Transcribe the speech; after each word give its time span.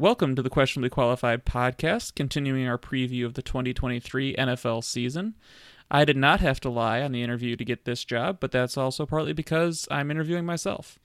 Welcome 0.00 0.36
to 0.36 0.42
the 0.42 0.48
Questionably 0.48 0.90
Qualified 0.90 1.44
podcast, 1.44 2.14
continuing 2.14 2.68
our 2.68 2.78
preview 2.78 3.26
of 3.26 3.34
the 3.34 3.42
2023 3.42 4.36
NFL 4.36 4.84
season. 4.84 5.34
I 5.90 6.04
did 6.04 6.16
not 6.16 6.38
have 6.38 6.60
to 6.60 6.70
lie 6.70 7.02
on 7.02 7.10
the 7.10 7.24
interview 7.24 7.56
to 7.56 7.64
get 7.64 7.84
this 7.84 8.04
job, 8.04 8.38
but 8.38 8.52
that's 8.52 8.76
also 8.76 9.06
partly 9.06 9.32
because 9.32 9.88
I'm 9.90 10.12
interviewing 10.12 10.46
myself. 10.46 11.00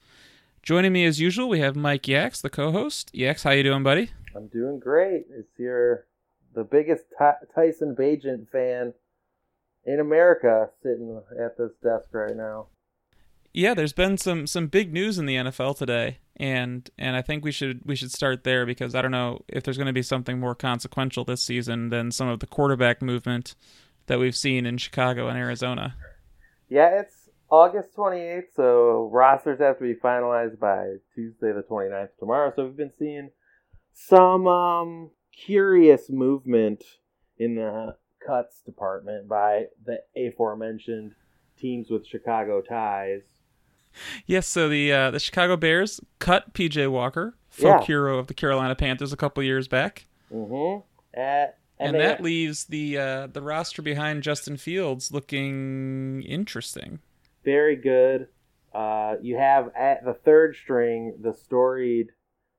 Joining 0.62 0.92
me 0.92 1.04
as 1.06 1.20
usual, 1.20 1.48
we 1.48 1.58
have 1.58 1.74
Mike 1.74 2.04
Yax, 2.04 2.40
the 2.40 2.48
co-host. 2.48 3.10
Yax, 3.12 3.42
how 3.42 3.50
you 3.50 3.64
doing, 3.64 3.82
buddy? 3.82 4.12
I'm 4.32 4.46
doing 4.46 4.78
great. 4.78 5.24
It's 5.28 5.58
your 5.58 6.06
the 6.54 6.62
biggest 6.62 7.02
Ty- 7.18 7.38
Tyson 7.52 7.96
Bagent 7.98 8.48
fan 8.50 8.94
in 9.84 9.98
America 9.98 10.68
sitting 10.84 11.20
at 11.44 11.58
this 11.58 11.72
desk 11.82 12.06
right 12.12 12.36
now. 12.36 12.68
Yeah, 13.52 13.74
there's 13.74 13.92
been 13.92 14.18
some 14.18 14.46
some 14.46 14.68
big 14.68 14.92
news 14.92 15.18
in 15.18 15.26
the 15.26 15.34
NFL 15.34 15.76
today, 15.78 16.18
and 16.36 16.88
and 16.98 17.16
I 17.16 17.22
think 17.22 17.44
we 17.44 17.52
should 17.52 17.82
we 17.84 17.96
should 17.96 18.10
start 18.10 18.44
there 18.44 18.66
because 18.66 18.94
I 18.94 19.02
don't 19.02 19.10
know 19.10 19.42
if 19.48 19.62
there's 19.62 19.76
going 19.76 19.86
to 19.86 19.92
be 19.92 20.02
something 20.02 20.38
more 20.38 20.54
consequential 20.54 21.24
this 21.24 21.42
season 21.42 21.90
than 21.90 22.10
some 22.10 22.28
of 22.28 22.40
the 22.40 22.46
quarterback 22.46 23.02
movement 23.02 23.54
that 24.06 24.18
we've 24.18 24.36
seen 24.36 24.66
in 24.66 24.78
Chicago 24.78 25.28
and 25.28 25.38
Arizona. 25.38 25.96
Yeah, 26.68 27.00
it's 27.00 27.28
August 27.50 27.94
28th, 27.96 28.54
so 28.54 29.08
rosters 29.12 29.60
have 29.60 29.78
to 29.78 29.84
be 29.84 29.94
finalized 29.94 30.58
by 30.58 30.94
Tuesday 31.14 31.52
the 31.52 31.64
29th 31.70 32.08
tomorrow. 32.18 32.52
So 32.54 32.64
we've 32.64 32.76
been 32.76 32.92
seeing 32.98 33.30
some 33.92 34.46
um, 34.46 35.10
curious 35.32 36.10
movement 36.10 36.82
in 37.38 37.54
the 37.54 37.96
cuts 38.26 38.60
department 38.62 39.28
by 39.28 39.66
the 39.84 39.98
aforementioned 40.16 41.12
teams 41.58 41.90
with 41.90 42.06
Chicago 42.06 42.60
ties. 42.60 43.22
Yes, 44.26 44.46
so 44.46 44.68
the 44.68 44.92
uh, 44.92 45.10
the 45.10 45.20
Chicago 45.20 45.56
Bears 45.56 46.00
cut 46.18 46.52
PJ 46.54 46.90
Walker, 46.90 47.36
folk 47.48 47.80
yeah. 47.80 47.86
hero 47.86 48.18
of 48.18 48.26
the 48.26 48.34
Carolina 48.34 48.74
Panthers, 48.74 49.12
a 49.12 49.16
couple 49.16 49.42
years 49.42 49.68
back. 49.68 50.06
Mm-hmm. 50.32 50.80
and, 51.16 51.52
and 51.78 52.00
that 52.00 52.22
leaves 52.22 52.64
the 52.64 52.98
uh, 52.98 53.26
the 53.28 53.42
roster 53.42 53.82
behind 53.82 54.22
Justin 54.22 54.56
Fields 54.56 55.12
looking 55.12 56.22
interesting. 56.22 57.00
Very 57.44 57.76
good. 57.76 58.28
Uh, 58.72 59.14
you 59.22 59.36
have 59.36 59.70
at 59.76 60.04
the 60.04 60.14
third 60.14 60.56
string 60.56 61.16
the 61.20 61.32
storied 61.32 62.08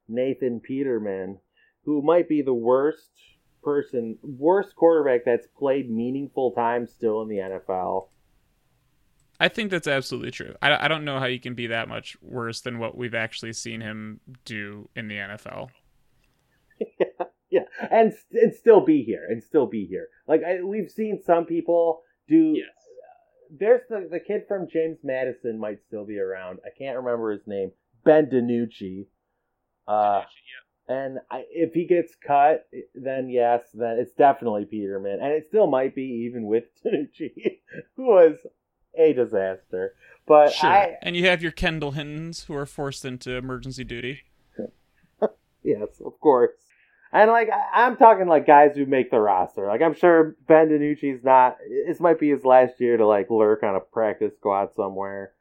Nathan 0.08 0.60
Peterman, 0.60 1.40
who 1.84 2.02
might 2.02 2.30
be 2.30 2.42
the 2.42 2.54
worst 2.54 3.10
person, 3.64 4.18
worst 4.22 4.76
quarterback 4.76 5.26
that's 5.26 5.48
played 5.58 5.90
meaningful 5.90 6.52
time 6.52 6.88
still 6.88 7.22
in 7.22 7.28
the 7.28 7.38
NFL. 7.38 8.08
I 9.40 9.50
think 9.50 9.72
that's 9.72 9.88
absolutely 9.88 10.32
true. 10.32 10.56
I, 10.62 10.86
I 10.86 10.88
don't 10.88 11.06
know 11.06 11.20
how 11.20 11.26
you 11.26 11.40
can 11.40 11.56
be 11.56 11.68
that 11.68 11.90
much 11.90 12.16
worse 12.22 12.62
than 12.62 12.80
what 12.80 12.98
we've 12.98 13.16
actually 13.16 13.54
seen 13.54 13.82
him 13.82 14.20
do 14.46 14.90
in 14.96 15.08
the 15.08 15.16
NFL. 15.16 15.70
yeah, 16.80 17.26
yeah, 17.50 17.64
and 17.92 18.14
and 18.34 18.54
still 18.54 18.82
be 18.82 19.04
here, 19.04 19.26
and 19.30 19.44
still 19.44 19.68
be 19.68 19.86
here. 19.86 20.08
Like 20.28 20.42
I, 20.44 20.62
we've 20.62 20.90
seen 20.90 21.22
some 21.26 21.46
people 21.46 22.02
do. 22.28 22.54
Yes. 22.56 22.68
there's 23.52 23.82
the 23.90 24.08
the 24.10 24.20
kid 24.20 24.44
from 24.48 24.68
James 24.72 25.00
Madison 25.04 25.60
might 25.60 25.84
still 25.86 26.06
be 26.06 26.18
around. 26.20 26.60
I 26.66 26.70
can't 26.78 26.98
remember 26.98 27.32
his 27.32 27.46
name. 27.46 27.72
Ben 28.04 28.28
DiNucci. 28.28 29.08
Uh, 29.88 30.24
and 30.88 31.18
I, 31.32 31.44
if 31.50 31.74
he 31.74 31.86
gets 31.86 32.16
cut, 32.26 32.68
then 32.94 33.30
yes, 33.30 33.62
then 33.74 33.98
it's 34.00 34.14
definitely 34.14 34.66
Peterman, 34.66 35.20
and 35.22 35.32
it 35.34 35.46
still 35.48 35.68
might 35.68 35.96
be 35.96 36.26
even 36.28 36.46
with 36.46 36.66
DiNucci, 36.86 37.60
who 37.96 38.06
was 38.06 38.36
a 38.98 39.14
disaster. 39.14 39.96
But 40.28 40.54
sure. 40.54 40.70
I, 40.70 40.98
and 41.02 41.16
you 41.16 41.28
have 41.28 41.42
your 41.42 41.52
Kendall 41.52 41.92
Hintons 41.92 42.46
who 42.46 42.56
are 42.56 42.66
forced 42.66 43.06
into 43.06 43.36
emergency 43.36 43.84
duty. 43.84 44.22
yes, 45.64 46.02
of 46.04 46.20
course. 46.20 46.52
And 47.12 47.32
like 47.32 47.50
I'm 47.74 47.96
talking 47.96 48.28
like 48.28 48.46
guys 48.46 48.76
who 48.76 48.86
make 48.86 49.12
the 49.12 49.20
roster. 49.20 49.68
Like 49.68 49.82
I'm 49.82 49.94
sure 49.94 50.36
Ben 50.48 50.70
DiNucci's 50.70 51.24
not. 51.24 51.58
This 51.88 52.00
might 52.00 52.20
be 52.20 52.30
his 52.30 52.44
last 52.44 52.82
year 52.82 52.98
to 52.98 53.08
like 53.08 53.30
lurk 53.30 53.64
on 53.64 53.76
a 53.76 53.80
practice 53.80 54.34
squad 54.36 54.74
somewhere. 54.76 55.32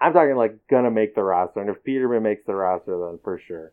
I'm 0.00 0.14
talking 0.14 0.36
like 0.36 0.56
gonna 0.70 0.90
make 0.90 1.14
the 1.14 1.22
roster, 1.22 1.60
and 1.60 1.68
if 1.68 1.84
Peterman 1.84 2.22
makes 2.22 2.46
the 2.46 2.54
roster, 2.54 2.98
then 2.98 3.18
for 3.22 3.38
sure. 3.38 3.72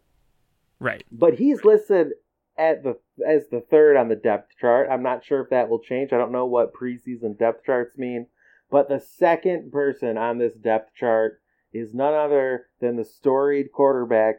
Right. 0.79 1.03
But 1.11 1.35
he's 1.35 1.63
listed 1.63 2.13
at 2.57 2.83
the 2.83 2.97
as 3.25 3.47
the 3.49 3.61
third 3.61 3.95
on 3.95 4.09
the 4.09 4.15
depth 4.15 4.51
chart. 4.59 4.89
I'm 4.91 5.03
not 5.03 5.23
sure 5.23 5.41
if 5.41 5.49
that 5.51 5.69
will 5.69 5.79
change. 5.79 6.11
I 6.11 6.17
don't 6.17 6.31
know 6.31 6.45
what 6.45 6.73
preseason 6.73 7.37
depth 7.37 7.63
charts 7.65 7.97
mean. 7.97 8.27
But 8.69 8.89
the 8.89 8.99
second 8.99 9.71
person 9.71 10.17
on 10.17 10.37
this 10.37 10.53
depth 10.53 10.93
chart 10.93 11.41
is 11.73 11.93
none 11.93 12.13
other 12.13 12.67
than 12.81 12.95
the 12.95 13.05
storied 13.05 13.71
quarterback 13.71 14.37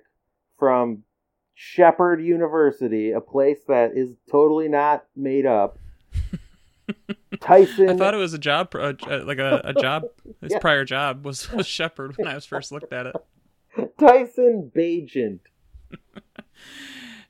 from 0.59 1.05
Shepherd 1.55 2.23
University, 2.23 3.11
a 3.13 3.21
place 3.21 3.59
that 3.69 3.93
is 3.97 4.15
totally 4.31 4.69
not 4.69 5.05
made 5.17 5.47
up. 5.47 5.79
Tyson. 7.41 7.89
I 7.89 7.97
thought 7.97 8.15
it 8.15 8.19
was 8.19 8.35
a 8.35 8.39
job, 8.39 8.75
uh, 8.75 8.93
like 9.25 9.39
a, 9.39 9.61
a 9.65 9.75
job. 9.75 10.05
His 10.41 10.53
yeah. 10.53 10.59
prior 10.59 10.85
job 10.85 11.25
was, 11.25 11.51
was 11.53 11.67
Shepherd 11.67 12.17
when 12.17 12.29
I 12.29 12.35
was 12.35 12.47
first 12.47 12.71
looked 12.71 12.93
at 12.93 13.07
it. 13.07 13.17
Tyson 13.99 14.71
Bagent. 14.75 15.41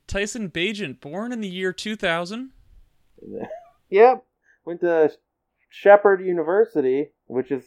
Tyson 0.06 0.50
Bagent, 0.50 1.00
born 1.00 1.32
in 1.32 1.40
the 1.40 1.48
year 1.48 1.72
2000. 1.72 2.50
yep. 3.90 4.24
Went 4.64 4.80
to 4.80 5.10
Shepherd 5.68 6.24
University, 6.24 7.10
which 7.26 7.50
is, 7.50 7.64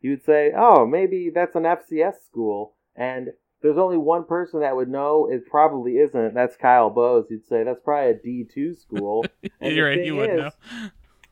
you 0.00 0.10
would 0.10 0.24
say, 0.24 0.52
oh, 0.56 0.86
maybe 0.86 1.30
that's 1.34 1.56
an 1.56 1.64
FCS 1.64 2.14
school. 2.26 2.74
And 2.94 3.28
there's 3.62 3.78
only 3.78 3.96
one 3.96 4.24
person 4.24 4.60
that 4.60 4.76
would 4.76 4.88
know 4.88 5.28
it 5.30 5.46
probably 5.50 5.92
isn't. 5.92 6.34
That's 6.34 6.56
Kyle 6.56 6.90
Bowes. 6.90 7.26
You'd 7.30 7.46
say 7.46 7.64
that's 7.64 7.80
probably 7.84 8.10
a 8.10 8.14
D2 8.14 8.78
school. 8.78 9.24
And 9.60 9.74
You're 9.74 9.88
right, 9.88 10.04
you 10.04 10.16
would 10.16 10.36
know. 10.36 10.50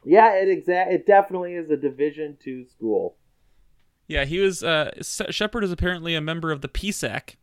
Yeah, 0.05 0.35
it 0.35 0.49
exa- 0.49 0.93
it 0.93 1.07
definitely 1.07 1.55
is 1.55 1.71
a 1.71 1.77
Division 1.77 2.37
two 2.43 2.65
school. 2.67 3.17
Yeah, 4.07 4.25
he 4.25 4.39
was. 4.39 4.63
Uh, 4.63 4.93
Shepherd 5.03 5.65
is 5.65 5.73
apparently 5.73 6.15
a 6.15 6.21
member 6.21 6.53
of 6.53 6.61
the 6.61 6.69
PSAC. 6.69 7.37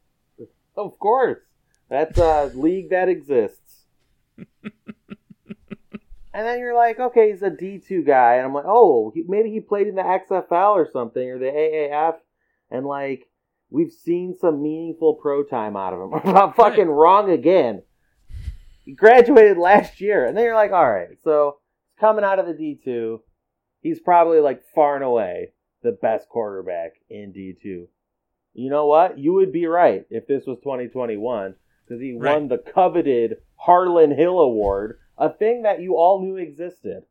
Of 0.75 0.99
course, 0.99 1.39
that's 1.89 2.17
a 2.17 2.51
league 2.55 2.89
that 2.91 3.09
exists. 3.09 3.85
And 6.33 6.47
then 6.47 6.59
you're 6.59 6.75
like, 6.75 6.99
okay, 6.99 7.31
he's 7.31 7.41
a 7.41 7.49
D2 7.49 8.05
guy. 8.05 8.35
And 8.35 8.45
I'm 8.45 8.53
like, 8.53 8.65
oh, 8.67 9.11
he, 9.13 9.23
maybe 9.27 9.51
he 9.51 9.59
played 9.59 9.87
in 9.87 9.95
the 9.95 10.01
XFL 10.01 10.75
or 10.75 10.87
something 10.91 11.29
or 11.29 11.37
the 11.37 11.45
AAF. 11.45 12.15
And 12.69 12.85
like, 12.85 13.27
we've 13.69 13.91
seen 13.91 14.35
some 14.39 14.61
meaningful 14.61 15.15
pro 15.15 15.43
time 15.43 15.75
out 15.75 15.93
of 15.93 15.99
him. 15.99 16.13
I'm 16.35 16.53
fucking 16.53 16.87
right. 16.87 16.93
wrong 16.93 17.31
again. 17.31 17.83
He 18.85 18.93
graduated 18.93 19.57
last 19.57 19.99
year. 19.99 20.25
And 20.25 20.37
then 20.37 20.45
you're 20.45 20.55
like, 20.55 20.71
all 20.71 20.89
right, 20.89 21.17
so 21.23 21.57
he's 21.89 21.99
coming 21.99 22.23
out 22.23 22.39
of 22.39 22.45
the 22.45 22.53
D2, 22.53 23.19
he's 23.81 23.99
probably 23.99 24.39
like 24.39 24.61
far 24.73 24.95
and 24.95 25.03
away 25.03 25.49
the 25.83 25.91
best 25.91 26.29
quarterback 26.29 26.93
in 27.09 27.33
D2. 27.33 27.87
You 28.53 28.69
know 28.69 28.85
what? 28.85 29.17
You 29.17 29.33
would 29.33 29.51
be 29.51 29.65
right 29.65 30.05
if 30.09 30.27
this 30.27 30.45
was 30.45 30.59
2021 30.59 31.55
because 31.85 32.01
he 32.01 32.17
right. 32.17 32.33
won 32.33 32.47
the 32.47 32.57
coveted 32.57 33.37
Harlan 33.55 34.15
Hill 34.15 34.39
Award 34.39 34.99
a 35.17 35.29
thing 35.29 35.63
that 35.63 35.81
you 35.81 35.97
all 35.97 36.21
knew 36.21 36.37
existed. 36.37 37.03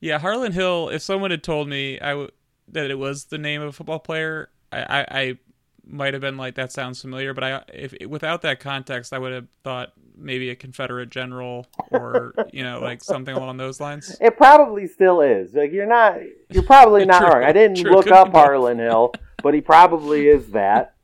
Yeah, 0.00 0.18
Harlan 0.18 0.52
Hill. 0.52 0.88
If 0.88 1.02
someone 1.02 1.30
had 1.30 1.42
told 1.42 1.68
me 1.68 2.00
I 2.00 2.10
w- 2.10 2.30
that 2.68 2.90
it 2.90 2.98
was 2.98 3.24
the 3.24 3.38
name 3.38 3.60
of 3.60 3.68
a 3.68 3.72
football 3.72 3.98
player, 3.98 4.50
I, 4.72 4.80
I, 4.80 5.06
I 5.20 5.38
might 5.84 6.14
have 6.14 6.20
been 6.20 6.36
like, 6.36 6.54
"That 6.54 6.72
sounds 6.72 7.00
familiar." 7.00 7.34
But 7.34 7.44
I, 7.44 7.62
if 7.72 7.94
without 8.08 8.42
that 8.42 8.60
context, 8.60 9.12
I 9.12 9.18
would 9.18 9.32
have 9.32 9.46
thought 9.62 9.92
maybe 10.16 10.50
a 10.50 10.54
Confederate 10.54 11.10
general 11.10 11.66
or 11.90 12.34
you 12.52 12.62
know, 12.62 12.80
like 12.80 13.02
something 13.02 13.34
along 13.34 13.56
those 13.56 13.80
lines. 13.80 14.16
It 14.20 14.36
probably 14.36 14.86
still 14.86 15.20
is. 15.20 15.54
Like 15.54 15.72
you're 15.72 15.86
not, 15.86 16.16
you're 16.50 16.62
probably 16.62 17.04
not 17.06 17.22
wrong. 17.22 17.42
I 17.42 17.52
didn't 17.52 17.78
true, 17.78 17.92
look 17.92 18.10
up 18.10 18.32
Harlan 18.32 18.78
Hill, 18.78 19.12
but 19.42 19.54
he 19.54 19.60
probably 19.60 20.28
is 20.28 20.50
that. 20.50 20.94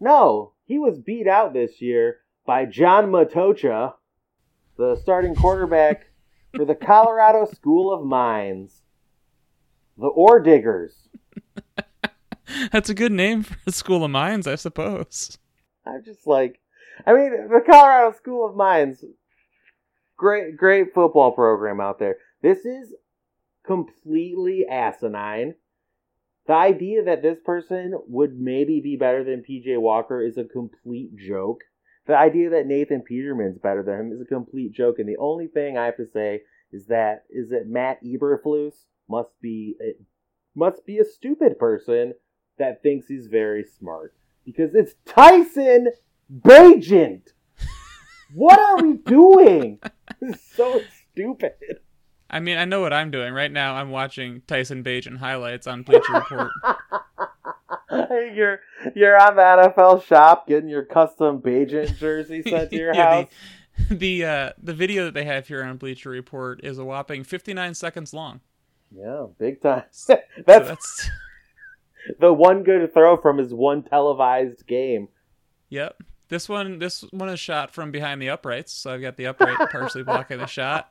No, 0.00 0.52
he 0.64 0.78
was 0.78 0.98
beat 0.98 1.28
out 1.28 1.52
this 1.52 1.80
year 1.80 2.18
by 2.44 2.64
John 2.64 3.10
Matocha 3.10 3.94
the 4.82 4.96
starting 4.96 5.36
quarterback 5.36 6.06
for 6.56 6.64
the 6.64 6.74
Colorado 6.74 7.46
School 7.46 7.94
of 7.94 8.04
Mines, 8.04 8.82
the 9.96 10.08
Ore 10.08 10.40
Diggers. 10.40 11.08
That's 12.72 12.90
a 12.90 12.94
good 12.94 13.12
name 13.12 13.44
for 13.44 13.56
a 13.64 13.70
school 13.70 14.02
of 14.02 14.10
mines, 14.10 14.48
I 14.48 14.56
suppose. 14.56 15.38
I'm 15.86 16.02
just 16.04 16.26
like, 16.26 16.58
I 17.06 17.12
mean, 17.12 17.30
the 17.30 17.62
Colorado 17.64 18.16
School 18.16 18.44
of 18.44 18.56
Mines, 18.56 19.04
great, 20.16 20.56
great 20.56 20.92
football 20.92 21.30
program 21.30 21.80
out 21.80 22.00
there. 22.00 22.16
This 22.42 22.64
is 22.64 22.92
completely 23.64 24.66
asinine. 24.68 25.54
The 26.48 26.54
idea 26.54 27.04
that 27.04 27.22
this 27.22 27.38
person 27.44 27.92
would 28.08 28.36
maybe 28.36 28.80
be 28.80 28.96
better 28.96 29.22
than 29.22 29.44
PJ 29.48 29.80
Walker 29.80 30.20
is 30.20 30.38
a 30.38 30.44
complete 30.44 31.16
joke. 31.16 31.60
The 32.06 32.16
idea 32.16 32.50
that 32.50 32.66
Nathan 32.66 33.02
Peterman's 33.08 33.58
better 33.58 33.82
than 33.82 34.00
him 34.00 34.12
is 34.12 34.20
a 34.20 34.24
complete 34.24 34.72
joke, 34.72 34.98
and 34.98 35.08
the 35.08 35.18
only 35.18 35.46
thing 35.46 35.78
I 35.78 35.84
have 35.86 35.96
to 35.98 36.06
say 36.12 36.42
is 36.72 36.86
that 36.86 37.24
is 37.30 37.50
that 37.50 37.68
Matt 37.68 38.02
Eberflus 38.02 38.74
must 39.08 39.30
be 39.40 39.76
a, 39.80 39.94
must 40.54 40.84
be 40.84 40.98
a 40.98 41.04
stupid 41.04 41.58
person 41.58 42.14
that 42.58 42.82
thinks 42.82 43.06
he's 43.06 43.26
very 43.26 43.64
smart 43.64 44.14
because 44.44 44.74
it's 44.74 44.94
Tyson 45.06 45.88
Bagent. 46.32 47.28
What 48.34 48.58
are 48.58 48.82
we 48.82 48.94
doing? 48.94 49.78
This 50.20 50.36
is 50.36 50.42
so 50.54 50.80
stupid. 51.12 51.52
I 52.30 52.40
mean, 52.40 52.56
I 52.56 52.64
know 52.64 52.80
what 52.80 52.94
I'm 52.94 53.10
doing 53.10 53.34
right 53.34 53.52
now. 53.52 53.74
I'm 53.74 53.90
watching 53.90 54.40
Tyson 54.46 54.82
Bagent 54.82 55.18
highlights 55.18 55.66
on 55.66 55.82
Bleacher 55.82 56.12
Report. 56.14 56.50
you're 58.34 58.60
you're 58.94 59.20
on 59.20 59.36
the 59.36 59.42
NFL 59.42 60.04
shop 60.04 60.46
getting 60.48 60.68
your 60.68 60.84
custom 60.84 61.40
Bagent 61.40 61.96
jersey 61.98 62.42
sent 62.46 62.70
to 62.70 62.76
your 62.76 62.94
Yeah, 62.94 63.22
house. 63.22 63.28
the 63.88 63.94
the, 63.96 64.24
uh, 64.24 64.50
the 64.62 64.74
video 64.74 65.04
that 65.04 65.14
they 65.14 65.24
have 65.24 65.48
here 65.48 65.62
on 65.64 65.76
Bleacher 65.78 66.10
Report 66.10 66.60
is 66.64 66.78
a 66.78 66.84
whopping 66.84 67.24
59 67.24 67.74
seconds 67.74 68.12
long. 68.12 68.40
Yeah, 68.94 69.26
big 69.38 69.62
time. 69.62 69.84
So 69.90 70.18
That's 70.46 70.68
that's 70.68 71.10
the 72.18 72.32
one 72.32 72.62
good 72.64 72.92
throw 72.92 73.16
from 73.16 73.38
his 73.38 73.54
one 73.54 73.82
televised 73.82 74.66
game. 74.66 75.08
yep. 75.68 75.96
This 76.28 76.48
one 76.48 76.78
this 76.78 77.02
one 77.10 77.28
is 77.28 77.38
shot 77.40 77.70
from 77.72 77.90
behind 77.90 78.20
the 78.22 78.30
uprights, 78.30 78.72
so 78.72 78.92
I've 78.94 79.02
got 79.02 79.16
the 79.18 79.26
upright 79.26 79.70
partially 79.70 80.02
blocking 80.02 80.38
the 80.38 80.46
shot. 80.46 80.90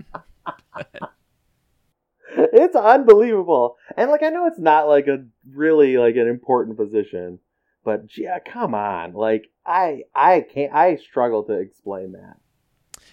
It's 2.33 2.75
unbelievable. 2.75 3.77
And 3.97 4.09
like 4.09 4.23
I 4.23 4.29
know 4.29 4.47
it's 4.47 4.59
not 4.59 4.87
like 4.87 5.07
a 5.07 5.25
really 5.49 5.97
like 5.97 6.15
an 6.15 6.27
important 6.27 6.77
position, 6.77 7.39
but 7.83 8.17
yeah, 8.17 8.39
come 8.39 8.73
on. 8.73 9.13
Like 9.13 9.49
I 9.65 10.03
I 10.15 10.41
can't 10.41 10.73
I 10.73 10.95
struggle 10.97 11.43
to 11.43 11.53
explain 11.53 12.13
that. 12.13 12.37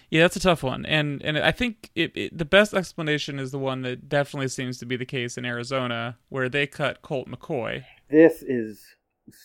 Yeah, 0.09 0.21
that's 0.21 0.35
a 0.35 0.39
tough 0.39 0.63
one, 0.63 0.85
and 0.85 1.21
and 1.23 1.37
I 1.37 1.51
think 1.51 1.91
it, 1.93 2.11
it, 2.15 2.37
the 2.37 2.45
best 2.45 2.73
explanation 2.73 3.37
is 3.37 3.51
the 3.51 3.59
one 3.59 3.83
that 3.83 4.09
definitely 4.09 4.47
seems 4.47 4.79
to 4.79 4.85
be 4.85 4.95
the 4.95 5.05
case 5.05 5.37
in 5.37 5.45
Arizona, 5.45 6.17
where 6.29 6.49
they 6.49 6.65
cut 6.65 7.01
Colt 7.03 7.27
McCoy. 7.27 7.83
This 8.09 8.41
is 8.41 8.83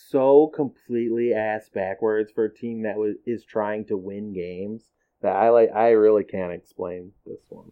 so 0.09 0.47
completely 0.47 1.33
ass 1.33 1.69
backwards 1.73 2.31
for 2.31 2.45
a 2.45 2.53
team 2.53 2.81
that 2.83 2.97
was 2.97 3.15
is 3.25 3.43
trying 3.43 3.85
to 3.85 3.97
win 3.97 4.33
games 4.33 4.83
that 5.21 5.35
I 5.35 5.49
like 5.49 5.69
I 5.73 5.89
really 5.89 6.23
can't 6.23 6.53
explain 6.53 7.11
this 7.25 7.41
one. 7.49 7.71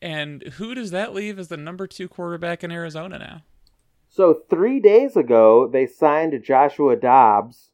And 0.00 0.42
who 0.42 0.74
does 0.74 0.90
that 0.92 1.14
leave 1.14 1.38
as 1.38 1.48
the 1.48 1.56
number 1.56 1.86
two 1.86 2.08
quarterback 2.08 2.62
in 2.62 2.70
Arizona 2.70 3.18
now? 3.18 3.42
So 4.08 4.42
three 4.48 4.80
days 4.80 5.16
ago, 5.16 5.68
they 5.68 5.86
signed 5.86 6.40
Joshua 6.42 6.96
Dobbs, 6.96 7.70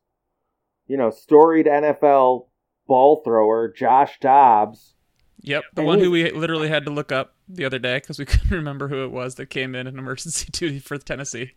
you 0.87 0.97
know, 0.97 1.11
storied 1.11 1.67
NFL 1.67 2.47
ball 2.87 3.23
thrower 3.25 3.73
Josh 3.73 4.19
Dobbs. 4.21 4.95
Yep, 5.41 5.65
the 5.75 5.83
And 5.83 5.87
one 5.87 6.01
who 6.01 6.11
we 6.11 6.31
literally 6.31 6.69
had 6.69 6.87
to 6.87 6.91
look 6.91 7.13
up 7.13 7.35
the 7.49 7.65
other 7.65 7.79
day 7.79 7.97
because 7.99 8.19
we 8.19 8.25
couldn't 8.27 8.51
remember 8.51 8.89
who 8.89 9.05
it 9.05 9.13
was 9.13 9.35
that 9.37 9.47
came 9.47 9.75
in 9.75 9.87
in 9.87 9.99
emergency 9.99 10.49
duty 10.53 10.79
for 10.79 10.97
Tennessee. 10.99 11.53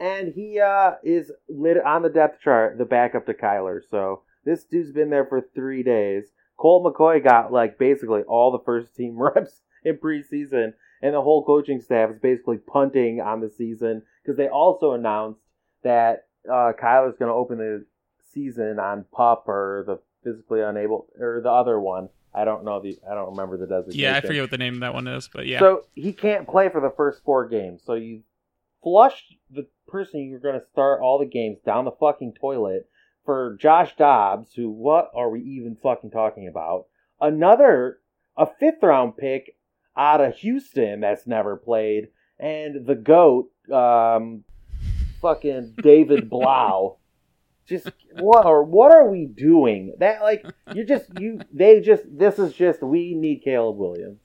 And 0.00 0.32
he 0.34 0.58
uh, 0.58 0.94
is 1.04 1.30
lit 1.48 1.76
on 1.84 2.02
the 2.02 2.08
depth 2.08 2.40
chart, 2.42 2.76
the 2.76 2.84
backup 2.84 3.26
to 3.26 3.34
Kyler. 3.34 3.80
So 3.88 4.22
this 4.44 4.64
dude's 4.64 4.90
been 4.90 5.10
there 5.10 5.26
for 5.26 5.40
three 5.54 5.84
days. 5.84 6.24
Colt 6.56 6.84
McCoy 6.84 7.22
got 7.22 7.52
like 7.52 7.78
basically 7.78 8.22
all 8.22 8.50
the 8.50 8.64
first 8.64 8.94
team 8.96 9.16
reps 9.16 9.62
in 9.84 9.96
preseason, 9.96 10.74
and 11.00 11.14
the 11.14 11.20
whole 11.20 11.44
coaching 11.44 11.80
staff 11.80 12.10
is 12.10 12.18
basically 12.20 12.58
punting 12.58 13.20
on 13.20 13.40
the 13.40 13.50
season 13.50 14.02
because 14.22 14.36
they 14.36 14.48
also 14.48 14.92
announced 14.92 15.40
that 15.82 16.26
uh, 16.48 16.72
Kyler's 16.80 17.18
going 17.18 17.30
to 17.30 17.34
open 17.34 17.58
the 17.58 17.84
season 18.32 18.78
on 18.78 19.04
pup 19.12 19.44
or 19.48 19.84
the 19.86 19.98
physically 20.24 20.60
unable 20.60 21.06
or 21.18 21.40
the 21.42 21.50
other 21.50 21.78
one. 21.80 22.08
I 22.34 22.44
don't 22.44 22.64
know 22.64 22.80
the 22.80 22.98
I 23.10 23.14
don't 23.14 23.30
remember 23.30 23.58
the 23.58 23.66
designation. 23.66 24.00
Yeah, 24.00 24.16
I 24.16 24.20
forget 24.20 24.42
what 24.42 24.50
the 24.50 24.58
name 24.58 24.74
of 24.74 24.80
that 24.80 24.94
one 24.94 25.06
is, 25.06 25.28
but 25.28 25.46
yeah. 25.46 25.58
So 25.58 25.84
he 25.94 26.12
can't 26.12 26.48
play 26.48 26.68
for 26.70 26.80
the 26.80 26.92
first 26.96 27.22
four 27.24 27.46
games. 27.46 27.82
So 27.84 27.94
you 27.94 28.22
flush 28.82 29.24
the 29.50 29.66
person 29.86 30.28
you're 30.28 30.40
going 30.40 30.58
to 30.58 30.66
start 30.72 31.02
all 31.02 31.18
the 31.18 31.26
games 31.26 31.58
down 31.64 31.84
the 31.84 31.92
fucking 31.92 32.34
toilet 32.40 32.88
for 33.24 33.56
Josh 33.60 33.94
Dobbs, 33.96 34.52
who 34.54 34.70
what 34.70 35.10
are 35.14 35.30
we 35.30 35.40
even 35.42 35.76
fucking 35.82 36.10
talking 36.10 36.48
about? 36.48 36.86
Another 37.20 37.98
a 38.36 38.46
fifth 38.46 38.82
round 38.82 39.16
pick 39.16 39.56
out 39.96 40.20
of 40.20 40.34
Houston 40.36 41.00
that's 41.00 41.26
never 41.26 41.56
played, 41.56 42.08
and 42.38 42.86
the 42.86 42.94
goat, 42.94 43.50
um, 43.72 44.44
fucking 45.20 45.74
David 45.82 46.28
Blough. 46.30 46.98
Just 47.66 47.88
what 48.20 48.44
or 48.44 48.64
what 48.64 48.92
are 48.92 49.08
we 49.08 49.26
doing? 49.26 49.94
That 50.00 50.20
like 50.22 50.44
you 50.74 50.84
just 50.84 51.06
you 51.20 51.40
they 51.52 51.80
just 51.80 52.02
this 52.10 52.38
is 52.38 52.52
just 52.52 52.82
we 52.82 53.14
need 53.14 53.42
Caleb 53.44 53.76
Williams. 53.76 54.20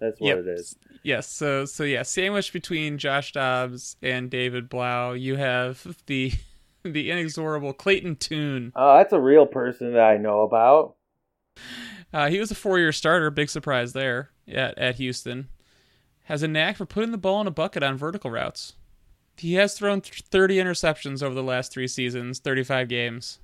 That's 0.00 0.20
what 0.20 0.28
Yep. 0.28 0.38
it 0.38 0.48
is. 0.48 0.76
Yes, 1.04 1.28
so 1.28 1.64
so 1.66 1.84
yeah, 1.84 2.02
sandwiched 2.02 2.52
between 2.52 2.98
Josh 2.98 3.32
Dobbs 3.32 3.96
and 4.02 4.28
David 4.28 4.68
Blough, 4.68 5.12
you 5.12 5.36
have 5.36 5.86
the 6.06 6.32
the 6.82 7.10
inexorable 7.10 7.72
Clayton 7.72 8.16
Tune. 8.16 8.72
Oh, 8.74 8.96
that's 8.96 9.12
a 9.12 9.20
real 9.20 9.46
person 9.46 9.92
that 9.92 10.02
I 10.02 10.16
know 10.16 10.42
about. 10.42 10.96
Uh, 12.12 12.28
he 12.28 12.38
was 12.40 12.50
a 12.50 12.54
four-year 12.56 12.92
starter, 12.92 13.30
big 13.30 13.48
surprise 13.50 13.92
there 13.92 14.30
at 14.48 14.76
at 14.78 14.96
Houston. 14.96 15.48
Has 16.24 16.42
a 16.42 16.48
knack 16.48 16.76
for 16.76 16.86
putting 16.86 17.10
the 17.10 17.18
ball 17.18 17.40
in 17.40 17.46
a 17.46 17.50
bucket 17.50 17.82
on 17.82 17.98
vertical 17.98 18.30
routes. 18.30 18.74
He 19.36 19.54
has 19.54 19.74
thrown 19.74 20.00
30 20.00 20.56
interceptions 20.56 21.22
over 21.22 21.34
the 21.34 21.42
last 21.42 21.72
three 21.72 21.88
seasons, 21.88 22.38
35 22.38 22.88
games, 22.88 23.40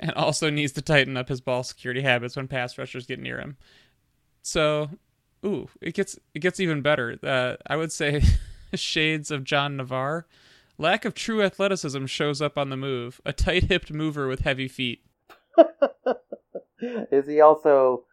and 0.00 0.10
also 0.12 0.50
needs 0.50 0.72
to 0.72 0.82
tighten 0.82 1.16
up 1.16 1.28
his 1.28 1.40
ball 1.40 1.62
security 1.62 2.00
habits 2.00 2.34
when 2.34 2.48
pass 2.48 2.78
rushers 2.78 3.06
get 3.06 3.20
near 3.20 3.38
him. 3.38 3.56
So, 4.42 4.90
ooh, 5.44 5.68
it 5.80 5.94
gets 5.94 6.18
it 6.34 6.40
gets 6.40 6.60
even 6.60 6.82
better. 6.82 7.18
Uh, 7.22 7.56
I 7.66 7.76
would 7.76 7.92
say 7.92 8.22
shades 8.74 9.30
of 9.30 9.44
John 9.44 9.76
Navarre. 9.76 10.26
Lack 10.76 11.04
of 11.04 11.14
true 11.14 11.40
athleticism 11.42 12.06
shows 12.06 12.42
up 12.42 12.58
on 12.58 12.70
the 12.70 12.76
move. 12.76 13.20
A 13.24 13.32
tight-hipped 13.32 13.92
mover 13.92 14.26
with 14.26 14.40
heavy 14.40 14.66
feet. 14.66 15.04
is 16.80 17.28
he 17.28 17.40
also 17.40 18.04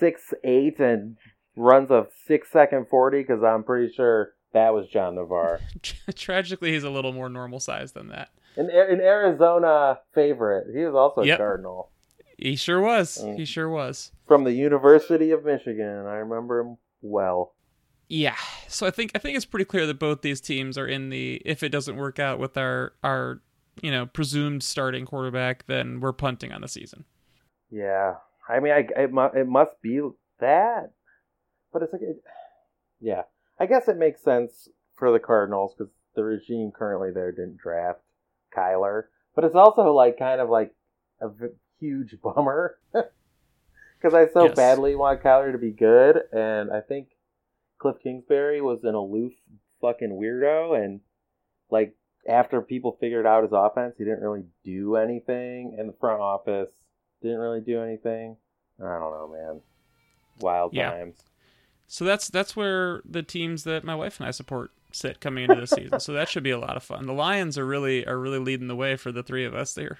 six 0.00 0.34
eight 0.42 0.80
and 0.80 1.16
runs 1.56 1.90
a 1.90 2.06
six 2.26 2.50
second 2.50 2.88
forty? 2.90 3.20
Because 3.20 3.44
I'm 3.44 3.62
pretty 3.62 3.92
sure 3.92 4.32
that 4.52 4.74
was 4.74 4.88
John 4.88 5.14
Navarre. 5.14 5.60
Tragically, 6.16 6.72
he's 6.72 6.84
a 6.84 6.90
little 6.90 7.12
more 7.12 7.28
normal 7.28 7.60
size 7.60 7.92
than 7.92 8.08
that. 8.08 8.30
An, 8.56 8.68
an 8.70 9.00
Arizona 9.00 10.00
favorite. 10.12 10.66
He 10.74 10.84
was 10.84 10.94
also 10.94 11.20
a 11.22 11.36
Cardinal 11.36 11.90
He 12.36 12.56
sure 12.56 12.80
was. 12.80 13.18
Mm. 13.22 13.38
He 13.38 13.44
sure 13.44 13.68
was. 13.68 14.10
from 14.26 14.42
the 14.44 14.52
University 14.52 15.30
of 15.30 15.44
Michigan. 15.44 16.06
I 16.06 16.16
remember 16.16 16.60
him 16.60 16.76
well. 17.00 17.54
Yeah. 18.08 18.36
So 18.66 18.86
I 18.86 18.90
think 18.90 19.12
I 19.14 19.18
think 19.18 19.36
it's 19.36 19.44
pretty 19.44 19.64
clear 19.66 19.86
that 19.86 20.00
both 20.00 20.22
these 20.22 20.40
teams 20.40 20.76
are 20.76 20.86
in 20.86 21.10
the 21.10 21.40
if 21.44 21.62
it 21.62 21.68
doesn't 21.68 21.96
work 21.96 22.18
out 22.18 22.40
with 22.40 22.56
our 22.56 22.92
our 23.04 23.40
you 23.82 23.90
know 23.92 24.06
presumed 24.06 24.64
starting 24.64 25.06
quarterback, 25.06 25.66
then 25.66 26.00
we're 26.00 26.12
punting 26.12 26.52
on 26.52 26.60
the 26.60 26.68
season. 26.68 27.04
Yeah, 27.70 28.14
I 28.48 28.60
mean, 28.60 28.72
I 28.72 28.86
it, 29.02 29.12
mu- 29.12 29.32
it 29.34 29.46
must 29.46 29.80
be 29.82 30.00
that, 30.40 30.92
but 31.72 31.82
it's 31.82 31.92
like, 31.92 32.02
it, 32.02 32.22
yeah, 33.00 33.22
I 33.58 33.66
guess 33.66 33.88
it 33.88 33.96
makes 33.98 34.22
sense 34.22 34.68
for 34.96 35.12
the 35.12 35.18
Cardinals 35.18 35.74
because 35.76 35.92
the 36.14 36.24
regime 36.24 36.72
currently 36.74 37.10
there 37.12 37.30
didn't 37.32 37.58
draft 37.58 38.00
Kyler, 38.56 39.04
but 39.34 39.44
it's 39.44 39.54
also 39.54 39.92
like 39.92 40.18
kind 40.18 40.40
of 40.40 40.48
like 40.50 40.74
a 41.20 41.28
v- 41.28 41.54
huge 41.78 42.16
bummer. 42.22 42.78
Because 42.92 44.14
I 44.14 44.32
so 44.32 44.46
Yes. 44.46 44.56
badly 44.56 44.94
want 44.96 45.22
Kyler 45.22 45.52
to 45.52 45.58
be 45.58 45.72
good, 45.72 46.18
and 46.32 46.70
I 46.72 46.80
think 46.80 47.08
Cliff 47.78 47.96
Kingsbury 48.02 48.60
was 48.60 48.80
an 48.84 48.94
aloof 48.94 49.32
fucking 49.80 50.10
weirdo, 50.10 50.82
and 50.82 51.00
like 51.70 51.94
after 52.28 52.60
people 52.62 52.96
figured 53.00 53.26
out 53.26 53.42
his 53.44 53.52
offense, 53.52 53.94
he 53.98 54.04
didn't 54.04 54.20
really 54.22 54.44
do 54.64 54.96
anything, 54.96 55.76
and 55.78 55.88
the 55.88 55.96
front 56.00 56.20
office 56.20 56.68
didn't 57.22 57.38
really 57.38 57.60
do 57.60 57.82
anything. 57.82 58.36
I 58.80 58.98
don't 58.98 59.12
know, 59.12 59.28
man. 59.32 59.60
Wild 60.40 60.72
Yeah. 60.74 60.90
times. 60.90 61.16
So 61.86 62.04
that's 62.04 62.28
that's 62.28 62.54
where 62.56 63.02
the 63.04 63.22
teams 63.22 63.64
that 63.64 63.84
my 63.84 63.94
wife 63.94 64.20
and 64.20 64.28
I 64.28 64.30
support 64.30 64.70
sit 64.92 65.20
coming 65.20 65.44
into 65.44 65.60
the 65.60 65.66
season. 65.66 66.00
So 66.00 66.12
that 66.12 66.28
should 66.28 66.42
be 66.42 66.50
a 66.50 66.58
lot 66.58 66.76
of 66.76 66.82
fun. 66.82 67.06
The 67.06 67.12
Lions 67.12 67.58
are 67.58 67.66
really 67.66 68.06
are 68.06 68.18
really 68.18 68.38
leading 68.38 68.68
the 68.68 68.76
way 68.76 68.96
for 68.96 69.12
the 69.12 69.22
three 69.22 69.44
of 69.44 69.54
us 69.54 69.74
there. 69.74 69.98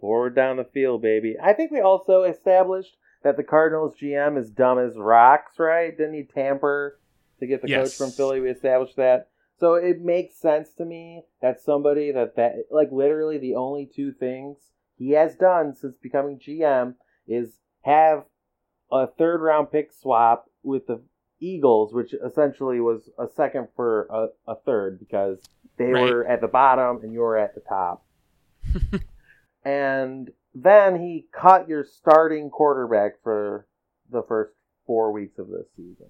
Forward 0.00 0.34
down 0.34 0.56
the 0.56 0.64
field, 0.64 1.00
baby. 1.02 1.36
I 1.42 1.52
think 1.52 1.70
we 1.70 1.80
also 1.80 2.24
established 2.24 2.96
that 3.22 3.36
the 3.36 3.44
Cardinals 3.44 3.94
GM 4.00 4.36
is 4.36 4.50
dumb 4.50 4.78
as 4.78 4.96
rocks, 4.96 5.58
right? 5.58 5.96
Didn't 5.96 6.14
he 6.14 6.24
tamper 6.24 6.98
to 7.40 7.46
get 7.46 7.62
the 7.62 7.68
Yes. 7.68 7.90
coach 7.90 7.96
from 7.96 8.10
Philly? 8.10 8.40
We 8.40 8.50
established 8.50 8.96
that. 8.96 9.28
So 9.58 9.74
it 9.74 10.00
makes 10.00 10.36
sense 10.36 10.70
to 10.74 10.84
me 10.84 11.22
that 11.40 11.60
somebody 11.60 12.10
that 12.12 12.36
that 12.36 12.66
like 12.70 12.90
literally 12.90 13.38
the 13.38 13.54
only 13.54 13.86
two 13.86 14.12
things 14.12 14.58
he 15.02 15.10
has 15.12 15.34
done 15.34 15.74
since 15.74 15.96
becoming 15.96 16.38
GM 16.38 16.94
is 17.26 17.58
have 17.82 18.24
a 18.90 19.06
third 19.06 19.40
round 19.40 19.70
pick 19.72 19.92
swap 19.92 20.48
with 20.62 20.86
the 20.86 21.00
Eagles, 21.40 21.92
which 21.92 22.14
essentially 22.14 22.78
was 22.80 23.10
a 23.18 23.26
second 23.26 23.66
for 23.74 24.06
a, 24.10 24.28
a 24.52 24.54
third 24.54 25.00
because 25.00 25.38
they 25.76 25.86
Right. 25.86 26.02
were 26.02 26.26
at 26.26 26.40
the 26.40 26.46
bottom 26.48 27.00
and 27.02 27.12
you 27.12 27.20
were 27.20 27.36
at 27.36 27.54
the 27.54 27.60
top. 27.62 28.04
and 29.64 30.30
then 30.54 31.00
he 31.00 31.26
cut 31.32 31.68
your 31.68 31.84
starting 31.84 32.50
quarterback 32.50 33.20
for 33.22 33.66
the 34.10 34.22
first 34.22 34.52
four 34.86 35.12
weeks 35.12 35.38
of 35.38 35.48
this 35.48 35.66
season. 35.76 36.06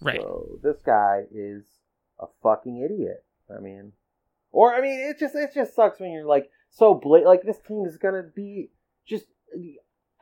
Right. 0.00 0.20
So 0.20 0.58
this 0.62 0.82
guy 0.84 1.22
is 1.32 1.64
a 2.20 2.26
fucking 2.42 2.82
idiot. 2.82 3.24
I 3.54 3.60
mean, 3.60 3.92
or 4.52 4.74
I 4.74 4.80
mean, 4.80 5.00
it 5.00 5.18
just 5.18 5.34
it 5.34 5.50
just 5.54 5.74
sucks 5.74 6.00
when 6.00 6.10
you're 6.10 6.26
like 6.26 6.50
so 6.70 6.94
blat 6.94 7.24
Like 7.24 7.42
this 7.42 7.58
team 7.66 7.84
is 7.86 7.96
gonna 7.96 8.22
be 8.34 8.70
just 9.06 9.26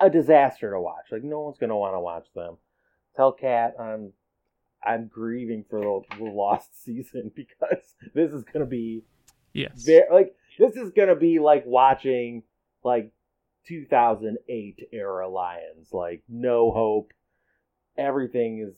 a 0.01 0.11
disaster 0.11 0.71
to 0.71 0.81
watch. 0.81 1.07
Like 1.11 1.25
no 1.25 1.41
one's 1.41 1.59
gonna 1.59 1.77
want 1.77 1.95
to 1.95 2.01
watch 2.01 2.27
them. 2.35 2.57
Tell 3.17 3.33
Cat 3.33 3.75
I'm 3.81 4.13
I'm 4.85 5.09
grieving 5.09 5.65
for 5.69 5.81
the, 5.81 6.01
the 6.19 6.25
lost 6.25 6.71
season 6.85 7.31
because 7.35 7.95
this 8.15 8.31
is 8.33 8.45
gonna 8.45 8.67
be 8.67 9.03
Yes. 9.53 9.85
very, 9.85 10.05
like 10.13 10.35
this 10.59 10.77
is 10.77 10.91
gonna 10.91 11.17
be 11.17 11.39
like 11.39 11.65
watching 11.67 12.43
like 12.85 13.11
2008 13.67 14.89
era 14.93 15.29
Lions. 15.29 15.89
Like 15.93 16.23
no 16.29 16.71
hope. 16.73 17.13
Everything 17.99 18.67
is 18.69 18.75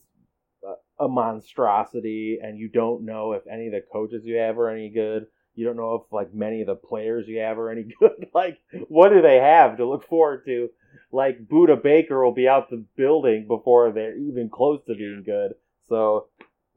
a, 0.63 1.03
a 1.03 1.07
monstrosity, 1.09 2.39
and 2.41 2.57
you 2.57 2.69
don't 2.69 3.05
know 3.05 3.33
if 3.33 3.43
any 3.51 3.67
of 3.67 3.73
the 3.73 3.83
coaches 3.91 4.23
you 4.25 4.37
have 4.37 4.57
are 4.57 4.69
any 4.69 4.89
good. 4.89 5.27
You 5.59 5.65
don't 5.65 5.75
know 5.75 5.95
if 5.95 6.13
like 6.13 6.33
many 6.33 6.61
of 6.61 6.67
the 6.67 6.75
players 6.75 7.27
you 7.27 7.39
have 7.39 7.59
are 7.59 7.69
any 7.69 7.83
good. 7.99 8.27
like 8.33 8.59
what 8.87 9.09
do 9.09 9.21
they 9.21 9.35
have 9.39 9.75
to 9.77 9.85
look 9.85 10.07
forward 10.07 10.45
to? 10.45 10.69
Like 11.11 11.45
Budda 11.47 11.83
Baker 11.83 12.23
will 12.23 12.31
be 12.33 12.47
out 12.47 12.69
the 12.69 12.85
building 12.95 13.45
before 13.45 13.91
they're 13.91 14.17
even 14.17 14.49
close 14.49 14.79
to 14.87 14.95
being 14.95 15.23
good. 15.25 15.55
So 15.89 16.27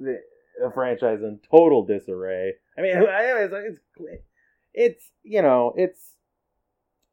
the, 0.00 0.20
the 0.60 0.72
franchise 0.74 1.20
in 1.22 1.38
total 1.48 1.84
disarray. 1.86 2.54
I 2.76 2.80
mean, 2.80 2.96
anyways, 2.96 3.50
it's 3.52 4.22
it's 4.74 5.10
you 5.22 5.42
know 5.42 5.74
it's 5.76 6.00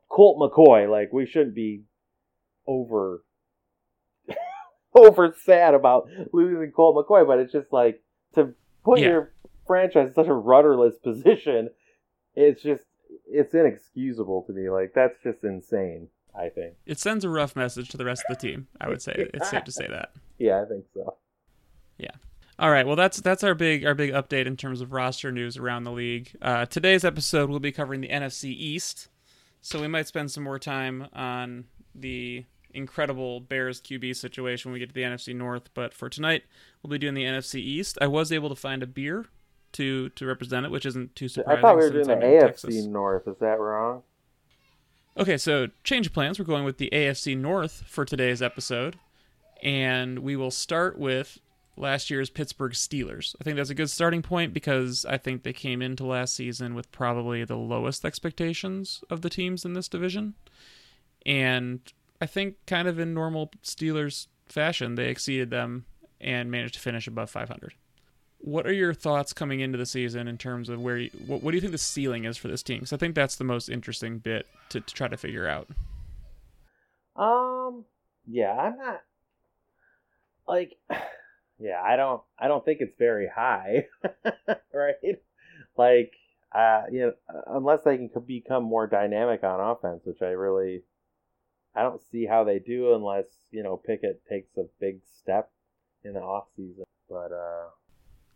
Colt 0.10 0.40
McCoy. 0.40 0.90
Like 0.90 1.14
we 1.14 1.28
shouldn't 1.28 1.54
be 1.54 1.84
over 2.66 3.24
over 4.96 5.36
sad 5.46 5.76
about 5.76 6.10
losing 6.34 6.72
Colt 6.72 6.96
McCoy, 6.96 7.28
but 7.28 7.38
it's 7.38 7.54
just 7.54 7.72
like 7.72 8.02
to 8.34 8.56
put 8.84 9.00
Yeah. 9.02 9.08
your 9.10 9.34
franchise 9.70 10.08
in 10.08 10.14
such 10.16 10.28
a 10.28 10.34
rudderless 10.34 10.98
position. 11.04 11.70
It's 12.36 12.62
just 12.62 12.84
it's 13.28 13.54
inexcusable 13.54 14.44
to 14.48 14.54
me. 14.54 14.70
Like 14.70 14.94
that's 14.96 15.22
just 15.24 15.44
insane. 15.44 16.10
I 16.36 16.50
think. 16.50 16.76
It 16.86 17.00
sends 17.00 17.26
a 17.26 17.30
rough 17.30 17.56
message 17.56 17.90
to 17.90 17.98
the 17.98 18.06
rest 18.06 18.24
of 18.28 18.38
the 18.38 18.48
team. 18.48 18.68
I 18.80 18.88
would 18.88 19.02
say 19.02 19.30
it's 19.34 19.50
safe 19.50 19.64
to 19.64 19.72
say 19.72 19.88
that. 19.88 20.12
Yeah, 20.42 20.62
I 20.62 20.66
think 20.70 20.86
so. 20.94 21.18
Yeah. 21.98 22.12
All 22.58 22.72
right, 22.72 22.88
well 22.88 22.96
that's 22.96 23.20
that's 23.20 23.44
our 23.44 23.54
big 23.54 23.86
our 23.86 23.94
big 23.94 24.14
update 24.14 24.46
in 24.46 24.56
terms 24.56 24.80
of 24.80 24.94
roster 24.94 25.34
news 25.34 25.58
around 25.58 25.84
the 25.84 25.92
league. 25.92 26.32
Uh, 26.42 26.66
today's 26.66 27.04
episode 27.04 27.50
we'll 27.50 27.60
be 27.60 27.74
covering 27.74 28.00
the 28.00 28.08
NFC 28.08 28.46
East, 28.46 29.10
so 29.60 29.82
we 29.82 29.90
might 29.90 30.08
spend 30.08 30.32
some 30.32 30.46
more 30.46 30.60
time 30.60 31.08
on 31.12 31.66
the 31.94 32.46
incredible 32.74 33.42
Bears 33.42 33.82
QB 33.82 34.16
situation 34.16 34.70
when 34.70 34.74
we 34.74 34.80
get 34.80 34.90
to 34.90 34.96
the 34.96 35.02
NFC 35.02 35.36
North. 35.36 35.70
But 35.74 35.94
for 35.94 36.08
tonight, 36.08 36.44
we'll 36.82 36.92
be 36.92 36.98
doing 36.98 37.16
the 37.16 37.26
NFC 37.26 37.56
East. 37.56 37.98
I 38.00 38.08
was 38.08 38.32
able 38.32 38.48
to 38.48 38.56
find 38.56 38.82
a 38.82 38.88
beer 38.88 39.26
to 39.74 40.10
to 40.10 40.26
represent 40.26 40.66
it, 40.66 40.72
which 40.72 40.86
isn't 40.86 41.16
too 41.16 41.28
surprising. 41.28 41.58
I 41.58 41.62
thought 41.62 41.78
we 41.78 41.84
were 41.84 41.92
doing 41.92 42.08
the 42.08 42.14
I'm 42.14 42.22
AFC 42.22 42.40
Texas. 42.40 42.86
North. 42.86 43.28
Is 43.28 43.38
that 43.40 43.60
wrong? 43.60 44.04
Okay, 45.18 45.38
so 45.38 45.68
change 45.84 46.08
of 46.08 46.14
plans. 46.14 46.40
We're 46.40 46.46
going 46.46 46.66
with 46.66 46.78
the 46.78 46.90
AFC 46.94 47.38
North 47.38 47.84
for 47.88 48.06
today's 48.06 48.42
episode, 48.42 48.98
and 49.62 50.20
we 50.20 50.36
will 50.36 50.52
start 50.52 50.98
with 50.98 51.40
last 51.76 52.10
year's 52.10 52.30
Pittsburgh 52.30 52.74
Steelers. 52.74 53.36
I 53.40 53.44
think 53.44 53.58
that's 53.58 53.70
a 53.70 53.76
good 53.76 53.90
starting 53.90 54.22
point 54.22 54.54
because 54.54 55.06
I 55.06 55.18
think 55.18 55.44
they 55.44 55.54
came 55.54 55.82
into 55.82 56.06
last 56.06 56.36
season 56.36 56.74
with 56.74 56.92
probably 56.92 57.44
the 57.44 57.58
lowest 57.58 58.06
expectations 58.06 59.04
of 59.10 59.22
the 59.22 59.30
teams 59.30 59.66
in 59.66 59.74
this 59.74 59.88
division, 59.88 60.36
and 61.26 61.82
I 62.22 62.26
think 62.26 62.56
kind 62.66 62.88
of 62.88 63.00
in 63.00 63.14
normal 63.14 63.52
Steelers 63.64 64.28
fashion, 64.48 64.96
they 64.96 65.10
exceeded 65.10 65.50
them 65.50 65.86
and 66.22 66.52
managed 66.52 66.76
to 66.76 66.80
finish 66.80 67.08
above 67.08 67.30
500. 67.30 67.74
What 68.40 68.66
are 68.66 68.74
your 68.74 68.94
thoughts 68.94 69.34
coming 69.34 69.60
into 69.60 69.78
the 69.78 69.86
season 69.86 70.28
in 70.28 70.38
terms 70.38 70.70
of 70.70 70.82
where 70.82 70.98
you, 70.98 71.10
what, 71.28 71.44
what 71.44 71.52
do 71.52 71.58
you 71.58 71.62
think 71.62 71.74
the 71.74 71.78
ceiling 71.78 72.24
is 72.24 72.38
for 72.38 72.48
this 72.48 72.64
team? 72.64 72.80
Because 72.80 72.94
I 72.94 72.98
think 72.98 73.14
that's 73.16 73.36
the 73.36 73.44
most 73.44 73.70
interesting 73.70 74.18
bit 74.20 74.48
to, 74.70 74.80
to 74.80 74.94
try 74.94 75.08
to 75.08 75.18
figure 75.18 75.48
out. 75.48 75.68
Um, 77.16 77.84
yeah, 78.26 78.52
I'm 78.54 78.78
not 78.78 79.02
like, 80.48 80.78
yeah, 81.60 81.82
I 81.84 81.98
don't, 81.98 82.22
I 82.38 82.48
don't 82.48 82.64
think 82.64 82.80
it's 82.82 82.98
very 82.98 83.30
high, 83.34 83.88
right? 84.74 85.20
Like, 85.78 86.14
uh, 86.54 86.84
you 86.92 87.00
know, 87.02 87.14
unless 87.48 87.84
they 87.84 87.98
can 87.98 88.10
become 88.26 88.64
more 88.64 88.88
dynamic 88.88 89.44
on 89.44 89.60
offense, 89.60 90.02
which 90.06 90.22
I 90.22 90.30
really, 90.30 90.82
I 91.76 91.84
don't 91.84 92.02
see 92.12 92.26
how 92.26 92.44
they 92.44 92.60
do 92.60 92.96
unless 92.96 93.26
you 93.52 93.62
know 93.62 93.78
Pickett 93.78 94.22
takes 94.28 94.58
a 94.58 94.64
big 94.80 95.02
step 95.20 95.52
in 96.04 96.14
the 96.14 96.22
off 96.22 96.46
season. 96.56 96.86
But 97.08 97.32
uh, 97.32 97.70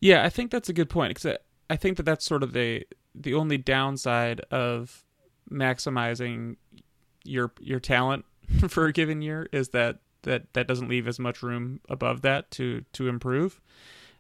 Yeah, 0.04 0.26
I 0.26 0.28
think 0.30 0.52
that's 0.52 0.68
a 0.68 0.74
good 0.74 0.90
point 0.90 1.16
because 1.16 1.38
I 1.70 1.78
think 1.78 1.96
that 1.96 2.04
that's 2.04 2.26
sort 2.26 2.44
of 2.44 2.52
the 2.52 2.86
the 3.16 3.34
only 3.34 3.58
downside 3.58 4.42
of 4.52 5.06
maximizing 5.50 6.58
your 7.24 7.54
your 7.62 7.80
talent 7.80 8.26
for 8.68 8.86
a 8.86 8.92
given 8.92 9.22
year 9.22 9.48
is 9.54 9.70
that 9.70 10.00
that 10.24 10.54
that 10.56 10.68
doesn't 10.68 10.90
leave 10.90 11.08
as 11.08 11.20
much 11.20 11.42
room 11.42 11.80
above 11.88 12.22
that 12.24 12.52
to 12.52 12.84
to 12.92 13.08
improve. 13.08 13.62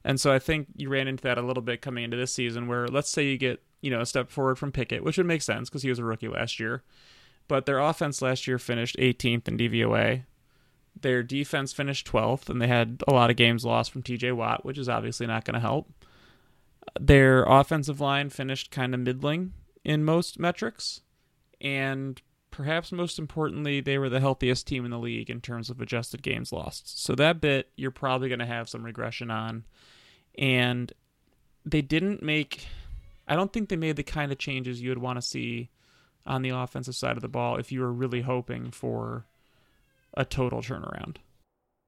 And 0.05 0.21
so 0.21 0.31
I 0.31 0.39
think 0.39 0.67
you 0.77 0.87
ran 0.87 1.09
into 1.09 1.23
that 1.23 1.37
a 1.37 1.41
little 1.41 1.63
bit 1.63 1.81
coming 1.81 2.05
into 2.05 2.15
this 2.15 2.33
season 2.33 2.67
where 2.69 2.87
let's 2.87 3.09
say 3.09 3.25
you 3.25 3.37
get, 3.37 3.61
you 3.81 3.91
know, 3.91 3.99
a 3.99 4.05
step 4.05 4.29
forward 4.29 4.57
from 4.57 4.71
Pickett, 4.71 5.03
which 5.03 5.17
would 5.17 5.25
make 5.25 5.41
sense 5.41 5.69
because 5.69 5.83
he 5.83 5.89
was 5.89 5.99
a 5.99 6.05
rookie 6.05 6.29
last 6.29 6.61
year. 6.61 6.81
But 7.49 7.65
their 7.65 7.79
offense 7.79 8.21
last 8.21 8.47
year 8.47 8.57
finished 8.57 8.95
18th 8.99 9.49
in 9.49 9.57
DVOA. 9.57 10.23
Their 10.99 11.23
defense 11.23 11.73
finished 11.73 12.07
12th, 12.07 12.49
and 12.49 12.61
they 12.61 12.67
had 12.67 13.03
a 13.07 13.13
lot 13.13 13.29
of 13.29 13.35
games 13.35 13.65
lost 13.65 13.91
from 13.91 14.03
TJ 14.03 14.33
Watt, 14.33 14.63
which 14.63 14.77
is 14.77 14.87
obviously 14.87 15.27
not 15.27 15.45
going 15.45 15.55
to 15.55 15.59
help. 15.59 15.91
Their 16.99 17.43
offensive 17.43 17.99
line 17.99 18.29
finished 18.29 18.71
kind 18.71 18.93
of 18.93 18.99
middling 18.99 19.53
in 19.83 20.03
most 20.03 20.39
metrics, 20.39 21.01
and 21.59 22.21
perhaps 22.53 22.91
most 22.91 23.17
importantly, 23.17 23.81
they 23.81 23.97
were 23.97 24.09
the 24.09 24.19
healthiest 24.19 24.67
team 24.67 24.85
in 24.85 24.91
the 24.91 24.99
league 24.99 25.29
in 25.29 25.41
terms 25.41 25.69
of 25.69 25.81
adjusted 25.81 26.21
games 26.21 26.51
lost. 26.53 27.03
So 27.03 27.15
that 27.15 27.41
bit 27.41 27.69
you're 27.75 27.91
probably 27.91 28.29
going 28.29 28.39
to 28.39 28.45
have 28.45 28.69
some 28.69 28.83
regression 28.83 29.31
on. 29.31 29.65
And 30.37 30.93
they 31.65 31.81
didn't 31.81 32.21
make, 32.21 32.67
I 33.27 33.35
don't 33.35 33.51
think 33.51 33.69
they 33.69 33.75
made 33.75 33.95
the 33.95 34.03
kind 34.03 34.31
of 34.31 34.37
changes 34.37 34.81
you 34.81 34.89
would 34.89 34.99
want 34.99 35.17
to 35.17 35.21
see 35.21 35.71
on 36.27 36.43
the 36.43 36.49
offensive 36.49 36.95
side 36.95 37.17
of 37.17 37.21
the 37.21 37.27
ball 37.27 37.57
if 37.57 37.71
you 37.71 37.81
were 37.81 37.91
really 37.91 38.21
hoping 38.21 38.69
for 38.69 39.25
a 40.13 40.25
total 40.25 40.61
turnaround. 40.61 41.17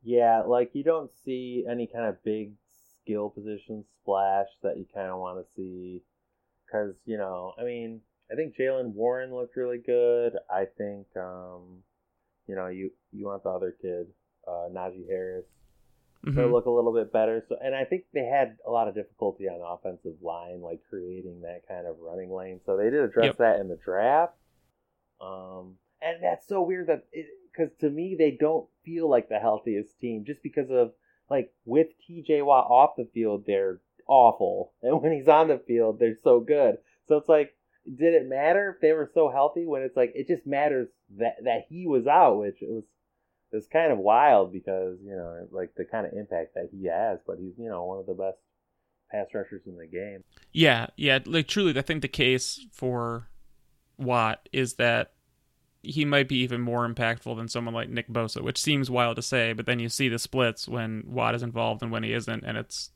Yeah, 0.04 0.44
like 0.46 0.72
you 0.74 0.84
don't 0.84 1.12
see 1.24 1.66
any 1.70 1.88
kind 1.88 2.06
of 2.06 2.24
big 2.24 2.54
skill 3.02 3.30
position 3.30 3.84
splash 4.02 4.48
that 4.64 4.78
you 4.78 4.86
kind 4.94 5.10
of 5.10 5.20
want 5.20 5.40
to 5.40 5.46
see. 5.56 6.02
Because, 6.66 6.96
you 7.06 7.18
know, 7.18 7.54
I 7.60 7.64
mean, 7.64 8.02
I 8.32 8.36
think 8.36 8.56
Jaylen 8.58 8.94
Warren 8.94 9.34
looked 9.34 9.56
really 9.56 9.78
good. 9.78 10.34
I 10.50 10.66
think, 10.78 11.06
um, 11.16 11.84
you 12.48 12.56
know, 12.56 12.68
you, 12.68 12.92
you 13.12 13.28
want 13.28 13.44
the 13.44 13.50
other 13.50 13.76
kid, 13.82 14.08
uh, 14.48 14.70
Najee 14.72 15.08
Harris, 15.08 15.46
to 16.24 16.32
Mhm. 16.32 16.52
look 16.52 16.66
a 16.66 16.72
little 16.72 16.92
bit 16.94 17.14
better. 17.14 17.44
So, 17.48 17.56
and 17.62 17.76
I 17.76 17.86
think 17.86 18.06
they 18.12 18.26
had 18.26 18.58
a 18.66 18.72
lot 18.72 18.88
of 18.88 18.96
difficulty 18.96 19.48
on 19.48 19.60
the 19.60 19.66
offensive 19.66 20.20
line, 20.24 20.60
like 20.62 20.82
creating 20.90 21.42
that 21.42 21.68
kind 21.68 21.86
of 21.86 22.00
running 22.00 22.32
lane. 22.32 22.62
So 22.66 22.78
they 22.78 22.90
did 22.90 23.02
address 23.02 23.26
Yep. 23.26 23.38
that 23.38 23.60
in 23.60 23.68
the 23.68 23.76
draft. 23.78 24.34
Um, 25.22 25.78
and 26.02 26.24
that's 26.24 26.48
so 26.48 26.64
weird 26.64 26.88
that 26.88 27.04
because 27.56 27.72
to 27.80 27.90
me 27.90 28.16
they 28.18 28.32
don't 28.32 28.68
feel 28.84 29.10
like 29.10 29.30
the 29.30 29.40
healthiest 29.40 30.00
team 30.00 30.24
just 30.26 30.42
because 30.44 30.70
of 30.70 30.92
like 31.30 31.52
with 31.66 31.88
TJ 32.08 32.46
Watt 32.46 32.68
off 32.70 32.96
the 32.98 33.08
field 33.14 33.44
they're 33.46 33.80
awful, 34.08 34.74
and 34.82 35.02
when 35.02 35.14
he's 35.14 35.28
on 35.28 35.48
the 35.48 35.62
field 35.68 36.00
they're 36.00 36.18
so 36.24 36.40
good. 36.40 36.78
So 37.08 37.18
it's 37.18 37.30
like, 37.30 37.56
did 37.86 38.14
it 38.16 38.28
matter 38.28 38.74
if 38.74 38.82
they 38.82 38.94
were 38.94 39.10
so 39.14 39.30
healthy? 39.30 39.66
When 39.66 39.84
it's 39.84 39.98
like 39.98 40.14
it 40.16 40.28
just 40.28 40.46
matters 40.46 40.88
that 41.18 41.36
that 41.44 41.66
he 41.70 41.88
was 41.88 42.08
out, 42.08 42.40
which 42.40 42.62
it 42.62 42.70
was 42.70 42.84
it's 43.52 43.68
kind 43.68 43.92
of 43.92 44.00
wild 44.00 44.52
because 44.52 44.98
you 45.04 45.16
know 45.16 45.48
like 45.52 45.72
the 45.76 45.86
kind 45.86 46.06
of 46.06 46.14
impact 46.14 46.56
that 46.56 46.70
he 46.72 46.88
has, 46.88 47.20
but 47.26 47.38
he's 47.40 47.54
you 47.58 47.70
know 47.70 47.84
one 47.84 48.00
of 48.00 48.06
the 48.06 48.14
best 48.14 48.38
pass 49.12 49.28
rushers 49.34 49.62
in 49.66 49.78
the 49.78 49.88
game. 49.88 50.24
Yeah, 50.52 50.88
yeah, 50.98 51.20
like 51.26 51.48
truly, 51.48 51.78
I 51.78 51.82
think 51.82 52.02
the 52.02 52.08
case 52.08 52.66
for 52.72 53.30
Watt 53.98 54.50
is 54.52 54.74
that 54.76 55.14
he 55.86 56.06
might 56.06 56.28
be 56.28 56.38
even 56.38 56.62
more 56.62 56.88
impactful 56.88 57.36
than 57.38 57.48
someone 57.48 57.74
like 57.74 57.90
Nick 57.90 58.08
Bosa, 58.10 58.42
which 58.42 58.62
seems 58.62 58.90
wild 58.90 59.16
to 59.16 59.22
say, 59.22 59.54
but 59.54 59.66
then 59.66 59.80
you 59.80 59.90
see 59.90 60.10
the 60.10 60.20
splits 60.20 60.68
when 60.68 61.04
Watt 61.08 61.36
is 61.36 61.44
involved 61.44 61.82
and 61.84 61.92
when 61.92 62.04
he 62.04 62.14
isn't, 62.14 62.44
and 62.44 62.58
it's 62.58 62.92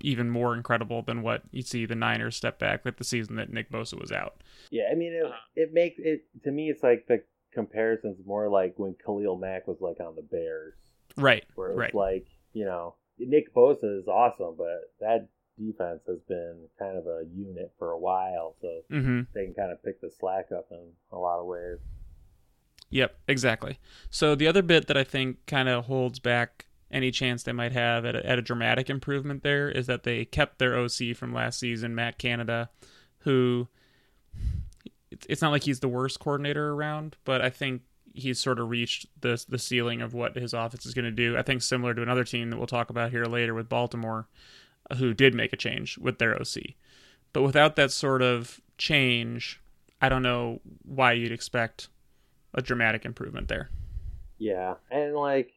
even 0.00 0.30
more 0.30 0.54
incredible 0.54 1.02
than 1.02 1.22
what 1.22 1.42
you 1.50 1.62
see 1.62 1.86
the 1.86 1.94
Niners 1.96 2.36
step 2.36 2.58
back 2.58 2.84
like 2.84 2.98
the 2.98 3.04
season 3.04 3.34
that 3.36 3.52
Nick 3.52 3.70
Bosa 3.70 4.00
was 4.00 4.12
out. 4.12 4.42
Yeah, 4.70 4.84
I 4.90 4.94
mean 4.94 5.12
it. 5.12 5.30
It 5.60 5.72
makes 5.72 5.96
it 5.98 6.22
to 6.44 6.50
me. 6.52 6.70
It's 6.70 6.82
like 6.82 7.06
the 7.08 7.22
comparisons 7.52 8.18
more 8.24 8.48
like 8.48 8.74
when 8.76 8.94
Khalil 9.04 9.36
Mack 9.36 9.66
was 9.66 9.80
like 9.80 9.98
on 10.00 10.14
the 10.14 10.22
Bears, 10.22 10.74
Right, 11.16 11.44
where 11.54 11.68
it 11.70 11.74
was 11.74 11.78
right. 11.80 11.94
like 11.94 12.26
you 12.52 12.64
know 12.64 12.94
Nick 13.18 13.52
Bosa 13.54 13.98
is 13.98 14.06
awesome, 14.08 14.54
but 14.56 14.82
that 15.00 15.28
defense 15.58 16.02
has 16.06 16.18
been 16.28 16.68
kind 16.78 16.98
of 16.98 17.06
a 17.06 17.22
unit 17.34 17.72
for 17.78 17.90
a 17.90 17.98
while, 17.98 18.54
so 18.60 18.68
Mm-hmm. 18.92 19.22
they 19.34 19.46
can 19.46 19.54
kind 19.54 19.72
of 19.72 19.82
pick 19.82 20.00
the 20.00 20.10
slack 20.10 20.46
up 20.56 20.66
in 20.70 20.90
a 21.12 21.16
lot 21.18 21.40
of 21.40 21.46
ways. 21.46 21.78
Yep, 22.90 23.18
exactly. 23.28 23.78
So 24.10 24.34
the 24.34 24.46
other 24.46 24.62
bit 24.62 24.86
that 24.86 24.96
I 24.96 25.04
think 25.04 25.44
kind 25.46 25.68
of 25.68 25.86
holds 25.86 26.18
back 26.18 26.66
any 26.90 27.10
chance 27.10 27.42
they 27.42 27.52
might 27.52 27.72
have 27.72 28.04
at 28.04 28.14
a, 28.14 28.24
at 28.24 28.38
a 28.38 28.42
dramatic 28.42 28.88
improvement 28.88 29.42
there 29.42 29.68
is 29.68 29.86
that 29.86 30.04
they 30.04 30.24
kept 30.24 30.58
their 30.58 30.78
OC 30.78 31.16
from 31.16 31.32
last 31.32 31.58
season, 31.58 31.94
Matt 31.94 32.18
Canada, 32.18 32.70
who 33.20 33.68
it's 35.28 35.42
not 35.42 35.50
like 35.50 35.64
he's 35.64 35.80
the 35.80 35.88
worst 35.88 36.20
coordinator 36.20 36.72
around, 36.72 37.16
but 37.24 37.40
I 37.40 37.50
think 37.50 37.82
he's 38.12 38.38
sort 38.38 38.58
of 38.58 38.70
reached 38.70 39.06
the 39.20 39.42
the 39.48 39.58
ceiling 39.58 40.00
of 40.00 40.14
what 40.14 40.36
his 40.36 40.54
offense 40.54 40.86
is 40.86 40.94
going 40.94 41.04
to 41.04 41.10
do. 41.10 41.36
I 41.36 41.42
think 41.42 41.62
similar 41.62 41.94
to 41.94 42.02
another 42.02 42.24
team 42.24 42.50
that 42.50 42.56
we'll 42.56 42.66
talk 42.66 42.90
about 42.90 43.10
here 43.10 43.24
later 43.24 43.54
with 43.54 43.68
Baltimore, 43.68 44.28
uh, 44.90 44.96
who 44.96 45.14
did 45.14 45.34
make 45.34 45.52
a 45.52 45.56
change 45.56 45.98
with 45.98 46.18
their 46.18 46.34
OC. 46.34 46.74
But 47.32 47.42
without 47.42 47.76
that 47.76 47.90
sort 47.92 48.22
of 48.22 48.60
change, 48.78 49.60
I 50.00 50.08
don't 50.08 50.22
know 50.22 50.60
why 50.84 51.12
you'd 51.12 51.32
expect 51.32 51.88
a 52.56 52.62
dramatic 52.62 53.04
improvement 53.04 53.48
there. 53.48 53.70
Yeah, 54.38 54.74
and 54.90 55.14
like 55.14 55.52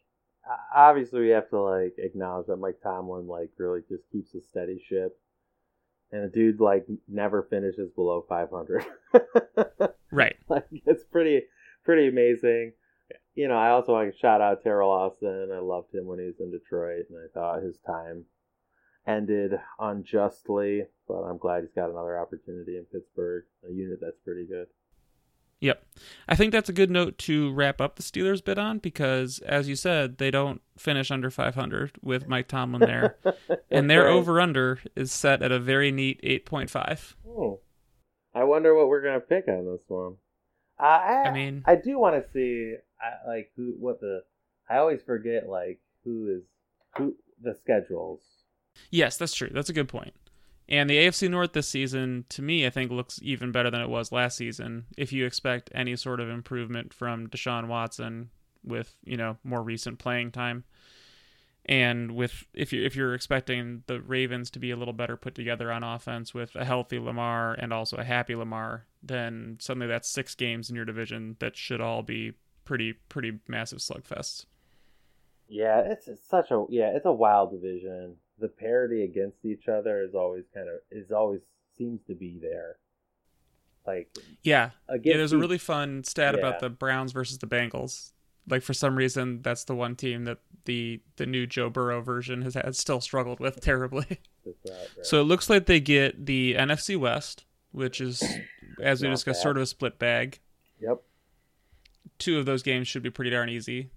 obviously 0.75 1.21
we 1.21 1.29
have 1.29 1.49
to 1.49 1.59
like 1.59 1.95
acknowledge 1.97 2.47
that 2.47 2.57
Mike 2.57 2.79
Tomlin 2.83 3.27
like 3.27 3.49
really 3.57 3.81
just 3.89 4.03
keeps 4.11 4.33
a 4.35 4.41
steady 4.41 4.81
ship, 4.87 5.17
and 6.11 6.23
the 6.23 6.29
dude 6.29 6.59
like 6.59 6.85
never 7.07 7.43
finishes 7.49 7.89
below 7.95 8.25
500. 8.27 8.85
right. 10.11 10.35
Like 10.47 10.67
it's 10.71 11.03
pretty 11.05 11.43
pretty 11.83 12.07
amazing. 12.07 12.73
You 13.35 13.47
know, 13.47 13.57
I 13.57 13.69
also 13.69 13.93
want 13.93 14.11
to 14.11 14.19
shout 14.19 14.41
out 14.41 14.63
Teryl 14.63 14.89
Austin. 14.89 15.49
I 15.53 15.59
loved 15.59 15.93
him 15.93 16.05
when 16.05 16.19
he 16.19 16.25
was 16.25 16.39
in 16.39 16.51
Detroit, 16.51 17.05
and 17.09 17.17
I 17.17 17.27
thought 17.33 17.63
his 17.63 17.77
time 17.85 18.25
ended 19.07 19.53
unjustly, 19.79 20.83
but 21.07 21.21
I'm 21.21 21.37
glad 21.37 21.63
he's 21.63 21.73
got 21.73 21.89
another 21.89 22.19
opportunity 22.19 22.77
in 22.77 22.85
Pittsburgh, 22.85 23.45
a 23.67 23.71
unit 23.71 23.99
that's 24.01 24.19
pretty 24.23 24.45
good. 24.45 24.67
Yep. 25.61 25.85
I 26.27 26.35
think 26.35 26.53
that's 26.53 26.69
a 26.69 26.73
good 26.73 26.89
note 26.89 27.17
to 27.19 27.51
wrap 27.51 27.81
up 27.81 27.97
the 27.97 28.03
Steelers 28.03 28.43
bit 28.43 28.57
on 28.57 28.79
because, 28.79 29.39
as 29.39 29.67
you 29.67 29.75
said, 29.75 30.17
they 30.17 30.31
don't 30.31 30.61
finish 30.77 31.11
under 31.11 31.29
500 31.29 31.91
with 32.01 32.27
Mike 32.27 32.47
Tomlin 32.47 32.81
there. 32.81 33.17
and 33.71 33.89
their 33.89 34.05
right. 34.05 34.11
over 34.11 34.39
under 34.39 34.79
is 34.95 35.11
set 35.11 35.41
at 35.41 35.51
a 35.51 35.59
very 35.59 35.91
neat 35.91 36.21
8.5. 36.21 37.15
Oh. 37.27 37.49
Hmm. 37.49 38.39
I 38.39 38.43
wonder 38.43 38.75
what 38.75 38.87
we're 38.87 39.01
going 39.01 39.19
to 39.19 39.25
pick 39.25 39.47
on 39.47 39.65
this 39.65 39.81
one. 39.87 40.15
Uh, 40.79 40.83
I, 40.83 41.23
I 41.25 41.33
mean, 41.33 41.63
I 41.65 41.75
do 41.75 41.99
want 41.99 42.15
to 42.15 42.31
see, 42.31 42.75
uh, 43.03 43.29
like, 43.29 43.51
who, 43.55 43.73
what 43.79 43.99
the, 43.99 44.21
I 44.69 44.77
always 44.77 45.01
forget, 45.01 45.49
like, 45.49 45.79
who 46.05 46.37
is, 46.37 46.43
who, 46.95 47.15
the 47.41 47.55
schedules. 47.55 48.21
Yes, 48.91 49.17
that's 49.17 49.33
true. 49.33 49.49
That's 49.51 49.69
a 49.69 49.73
good 49.73 49.89
point. 49.89 50.13
And 50.69 50.87
the 50.87 50.97
AFC 50.97 51.27
North 51.29 51.53
this 51.53 51.67
season, 51.67 52.25
to 52.29 52.43
me, 52.43 52.67
I 52.67 52.69
think 52.69 52.91
looks 52.91 53.19
even 53.23 53.51
better 53.51 53.71
than 53.71 53.81
it 53.81 53.89
was 53.89 54.11
last 54.11 54.37
season. 54.37 54.85
If 54.95 55.11
you 55.11 55.25
expect 55.25 55.71
any 55.73 55.95
sort 55.95 56.19
of 56.19 56.29
improvement 56.29 56.93
from 56.93 57.27
Deshaun 57.27 57.67
Watson 57.67 58.29
with 58.63 58.95
you 59.03 59.17
know 59.17 59.37
more 59.43 59.63
recent 59.63 59.97
playing 59.97 60.31
time, 60.31 60.63
and 61.65 62.11
with 62.11 62.45
if 62.53 62.71
you 62.71 62.85
if 62.85 62.95
you're 62.95 63.15
expecting 63.15 63.81
the 63.87 63.99
Ravens 63.99 64.51
to 64.51 64.59
be 64.59 64.69
a 64.69 64.75
little 64.75 64.93
better 64.93 65.17
put 65.17 65.33
together 65.33 65.71
on 65.71 65.83
offense 65.83 66.35
with 66.35 66.55
a 66.55 66.65
healthy 66.65 66.99
Lamar 66.99 67.53
and 67.53 67.73
also 67.73 67.97
a 67.97 68.03
happy 68.03 68.35
Lamar, 68.35 68.85
then 69.01 69.57
suddenly 69.59 69.87
that's 69.87 70.07
six 70.07 70.35
games 70.35 70.69
in 70.69 70.75
your 70.75 70.85
division 70.85 71.35
that 71.39 71.57
should 71.57 71.81
all 71.81 72.03
be 72.03 72.33
pretty 72.63 72.93
pretty 72.93 73.39
massive 73.47 73.79
slugfests. 73.79 74.45
Yeah, 75.47 75.79
it's, 75.79 76.07
it's 76.07 76.29
such 76.29 76.51
a 76.51 76.63
yeah, 76.69 76.91
it's 76.93 77.07
a 77.07 77.11
wild 77.11 77.51
division 77.51 78.17
the 78.39 78.47
parity 78.47 79.03
against 79.03 79.43
each 79.43 79.67
other 79.67 80.01
is 80.01 80.15
always 80.15 80.45
kind 80.53 80.67
of 80.67 80.75
is 80.91 81.11
always 81.11 81.41
seems 81.77 81.99
to 82.07 82.15
be 82.15 82.39
there. 82.41 82.77
Like 83.87 84.15
yeah, 84.43 84.71
yeah. 85.01 85.17
There's 85.17 85.31
a 85.31 85.37
really 85.37 85.57
fun 85.57 86.03
stat 86.03 86.35
yeah. 86.35 86.39
about 86.39 86.59
the 86.59 86.69
Browns 86.69 87.11
versus 87.11 87.39
the 87.39 87.47
Bengals. 87.47 88.11
Like 88.47 88.61
for 88.61 88.73
some 88.73 88.95
reason, 88.95 89.41
that's 89.41 89.63
the 89.63 89.75
one 89.75 89.95
team 89.95 90.25
that 90.25 90.39
the 90.65 91.01
the 91.15 91.25
new 91.25 91.47
Joe 91.47 91.69
Burrow 91.69 92.01
version 92.01 92.41
has, 92.43 92.55
has 92.55 92.77
still 92.77 93.01
struggled 93.01 93.39
with 93.39 93.61
terribly. 93.61 94.05
Right, 94.45 94.55
right. 94.67 95.05
So 95.05 95.21
it 95.21 95.25
looks 95.25 95.49
like 95.49 95.65
they 95.65 95.79
get 95.79 96.25
the 96.25 96.55
NFC 96.55 96.97
West, 96.97 97.45
which 97.71 98.01
is, 98.01 98.23
as 98.81 99.01
we 99.01 99.09
discussed, 99.09 99.39
bad. 99.39 99.43
sort 99.43 99.57
of 99.57 99.63
a 99.63 99.67
split 99.67 99.99
bag. 99.99 100.39
Yep. 100.79 101.01
Two 102.17 102.39
of 102.39 102.45
those 102.45 102.63
games 102.63 102.87
should 102.87 103.03
be 103.03 103.09
pretty 103.09 103.31
darn 103.31 103.49
easy. 103.49 103.91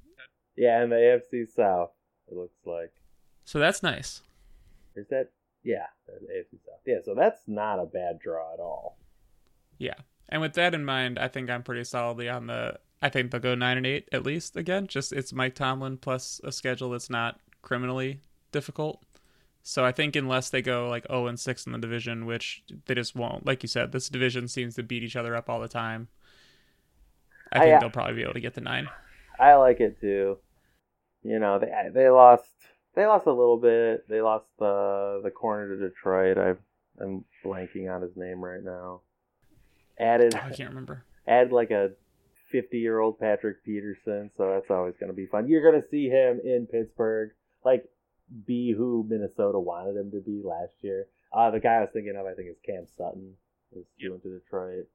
Yeah, 0.56 0.82
and 0.82 0.92
the 0.92 0.96
AFC 0.96 1.48
South, 1.48 1.90
it 2.30 2.36
looks 2.36 2.58
like. 2.64 2.92
So 3.44 3.58
that's 3.58 3.82
nice. 3.82 4.22
Is 4.96 5.06
that 5.08 5.30
yeah, 5.64 5.86
AFC 6.10 6.58
South. 6.64 6.80
Yeah, 6.86 6.98
so 7.04 7.14
that's 7.14 7.42
not 7.46 7.78
a 7.78 7.86
bad 7.86 8.18
draw 8.18 8.52
at 8.52 8.60
all. 8.60 8.98
Yeah. 9.78 9.94
And 10.28 10.40
with 10.40 10.54
that 10.54 10.74
in 10.74 10.84
mind, 10.84 11.18
I 11.18 11.28
think 11.28 11.50
I'm 11.50 11.62
pretty 11.62 11.84
solidly 11.84 12.28
on 12.28 12.46
the 12.46 12.78
I 13.00 13.08
think 13.08 13.30
they'll 13.30 13.40
go 13.40 13.54
nine 13.54 13.76
and 13.76 13.86
eight 13.86 14.08
at 14.12 14.24
least 14.24 14.56
again. 14.56 14.86
Just 14.86 15.12
it's 15.12 15.32
Mike 15.32 15.54
Tomlin 15.54 15.98
plus 15.98 16.40
a 16.44 16.52
schedule 16.52 16.90
that's 16.90 17.10
not 17.10 17.40
criminally 17.60 18.20
difficult. 18.50 19.02
So 19.64 19.84
I 19.84 19.92
think 19.92 20.16
unless 20.16 20.50
they 20.50 20.62
go 20.62 20.88
like 20.88 21.06
0 21.06 21.28
and 21.28 21.38
6 21.38 21.66
in 21.66 21.72
the 21.72 21.78
division, 21.78 22.26
which 22.26 22.64
they 22.86 22.94
just 22.94 23.14
won't, 23.14 23.46
like 23.46 23.62
you 23.62 23.68
said, 23.68 23.92
this 23.92 24.08
division 24.08 24.48
seems 24.48 24.74
to 24.74 24.82
beat 24.82 25.04
each 25.04 25.14
other 25.14 25.36
up 25.36 25.48
all 25.48 25.60
the 25.60 25.68
time. 25.68 26.08
I 27.52 27.60
think 27.60 27.74
I, 27.74 27.76
uh, 27.76 27.80
they'll 27.80 27.90
probably 27.90 28.14
be 28.14 28.22
able 28.22 28.32
to 28.32 28.40
get 28.40 28.54
the 28.54 28.60
nine. 28.60 28.88
I 29.38 29.54
like 29.54 29.80
it 29.80 30.00
too. 30.00 30.38
You 31.22 31.38
know, 31.38 31.58
they 31.60 31.70
they 31.92 32.08
lost 32.08 32.50
they 32.94 33.06
lost 33.06 33.26
a 33.26 33.32
little 33.32 33.56
bit. 33.56 34.08
They 34.08 34.20
lost 34.20 34.46
the 34.58 35.20
the 35.22 35.30
corner 35.30 35.76
to 35.76 35.88
Detroit. 35.88 36.38
I 36.38 36.54
I'm 37.02 37.24
blanking 37.44 37.94
on 37.94 38.02
his 38.02 38.16
name 38.16 38.44
right 38.44 38.62
now. 38.62 39.00
Added 39.98 40.34
oh, 40.34 40.40
I 40.44 40.50
can't 40.50 40.70
remember. 40.70 41.04
Add 41.26 41.52
like 41.52 41.70
a 41.70 41.92
50 42.50 42.78
year 42.78 43.00
old 43.00 43.18
Patrick 43.18 43.64
Peterson, 43.64 44.30
so 44.36 44.50
that's 44.50 44.70
always 44.70 44.94
going 45.00 45.10
to 45.10 45.16
be 45.16 45.26
fun. 45.26 45.48
You're 45.48 45.62
going 45.62 45.80
to 45.80 45.88
see 45.88 46.08
him 46.08 46.40
in 46.44 46.66
Pittsburgh, 46.70 47.30
like 47.64 47.84
be 48.46 48.72
who 48.72 49.06
Minnesota 49.08 49.58
wanted 49.58 49.96
him 49.96 50.10
to 50.12 50.20
be 50.20 50.42
last 50.44 50.74
year. 50.82 51.06
Uh, 51.32 51.50
the 51.50 51.60
guy 51.60 51.76
I 51.76 51.80
was 51.80 51.90
thinking 51.92 52.16
of, 52.16 52.26
I 52.26 52.34
think, 52.34 52.48
is 52.48 52.56
Cam 52.64 52.86
Sutton, 52.96 53.32
is 53.74 53.84
yep. 53.98 54.10
going 54.10 54.20
to 54.20 54.38
Detroit. 54.38 54.88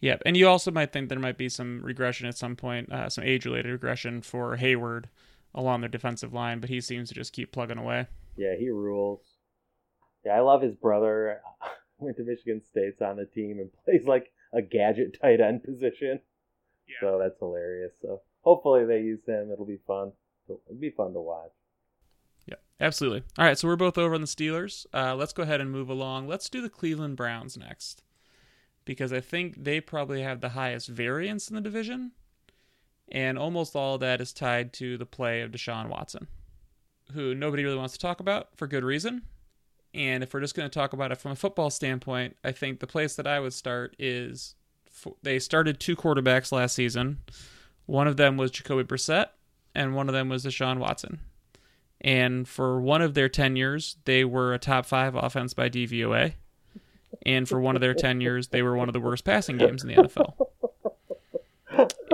Yeah, 0.00 0.16
and 0.26 0.36
you 0.36 0.48
also 0.48 0.70
might 0.70 0.92
think 0.92 1.08
there 1.08 1.18
might 1.18 1.38
be 1.38 1.48
some 1.48 1.80
regression 1.82 2.26
at 2.26 2.36
some 2.36 2.56
point, 2.56 2.90
uh, 2.92 3.08
some 3.08 3.24
age 3.24 3.44
related 3.44 3.70
regression 3.70 4.22
for 4.22 4.56
Heyward 4.56 5.04
along 5.54 5.80
their 5.80 5.88
defensive 5.88 6.32
line, 6.32 6.60
but 6.60 6.70
he 6.70 6.80
seems 6.80 7.08
to 7.08 7.14
just 7.14 7.32
keep 7.32 7.52
plugging 7.52 7.78
away. 7.78 8.06
Yeah, 8.36 8.56
he 8.58 8.70
rules. 8.70 9.20
Yeah, 10.24 10.32
I 10.32 10.40
love 10.40 10.62
his 10.62 10.74
brother. 10.74 11.40
Went 11.98 12.16
to 12.16 12.24
Michigan 12.24 12.60
State's 12.68 13.00
on 13.00 13.16
the 13.16 13.26
team 13.26 13.58
and 13.60 13.70
plays 13.84 14.06
like 14.06 14.32
a 14.52 14.62
gadget 14.62 15.18
tight 15.20 15.40
end 15.40 15.62
position. 15.62 16.20
Yeah. 16.88 16.94
So 17.00 17.18
that's 17.22 17.38
hilarious. 17.38 17.92
So 18.02 18.22
hopefully 18.42 18.84
they 18.84 19.00
use 19.00 19.20
him. 19.26 19.50
It'll 19.52 19.64
be 19.64 19.80
fun. 19.86 20.12
It'll 20.48 20.60
be 20.78 20.90
fun 20.90 21.12
to 21.14 21.20
watch. 21.20 21.52
Yeah, 22.46 22.56
absolutely. 22.80 23.22
All 23.38 23.44
right, 23.46 23.58
so 23.58 23.68
we're 23.68 23.76
both 23.76 23.96
over 23.96 24.14
on 24.14 24.20
the 24.20 24.26
Steelers. 24.26 24.84
Uh, 24.92 25.14
let's 25.14 25.32
go 25.32 25.44
ahead 25.44 25.60
and 25.60 25.70
move 25.70 25.88
along. 25.88 26.28
Let's 26.28 26.50
do 26.50 26.60
the 26.60 26.68
Cleveland 26.68 27.16
Browns 27.16 27.56
next 27.56 28.02
because 28.84 29.12
I 29.12 29.20
think 29.20 29.64
they 29.64 29.80
probably 29.80 30.22
have 30.22 30.40
the 30.40 30.50
highest 30.50 30.88
variance 30.88 31.48
in 31.48 31.54
the 31.54 31.62
division 31.62 32.12
and 33.10 33.38
almost 33.38 33.76
all 33.76 33.94
of 33.94 34.00
that 34.00 34.20
is 34.20 34.32
tied 34.32 34.72
to 34.74 34.96
the 34.96 35.06
play 35.06 35.40
of 35.40 35.50
Deshaun 35.50 35.88
Watson, 35.88 36.26
who 37.12 37.34
nobody 37.34 37.64
really 37.64 37.76
wants 37.76 37.94
to 37.94 38.00
talk 38.00 38.20
about 38.20 38.48
for 38.56 38.66
good 38.66 38.84
reason. 38.84 39.22
And 39.92 40.22
if 40.22 40.34
we're 40.34 40.40
just 40.40 40.56
going 40.56 40.68
to 40.68 40.74
talk 40.74 40.92
about 40.92 41.12
it 41.12 41.18
from 41.18 41.32
a 41.32 41.36
football 41.36 41.70
standpoint, 41.70 42.36
I 42.42 42.52
think 42.52 42.80
the 42.80 42.86
place 42.86 43.14
that 43.16 43.26
I 43.26 43.38
would 43.38 43.52
start 43.52 43.94
is 43.98 44.56
they 45.22 45.38
started 45.38 45.78
two 45.78 45.96
quarterbacks 45.96 46.50
last 46.50 46.74
season. 46.74 47.18
One 47.86 48.08
of 48.08 48.16
them 48.16 48.36
was 48.36 48.50
Jacoby 48.50 48.84
Brissett, 48.84 49.28
and 49.74 49.94
one 49.94 50.08
of 50.08 50.14
them 50.14 50.28
was 50.28 50.44
Deshaun 50.44 50.78
Watson. 50.78 51.20
And 52.00 52.48
for 52.48 52.80
one 52.80 53.02
of 53.02 53.14
their 53.14 53.28
tenures, 53.28 53.96
they 54.04 54.24
were 54.24 54.52
a 54.52 54.58
top 54.58 54.86
five 54.86 55.14
offense 55.14 55.54
by 55.54 55.68
DVOA. 55.68 56.34
And 57.24 57.48
for 57.48 57.60
one 57.60 57.76
of 57.76 57.80
their 57.80 57.94
tenures, 57.94 58.48
they 58.48 58.62
were 58.62 58.76
one 58.76 58.88
of 58.88 58.92
the 58.92 59.00
worst 59.00 59.24
passing 59.24 59.56
games 59.56 59.84
in 59.84 59.88
the 59.88 59.94
NFL 59.94 60.34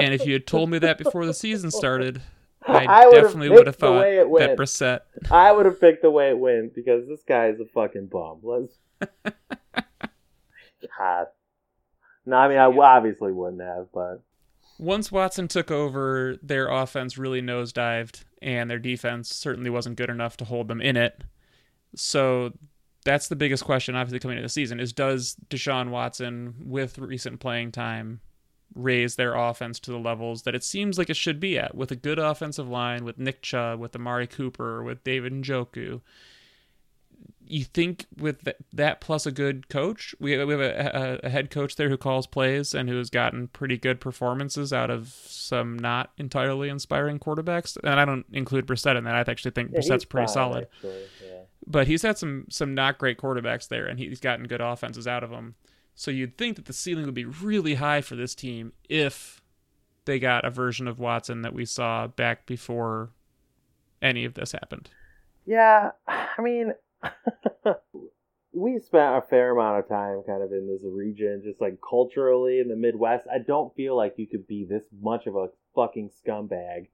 and 0.00 0.14
if 0.14 0.26
you 0.26 0.32
had 0.32 0.46
told 0.46 0.70
me 0.70 0.78
that 0.78 0.98
before 0.98 1.26
the 1.26 1.34
season 1.34 1.70
started, 1.70 2.22
I, 2.66 2.86
I 2.86 3.10
definitely 3.10 3.50
would 3.50 3.66
have 3.66 3.76
thought 3.76 4.02
that 4.02 4.56
Brissett. 4.56 5.00
I 5.30 5.52
would 5.52 5.66
have 5.66 5.80
picked 5.80 6.02
the 6.02 6.10
way 6.10 6.28
it 6.30 6.38
went 6.38 6.74
because 6.74 7.08
this 7.08 7.22
guy 7.22 7.48
is 7.48 7.60
a 7.60 7.66
fucking 7.66 8.06
bum. 8.06 8.40
Let's. 8.42 8.78
God. 10.98 11.26
No, 12.26 12.36
I 12.36 12.48
mean 12.48 12.58
I 12.58 12.66
obviously 12.66 13.32
wouldn't 13.32 13.62
have, 13.62 13.86
but 13.92 14.22
once 14.80 15.12
Watson 15.12 15.46
took 15.46 15.70
over, 15.70 16.36
their 16.42 16.68
offense 16.68 17.18
really 17.18 17.42
nosedived, 17.42 18.24
and 18.40 18.70
their 18.70 18.78
defense 18.78 19.28
certainly 19.34 19.68
wasn't 19.68 19.96
good 19.96 20.10
enough 20.10 20.36
to 20.38 20.44
hold 20.46 20.68
them 20.68 20.80
in 20.80 20.96
it. 20.96 21.22
So 21.94 22.52
that's 23.04 23.28
the 23.28 23.36
biggest 23.36 23.64
question, 23.64 23.94
obviously, 23.94 24.20
coming 24.20 24.38
into 24.38 24.46
the 24.46 24.50
season: 24.50 24.80
is 24.80 24.92
does 24.92 25.36
Deshaun 25.48 25.90
Watson, 25.90 26.54
with 26.64 26.98
recent 26.98 27.40
playing 27.40 27.72
time, 27.72 28.20
raise 28.74 29.16
their 29.16 29.34
offense 29.34 29.78
to 29.80 29.90
the 29.90 29.98
levels 29.98 30.42
that 30.42 30.54
it 30.54 30.64
seems 30.64 30.98
like 30.98 31.10
it 31.10 31.16
should 31.16 31.40
be 31.40 31.58
at 31.58 31.74
with 31.74 31.90
a 31.90 31.96
good 31.96 32.18
offensive 32.18 32.68
line, 32.68 33.04
with 33.04 33.18
Nick 33.18 33.42
Chubb, 33.42 33.80
with 33.80 33.94
Amari 33.94 34.26
Cooper, 34.26 34.82
with 34.82 35.02
David 35.04 35.32
Njoku. 35.32 36.00
You 37.44 37.64
think 37.64 38.06
with 38.16 38.48
that 38.72 39.00
plus 39.00 39.26
a 39.26 39.32
good 39.32 39.68
coach, 39.68 40.14
we 40.20 40.32
have 40.32 40.48
a, 40.48 41.20
a, 41.24 41.28
head 41.28 41.50
coach 41.50 41.74
there 41.74 41.88
who 41.88 41.96
calls 41.96 42.28
plays 42.28 42.74
and 42.74 42.88
who 42.88 42.96
has 42.96 43.10
gotten 43.10 43.48
pretty 43.48 43.76
good 43.76 44.00
performances 44.00 44.72
out 44.72 44.88
of 44.88 45.08
some 45.08 45.76
not 45.76 46.12
entirely 46.16 46.68
inspiring 46.68 47.18
quarterbacks. 47.18 47.76
And 47.82 47.98
I 47.98 48.04
don't 48.04 48.24
include 48.32 48.66
Brissett 48.66 48.96
in 48.96 49.02
that. 49.02 49.16
I 49.16 49.28
actually 49.28 49.50
think 49.50 49.72
yeah, 49.72 49.80
Brissett's 49.80 50.04
pretty 50.04 50.28
solid. 50.28 50.68
yeah. 50.84 50.90
But 51.66 51.88
he's 51.88 52.02
had 52.02 52.18
some 52.18 52.46
some 52.50 52.74
not 52.74 52.98
great 52.98 53.18
quarterbacks 53.18 53.66
there, 53.66 53.86
and 53.86 53.98
he's 53.98 54.20
gotten 54.20 54.46
good 54.46 54.60
offenses 54.60 55.08
out 55.08 55.24
of 55.24 55.30
them. 55.30 55.56
So 56.00 56.10
you'd 56.10 56.38
think 56.38 56.56
that 56.56 56.64
the 56.64 56.72
ceiling 56.72 57.04
would 57.04 57.12
be 57.12 57.26
really 57.26 57.74
high 57.74 58.00
for 58.00 58.16
this 58.16 58.34
team 58.34 58.72
if 58.88 59.42
they 60.06 60.18
got 60.18 60.46
a 60.46 60.50
version 60.50 60.88
of 60.88 60.98
Watson 60.98 61.42
that 61.42 61.52
we 61.52 61.66
saw 61.66 62.06
back 62.06 62.46
before 62.46 63.10
any 64.00 64.24
of 64.24 64.32
this 64.32 64.52
happened. 64.52 64.88
Yeah, 65.44 65.90
I 66.08 66.40
mean, 66.40 66.72
we 68.54 68.78
spent 68.78 69.18
a 69.18 69.20
fair 69.28 69.50
amount 69.50 69.80
of 69.80 69.88
time 69.90 70.22
kind 70.26 70.42
of 70.42 70.52
in 70.52 70.68
this 70.68 70.80
region, 70.90 71.42
just 71.44 71.60
like 71.60 71.76
culturally 71.86 72.60
in 72.60 72.68
the 72.68 72.76
Midwest. 72.76 73.26
I 73.30 73.36
don't 73.46 73.76
feel 73.76 73.94
like 73.94 74.14
you 74.16 74.26
could 74.26 74.46
be 74.46 74.64
this 74.64 74.84
much 75.02 75.26
of 75.26 75.36
a 75.36 75.48
fucking 75.74 76.12
scumbag. 76.26 76.88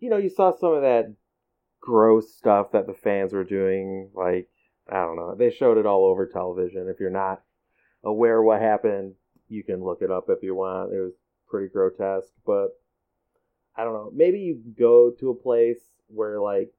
You 0.00 0.10
know, 0.10 0.16
you 0.16 0.28
saw 0.28 0.50
some 0.50 0.72
of 0.72 0.82
that 0.82 1.14
gross 1.80 2.34
stuff 2.34 2.72
that 2.72 2.88
the 2.88 2.94
fans 2.94 3.32
were 3.32 3.44
doing. 3.44 4.10
Like, 4.12 4.48
I 4.90 5.02
don't 5.02 5.14
know. 5.14 5.36
They 5.36 5.52
showed 5.52 5.78
it 5.78 5.86
all 5.86 6.04
over 6.06 6.26
television. 6.26 6.88
If 6.88 6.98
you're 6.98 7.10
not 7.10 7.42
aware 8.04 8.42
what 8.42 8.60
happened, 8.60 9.14
you 9.48 9.64
can 9.64 9.82
look 9.82 10.02
it 10.02 10.10
up 10.10 10.26
if 10.28 10.42
you 10.42 10.54
want. 10.54 10.92
It 10.92 11.00
was 11.00 11.12
pretty 11.48 11.68
grotesque, 11.68 12.32
but 12.46 12.68
I 13.76 13.84
don't 13.84 13.94
know. 13.94 14.10
Maybe 14.14 14.40
you 14.40 14.60
go 14.78 15.12
to 15.20 15.30
a 15.30 15.34
place 15.34 15.80
where 16.08 16.40
like 16.40 16.70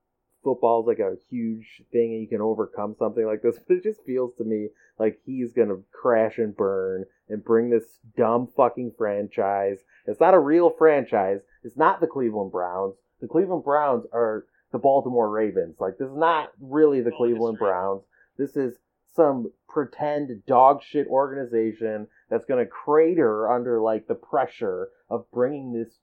football's 0.44 0.88
like 0.88 1.00
a 1.00 1.16
huge 1.30 1.84
thing 1.92 2.14
and 2.14 2.22
you 2.22 2.28
can 2.28 2.42
overcome 2.42 2.96
something 2.98 3.26
like 3.26 3.42
this, 3.42 3.58
but 3.68 3.78
it 3.78 3.84
just 3.84 4.04
feels 4.06 4.34
to 4.38 4.44
me 4.44 4.70
like 4.98 5.20
he's 5.26 5.54
gonna 5.54 5.78
crash 5.92 6.38
and 6.38 6.56
burn 6.56 7.06
and 7.30 7.44
bring 7.44 7.70
this 7.70 8.00
dumb 8.18 8.48
fucking 8.56 8.94
franchise. 8.98 9.80
It's 10.06 10.20
not 10.20 10.34
a 10.34 10.40
real 10.40 10.70
franchise. 10.70 11.40
It's 11.64 11.78
not 11.78 12.02
the 12.02 12.08
Cleveland 12.08 12.52
Browns. 12.52 12.96
The 13.22 13.28
Cleveland 13.28 13.64
Browns 13.64 14.06
are 14.12 14.46
the 14.72 14.80
Baltimore 14.80 15.30
Ravens. 15.30 15.76
Like 15.80 15.98
this 15.98 16.10
is 16.10 16.18
not 16.18 16.52
really 16.60 17.02
the 17.02 17.12
Cleveland 17.12 17.58
Browns. 17.60 18.04
This 18.38 18.56
is 18.56 18.78
some 19.16 19.52
pretend 19.68 20.46
dog 20.46 20.82
shit 20.84 21.08
organization 21.08 22.08
that's 22.30 22.46
going 22.46 22.64
to 22.64 22.70
crater 22.70 23.52
under 23.52 23.82
like 23.82 24.08
the 24.08 24.16
pressure 24.16 24.90
of 25.10 25.30
bringing 25.32 25.74
this 25.74 26.00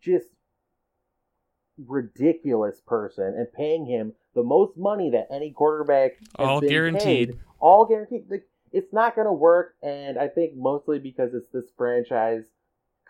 just 0.00 0.28
ridiculous 1.86 2.80
person 2.86 3.24
and 3.24 3.52
paying 3.52 3.86
him 3.86 4.12
the 4.34 4.42
most 4.42 4.76
money 4.76 5.10
that 5.10 5.28
any 5.30 5.52
quarterback 5.52 6.12
all 6.36 6.60
guaranteed. 6.60 7.30
paid, 7.30 7.38
all 7.60 7.84
guaranteed. 7.84 8.24
It's 8.72 8.92
not 8.92 9.14
going 9.14 9.26
to 9.26 9.32
work 9.32 9.74
and 9.82 10.18
i 10.18 10.28
think 10.28 10.52
mostly 10.56 10.98
because 10.98 11.32
it's 11.34 11.50
this 11.52 11.70
franchise 11.76 12.44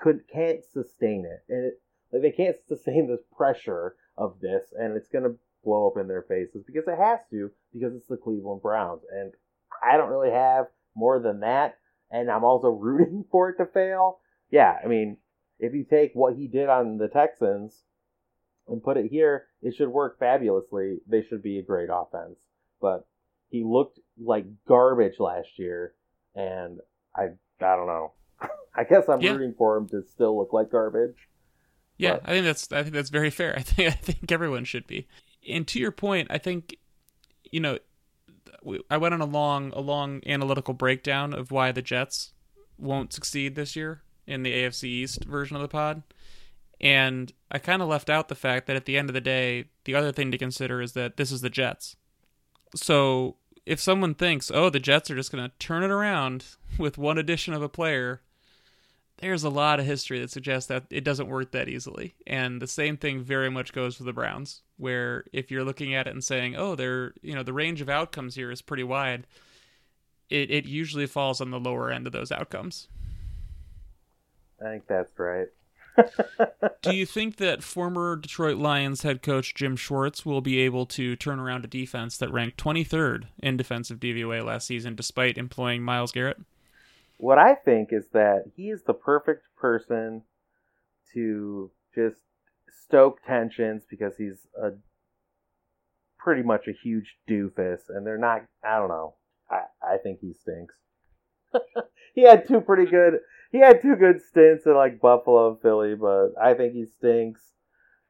could 0.01 0.21
can't 0.33 0.65
sustain 0.65 1.25
it. 1.25 1.43
And 1.49 1.67
it, 1.67 1.81
like 2.13 2.23
they 2.23 2.31
can't 2.31 2.57
sustain 2.69 3.09
this 3.09 3.25
pressure 3.37 3.97
of 4.17 4.41
this 4.41 4.73
and 4.79 4.97
it's 4.97 5.09
going 5.09 5.25
to 5.25 5.37
blow 5.65 5.89
up 5.89 6.01
in 6.01 6.09
their 6.09 6.23
faces 6.23 6.63
because 6.67 6.85
it 6.87 6.99
has 6.99 7.19
to 7.31 7.51
because 7.73 7.95
it's 7.95 8.09
the 8.09 8.17
cleveland 8.17 8.63
browns 8.63 9.03
and 9.13 9.33
i 9.83 9.97
don't 9.97 10.11
really 10.11 10.31
have 10.31 10.67
more 10.95 11.19
than 11.21 11.41
that 11.41 11.79
and 12.11 12.31
i'm 12.31 12.45
also 12.45 12.69
rooting 12.71 13.25
for 13.31 13.51
it 13.51 13.57
to 13.57 13.67
fail 13.67 14.21
yeah 14.51 14.77
i 14.83 14.87
mean 14.87 15.17
if 15.59 15.75
you 15.75 15.85
take 15.85 16.13
what 16.15 16.37
he 16.37 16.47
did 16.47 16.69
on 16.69 16.99
the 16.99 17.09
texans 17.09 17.83
and 18.69 18.83
put 18.83 18.97
it 18.97 19.11
here, 19.11 19.47
it 19.63 19.75
should 19.75 19.89
work 19.89 20.19
fabulously. 20.19 20.99
They 21.07 21.23
should 21.23 21.43
be 21.43 21.59
a 21.59 21.63
great 21.63 21.89
offense. 21.93 22.39
But 22.81 23.07
he 23.51 23.65
looked 23.65 23.99
like 24.19 24.45
garbage 24.67 25.19
last 25.19 25.59
year, 25.59 25.95
and 26.35 26.79
I 27.17 27.31
I 27.61 27.77
don't 27.77 27.87
know. 27.87 28.13
I 28.75 28.85
guess 28.85 29.09
I'm 29.09 29.21
yeah. 29.21 29.33
rooting 29.33 29.55
for 29.57 29.77
him 29.77 29.89
to 29.89 30.03
still 30.03 30.39
look 30.39 30.53
like 30.53 30.71
garbage. 30.71 31.17
Yeah, 31.97 32.15
but. 32.15 32.29
I 32.29 32.33
think 32.33 32.45
that's 32.45 32.71
I 32.73 32.83
think 32.83 32.95
that's 32.95 33.11
very 33.11 33.31
fair. 33.31 33.55
I 33.59 33.63
think 33.63 33.89
I 33.89 33.97
think 33.97 34.31
everyone 34.31 34.65
should 34.65 34.87
be. 34.87 35.09
And 35.49 35.67
to 35.69 35.79
your 35.79 35.93
point, 35.93 36.29
I 36.31 36.39
think 36.39 36.77
you 37.51 37.61
know 37.61 37.79
I 38.91 38.97
went 38.97 39.15
on 39.15 39.21
a 39.21 39.27
long 39.27 39.73
a 39.75 39.81
long 39.81 40.21
analytical 40.27 40.75
breakdown 40.75 41.35
of 41.35 41.51
why 41.51 41.73
the 41.73 41.83
Jets 41.83 42.33
won't 42.79 43.13
succeed 43.13 43.55
this 43.55 43.77
year 43.77 44.03
in 44.27 44.43
the 44.43 44.53
AFC 44.53 44.85
East 44.85 45.25
version 45.25 45.57
of 45.57 45.63
the 45.63 45.69
pod. 45.69 46.03
And 46.81 47.33
I 47.51 47.59
kind 47.59 47.83
of 47.83 47.89
left 47.89 48.09
out 48.09 48.29
the 48.29 48.35
fact 48.35 48.67
that 48.67 48.77
at 48.77 48.85
the 48.85 48.97
end 48.97 49.11
of 49.11 49.15
the 49.15 49.21
day, 49.21 49.65
the 49.85 49.95
other 49.95 50.13
thing 50.13 50.31
to 50.31 50.39
consider 50.39 50.81
is 50.81 50.93
that 50.93 51.17
this 51.17 51.33
is 51.33 51.41
the 51.41 51.51
Jets. 51.51 51.97
So 52.75 53.37
if 53.67 53.81
someone 53.81 54.15
thinks, 54.15 54.51
oh, 54.53 54.71
the 54.71 54.79
Jets 54.79 55.11
are 55.11 55.17
just 55.17 55.33
going 55.33 55.45
to 55.45 55.57
turn 55.59 55.83
it 55.83 55.91
around 55.91 56.45
with 56.79 56.99
one 56.99 57.19
addition 57.19 57.53
of 57.55 57.63
a 57.63 57.69
player, 57.69 58.23
there's 59.19 59.45
a 59.45 59.51
lot 59.51 59.81
of 59.81 59.87
history 59.87 60.21
that 60.21 60.31
suggests 60.31 60.69
that 60.69 60.85
it 60.91 61.05
doesn't 61.05 61.29
work 61.29 61.51
that 61.53 61.69
easily. 61.69 62.15
And 62.27 62.63
the 62.63 62.67
same 62.67 62.97
thing 62.97 63.21
very 63.21 63.51
much 63.51 63.73
goes 63.73 63.97
for 63.97 64.05
the 64.05 64.13
Browns, 64.13 64.63
where 64.77 65.25
if 65.33 65.51
you're 65.51 65.65
looking 65.65 65.95
at 65.95 66.07
it 66.07 66.13
and 66.13 66.23
saying, 66.23 66.57
oh, 66.57 66.75
they're, 66.75 67.15
you 67.21 67.35
know, 67.35 67.43
the 67.43 67.53
range 67.53 67.81
of 67.81 67.89
outcomes 67.89 68.37
here 68.37 68.51
is 68.51 68.63
pretty 68.63 68.85
wide, 68.85 69.27
it, 70.31 70.51
it 70.51 70.67
usually 70.67 71.07
falls 71.07 71.41
on 71.41 71.51
the 71.51 71.59
lower 71.61 71.91
end 71.91 72.07
of 72.07 72.13
those 72.13 72.31
outcomes. 72.31 72.89
I 74.61 74.65
think 74.65 74.87
that's 74.87 75.19
right. 75.19 75.49
Do 76.83 76.95
you 76.95 77.05
think 77.05 77.37
that 77.37 77.65
former 77.65 78.15
Detroit 78.15 78.57
Lions 78.57 79.03
head 79.03 79.21
coach 79.23 79.55
Jim 79.55 79.75
Schwartz 79.75 80.25
will 80.25 80.41
be 80.41 80.61
able 80.61 80.87
to 80.87 81.17
turn 81.17 81.41
around 81.41 81.65
a 81.65 81.69
defense 81.69 82.17
that 82.19 82.33
ranked 82.33 82.63
23rd 82.63 83.25
in 83.41 83.57
defensive 83.57 83.99
DVOA 83.99 84.45
last 84.45 84.69
season 84.69 84.95
despite 84.95 85.39
employing 85.39 85.83
Myles 85.83 86.13
Garrett? 86.13 86.39
What 87.19 87.39
I 87.39 87.55
think 87.55 87.91
is 87.93 88.07
that 88.13 88.45
he 88.57 88.71
is 88.71 88.83
the 88.83 88.95
perfect 88.95 89.43
person 89.57 90.23
to 91.15 91.71
just 91.95 92.21
stoke 92.85 93.19
tensions 93.27 93.85
because 93.89 94.17
he's 94.17 94.47
a 94.61 94.71
pretty 96.19 96.43
much 96.43 96.67
a 96.69 96.73
huge 96.73 97.17
doofus 97.29 97.83
and 97.89 98.07
they're 98.07 98.19
not 98.19 98.43
I 98.65 98.79
don't 98.79 98.89
know. 98.89 99.15
I, 99.51 99.63
I 99.83 99.97
think 99.99 100.21
he 100.21 100.33
stinks. 100.33 100.75
he 102.15 102.23
had 102.23 102.47
two 102.47 102.61
pretty 102.61 102.87
good 102.87 103.21
he 103.51 103.59
had 103.59 103.81
two 103.81 103.97
good 103.97 104.21
stints 104.23 104.67
in 104.67 104.75
like 104.75 105.01
Buffalo 105.01 105.51
and 105.51 105.61
Philly, 105.61 105.95
but 105.95 106.31
I 106.41 106.55
think 106.55 106.75
he 106.75 106.85
stinks. 106.85 107.43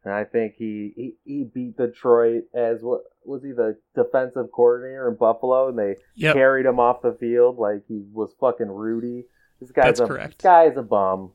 And 0.04 0.14
I 0.14 0.24
think 0.24 0.54
he, 0.56 0.92
he, 0.96 1.14
he 1.24 1.44
beat 1.44 1.76
Detroit 1.76 2.44
as 2.54 2.82
what 2.82 3.02
was 3.28 3.42
he 3.42 3.52
the 3.52 3.76
defensive 3.94 4.50
coordinator 4.52 5.08
in 5.08 5.16
Buffalo, 5.16 5.68
and 5.68 5.78
they 5.78 5.96
yep. 6.14 6.34
carried 6.34 6.66
him 6.66 6.80
off 6.80 7.02
the 7.02 7.16
field 7.20 7.58
like 7.58 7.82
he 7.86 8.02
was 8.12 8.34
fucking 8.40 8.68
Rudy. 8.68 9.24
This 9.60 9.70
guy's 9.70 9.84
That's 9.84 10.00
a 10.00 10.06
correct. 10.06 10.38
this 10.38 10.44
guy's 10.44 10.76
a 10.76 10.82
bum. 10.82 11.32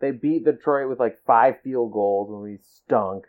They 0.00 0.10
beat 0.10 0.44
Detroit 0.44 0.88
with 0.88 0.98
like 0.98 1.18
five 1.26 1.56
field 1.62 1.92
goals 1.92 2.30
when 2.30 2.42
we 2.42 2.58
stunk. 2.62 3.24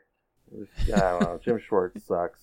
Was, 0.49 0.67
I 0.86 0.99
don't 0.99 1.21
know. 1.21 1.39
Jim 1.43 1.60
Schwartz 1.67 2.06
sucks. 2.06 2.39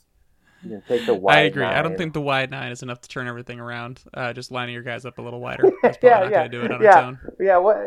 You 0.62 0.82
take 0.86 1.06
the 1.06 1.14
wide. 1.14 1.38
I 1.38 1.40
agree. 1.42 1.62
Nine. 1.62 1.74
I 1.74 1.82
don't 1.82 1.96
think 1.96 2.12
the 2.12 2.20
wide 2.20 2.50
nine 2.50 2.70
is 2.70 2.82
enough 2.82 3.00
to 3.00 3.08
turn 3.08 3.26
everything 3.26 3.60
around. 3.60 4.02
Uh, 4.12 4.32
just 4.32 4.50
lining 4.50 4.74
your 4.74 4.82
guys 4.82 5.06
up 5.06 5.18
a 5.18 5.22
little 5.22 5.40
wider. 5.40 5.70
That's 5.82 5.96
probably 5.96 6.10
yeah, 6.10 6.20
not 6.20 6.30
yeah. 6.30 6.38
going 6.38 6.50
to 6.50 6.58
do 6.58 6.64
it 6.64 6.72
on 6.72 6.82
yeah. 6.82 6.88
its 6.88 6.96
own. 6.96 7.18
Yeah. 7.40 7.56
What? 7.58 7.78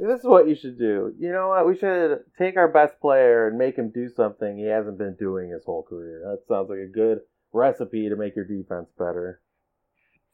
This 0.00 0.20
is 0.20 0.26
what 0.26 0.48
you 0.48 0.54
should 0.54 0.78
do. 0.78 1.14
You 1.18 1.32
know 1.32 1.48
what? 1.48 1.66
We 1.66 1.76
should 1.76 2.20
take 2.36 2.56
our 2.56 2.68
best 2.68 3.00
player 3.00 3.46
and 3.46 3.58
make 3.58 3.76
him 3.76 3.90
do 3.90 4.08
something 4.08 4.58
he 4.58 4.64
hasn't 4.64 4.98
been 4.98 5.16
doing 5.18 5.50
his 5.50 5.64
whole 5.64 5.82
career. 5.82 6.22
That 6.24 6.42
sounds 6.48 6.68
like 6.68 6.80
a 6.80 6.86
good 6.86 7.20
recipe 7.52 8.08
to 8.08 8.16
make 8.16 8.34
your 8.34 8.44
defense 8.44 8.88
better. 8.98 9.40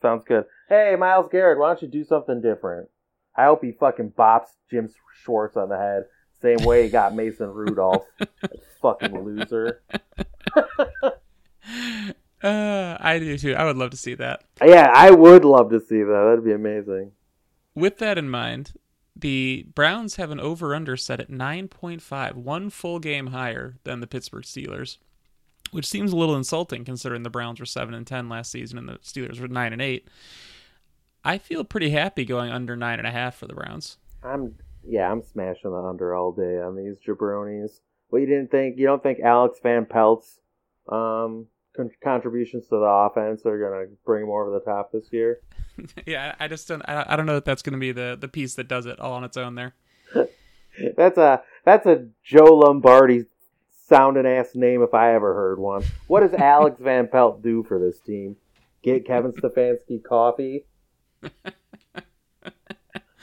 Sounds 0.01 0.25
good. 0.25 0.44
Hey, 0.68 0.96
Myles 0.99 1.29
Garrett, 1.31 1.59
why 1.59 1.68
don't 1.68 1.83
you 1.83 1.88
do 1.88 2.05
something 2.05 2.40
different? 2.40 2.88
I 3.37 3.44
hope 3.44 3.62
he 3.62 3.73
fucking 3.73 4.12
bops 4.12 4.49
Jim 4.70 4.88
Schwartz 5.23 5.57
on 5.57 5.68
the 5.68 5.77
head, 5.77 6.05
same 6.40 6.64
way 6.66 6.85
he 6.85 6.88
got 6.88 7.14
Mason 7.14 7.49
Rudolph. 7.49 8.07
fucking 8.83 9.25
loser. 9.25 9.83
Uh, 12.42 12.96
I 12.99 13.18
do 13.18 13.37
too. 13.37 13.55
I 13.55 13.64
would 13.64 13.77
love 13.77 13.90
to 13.90 13.99
see 13.99 14.14
that. 14.14 14.44
Yeah, 14.64 14.90
I 14.94 15.11
would 15.11 15.44
love 15.44 15.68
to 15.70 15.79
see 15.79 16.03
that. 16.03 16.25
That'd 16.27 16.42
be 16.42 16.53
amazing. 16.53 17.12
With 17.75 17.99
that 17.99 18.16
in 18.16 18.31
mind, 18.31 18.73
the 19.20 19.66
Browns 19.74 20.16
have 20.16 20.30
an 20.30 20.40
over 20.40 20.74
under 20.74 20.96
set 20.96 21.20
at 21.20 21.30
9.5, 21.30 22.35
one 22.35 22.70
full 22.70 22.98
game 22.98 23.28
higher 23.28 23.76
than 23.85 24.00
the 24.00 24.06
Pittsburgh 24.06 24.44
Steelers, 24.44 24.98
which 25.70 25.87
seems 25.87 26.12
a 26.12 26.16
little 26.16 26.37
insulting 26.37 26.85
considering 26.85 27.22
the 27.22 27.30
Browns 27.30 27.61
were 27.61 27.66
7 27.66 27.94
and 27.94 28.06
10 28.06 28.28
last 28.28 28.50
season 28.50 28.78
and 28.78 28.88
the 28.88 28.98
Steelers 28.98 29.40
were 29.40 29.48
9 29.48 29.72
and 29.72 29.83
8. 29.83 30.09
I 31.24 31.38
feel 31.38 31.64
pretty 31.64 31.90
happy 31.90 32.24
going 32.24 32.50
under 32.50 32.76
9.5 32.76 33.35
for 33.35 33.46
the 33.46 33.54
Browns. 33.54 33.98
I'm, 34.22 34.54
yeah, 34.87 35.11
I'm 35.11 35.22
smashing 35.22 35.70
the 35.70 35.76
under 35.76 36.14
all 36.14 36.33
day 36.33 36.61
on 36.61 36.76
these 36.76 36.96
jabronis. 37.06 37.80
Well, 38.11 38.20
you 38.20 38.26
didn't 38.26 38.50
think, 38.50 38.78
you 38.78 38.87
don't 38.87 39.02
think 39.02 39.20
Alex 39.20 39.61
Van 39.62 39.87
Pelt's 39.87 40.40
um, 40.90 41.46
con- 41.76 41.90
contributions 42.02 42.64
to 42.68 42.76
the 42.76 42.85
offense 42.85 43.44
are 43.44 43.59
going 43.59 43.87
to 43.87 43.96
bring 44.04 44.24
him 44.24 44.30
over 44.30 44.50
the 44.50 44.61
top 44.61 44.92
this 44.92 45.09
year. 45.12 45.40
yeah, 46.06 46.34
I 46.38 46.48
just 46.48 46.68
don't. 46.68 46.82
I, 46.82 47.16
don't 47.16 47.26
know 47.26 47.34
that 47.34 47.44
that's 47.44 47.62
going 47.62 47.74
to 47.74 47.78
be 47.78 47.92
the 47.92 48.16
the 48.20 48.28
piece 48.28 48.54
that 48.54 48.68
does 48.68 48.86
it 48.86 49.00
all 49.00 49.12
on 49.12 49.24
its 49.24 49.36
own. 49.36 49.54
There. 49.54 49.74
that's 50.96 51.18
a 51.18 51.42
that's 51.64 51.86
a 51.86 52.06
Joe 52.24 52.56
Lombardi 52.56 53.26
sounding 53.88 54.26
ass 54.26 54.54
name 54.54 54.82
if 54.82 54.94
I 54.94 55.14
ever 55.14 55.34
heard 55.34 55.58
one. 55.58 55.82
What 56.06 56.20
does 56.20 56.34
Alex 56.34 56.76
Van 56.80 57.08
Pelt 57.08 57.42
do 57.42 57.62
for 57.62 57.78
this 57.78 58.00
team? 58.00 58.36
Get 58.82 59.06
Kevin 59.06 59.32
Stefanski 59.32 60.02
coffee. 60.02 60.64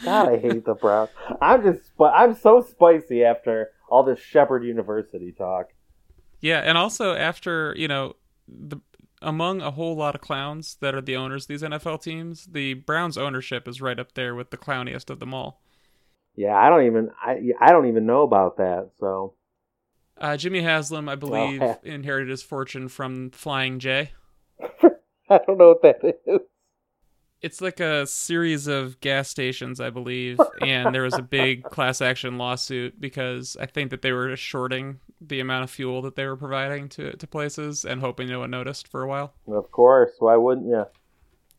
God, 0.04 0.30
I 0.30 0.38
hate 0.38 0.66
the 0.66 0.76
Browns. 0.76 1.10
I'm 1.42 1.64
just, 1.64 1.90
I'm 2.00 2.36
so 2.36 2.62
spicy 2.62 3.24
after 3.24 3.72
all 3.90 4.04
this 4.04 4.20
Shepherd 4.20 4.64
University 4.64 5.32
talk. 5.32 5.70
Yeah, 6.40 6.60
and 6.60 6.78
also 6.78 7.16
after 7.16 7.74
you 7.76 7.88
know 7.88 8.16
the 8.48 8.78
among 9.22 9.62
a 9.62 9.72
whole 9.72 9.96
lot 9.96 10.16
of 10.16 10.22
clowns 10.22 10.78
that 10.82 10.96
are 10.96 11.02
the 11.02 11.16
owners 11.16 11.44
of 11.44 11.48
these 11.48 11.62
NFL 11.64 12.02
teams, 12.02 12.46
the 12.46 12.76
Browns 12.76 13.18
ownership 13.18 13.68
is 13.68 13.82
right 13.82 14.00
up 14.00 14.14
there 14.14 14.36
with 14.36 14.52
the 14.52 14.58
clowniest 14.58 15.10
of 15.10 15.20
them 15.20 15.34
all. 15.34 15.62
Yeah, 16.36 16.56
I 16.56 16.70
don't 16.70 16.86
even 16.86 17.10
I 17.20 17.40
I 17.60 17.72
don't 17.72 17.88
even 17.88 18.06
know 18.06 18.22
about 18.22 18.58
that. 18.58 18.92
So 19.00 19.34
Uh, 20.18 20.38
Jimmy 20.38 20.62
Haslam, 20.62 21.10
I 21.10 21.16
believe, 21.16 21.62
yeah. 21.62 21.76
inherited 21.84 22.30
his 22.30 22.44
fortune 22.44 22.88
from 22.90 23.32
Flying 23.32 23.80
J. 23.80 24.12
I 25.30 25.40
don't 25.46 25.58
know 25.58 25.70
what 25.70 25.82
that 25.82 26.00
is. 26.26 26.42
It's 27.42 27.62
like 27.62 27.80
a 27.80 28.08
series 28.08 28.68
of 28.68 29.00
gas 29.00 29.30
stations, 29.30 29.80
I 29.80 29.90
believe, 29.92 30.40
and 30.62 30.94
there 30.94 31.04
was 31.04 31.14
a 31.14 31.22
big 31.22 31.64
class 31.64 32.02
action 32.02 32.38
lawsuit 32.38 33.00
because 33.00 33.56
I 33.60 33.68
think 33.68 33.92
that 33.92 34.02
they 34.02 34.12
were 34.12 34.36
shorting 34.36 35.00
the 35.22 35.40
amount 35.40 35.64
of 35.64 35.70
fuel 35.70 36.02
that 36.04 36.16
they 36.16 36.26
were 36.26 36.38
providing 36.38 36.90
to, 36.90 37.16
to 37.16 37.28
places 37.28 37.86
and 37.86 38.02
hoping 38.02 38.28
no 38.28 38.40
one 38.40 38.52
noticed 38.52 38.88
for 38.88 39.04
a 39.04 39.08
while. 39.08 39.34
Of 39.48 39.72
course, 39.72 40.12
why 40.20 40.36
wouldn't 40.36 40.68
you? 40.68 40.86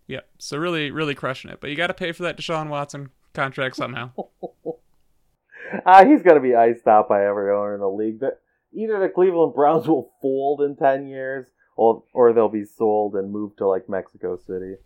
Yeah, 0.09 0.21
so 0.39 0.57
really, 0.57 0.91
really 0.91 1.15
crushing 1.15 1.51
it. 1.51 1.61
But 1.61 1.71
you 1.71 1.77
got 1.77 1.89
to 1.89 1.95
pay 1.95 2.13
for 2.13 2.23
that 2.25 2.39
Deshaun 2.39 2.69
Watson 2.69 3.11
contract 3.35 3.77
somehow. 3.77 4.11
Uh, 5.85 6.05
he's 6.07 6.23
gonna 6.23 6.41
be 6.41 6.55
iced 6.55 6.87
out 6.87 7.09
by 7.09 7.25
every 7.25 7.53
owner 7.53 7.75
in 7.75 7.81
the 7.81 7.89
league. 7.89 8.19
But 8.19 8.41
either 8.73 8.99
the 8.99 9.09
Cleveland 9.09 9.55
Browns 9.55 9.87
will 9.87 10.11
fold 10.21 10.63
in 10.63 10.77
ten 10.77 11.07
years, 11.07 11.47
or 11.77 12.03
or 12.13 12.33
they'll 12.33 12.49
be 12.49 12.65
sold 12.65 13.15
and 13.15 13.31
moved 13.31 13.59
to 13.59 13.69
like 13.69 13.89
Mexico 13.89 14.37
City. 14.37 14.77